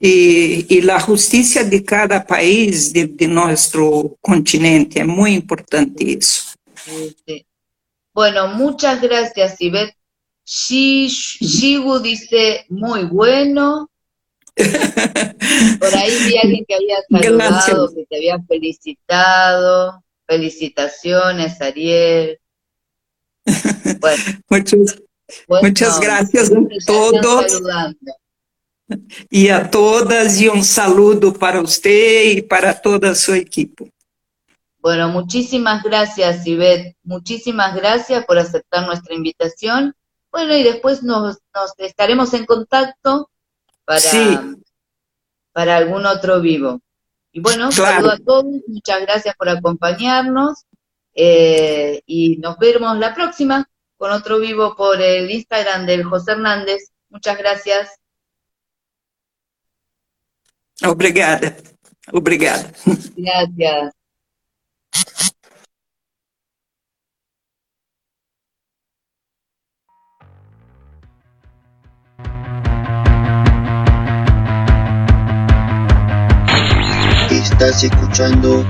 e, 0.00 0.66
e 0.70 0.88
a 0.88 1.00
justiça 1.00 1.64
de 1.64 1.80
cada 1.80 2.20
país 2.20 2.92
de, 2.92 3.08
de 3.08 3.26
nosso 3.26 4.16
continente. 4.22 5.00
É 5.00 5.04
muito 5.04 5.42
importante 5.42 6.04
isso. 6.16 6.54
Bueno, 8.14 8.54
muchas 8.54 9.00
gracias, 9.00 9.60
Ivette. 9.60 9.96
Shigu 10.46 11.98
dice 11.98 12.66
muy 12.68 13.04
bueno. 13.06 13.88
Por 15.78 15.94
ahí 15.94 16.10
vi 16.26 16.38
a 16.38 16.42
alguien 16.42 16.64
que 16.66 16.74
había 16.74 16.96
saludado, 17.10 17.94
que 17.94 18.06
te 18.06 18.16
había 18.16 18.38
felicitado. 18.48 20.02
Felicitaciones, 20.26 21.60
Ariel. 21.60 22.38
Bueno, 24.00 24.22
muchas, 24.50 25.02
muchas 25.48 26.00
gracias 26.00 26.50
a 26.50 26.84
todos. 26.84 27.62
E 29.30 29.50
a 29.50 29.68
todas, 29.68 30.40
e 30.40 30.50
um 30.50 30.62
saludo 30.62 31.32
para 31.32 31.60
você 31.60 32.32
e 32.32 32.42
para 32.42 32.74
toda 32.74 33.10
a 33.10 33.14
sua 33.14 33.38
equipe. 33.38 33.92
Bueno, 34.80 35.08
muchísimas 35.08 35.82
gracias, 35.82 36.46
Ivette. 36.46 36.96
Muchísimas 37.02 37.74
gracias 37.74 38.24
por 38.24 38.38
aceptar 38.38 38.86
nuestra 38.86 39.14
invitación. 39.14 39.94
Bueno, 40.30 40.54
y 40.54 40.62
después 40.62 41.02
nos, 41.02 41.38
nos 41.54 41.72
estaremos 41.78 42.34
en 42.34 42.44
contacto 42.44 43.28
para, 43.86 44.44
para 45.52 45.76
algún 45.78 46.04
otro 46.04 46.40
vivo. 46.40 46.82
Y 47.32 47.40
bueno, 47.40 47.72
saludo 47.72 48.10
a 48.10 48.18
todos, 48.18 48.44
muchas 48.66 49.00
gracias 49.02 49.34
por 49.36 49.48
acompañarnos 49.48 50.64
eh, 51.14 52.02
y 52.04 52.36
nos 52.38 52.58
vemos 52.58 52.98
la 52.98 53.14
próxima 53.14 53.68
con 53.96 54.10
otro 54.10 54.38
vivo 54.38 54.74
por 54.76 55.00
el 55.00 55.30
Instagram 55.30 55.86
del 55.86 56.04
José 56.04 56.32
Hernández. 56.32 56.90
Muchas 57.08 57.38
gracias. 57.38 57.90
Obrigada, 60.82 61.56
obrigada. 62.12 62.70
Gracias. 63.16 63.94
Estás 77.58 77.84
escuchando 77.84 78.66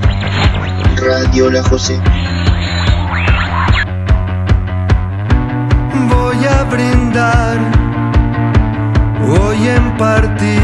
Radio 0.94 1.50
La 1.50 1.60
José. 1.64 2.00
Voy 6.08 6.36
a 6.46 6.62
brindar 6.70 7.58
hoy 9.28 9.66
en 9.66 9.96
particular 9.96 10.56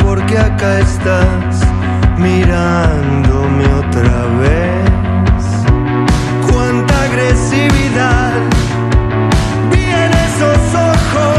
porque 0.00 0.36
acá 0.36 0.80
estás 0.80 1.60
mirándome 2.18 3.64
otra 3.74 4.26
vez. 4.40 4.90
Cuánta 6.50 7.02
agresividad 7.04 8.55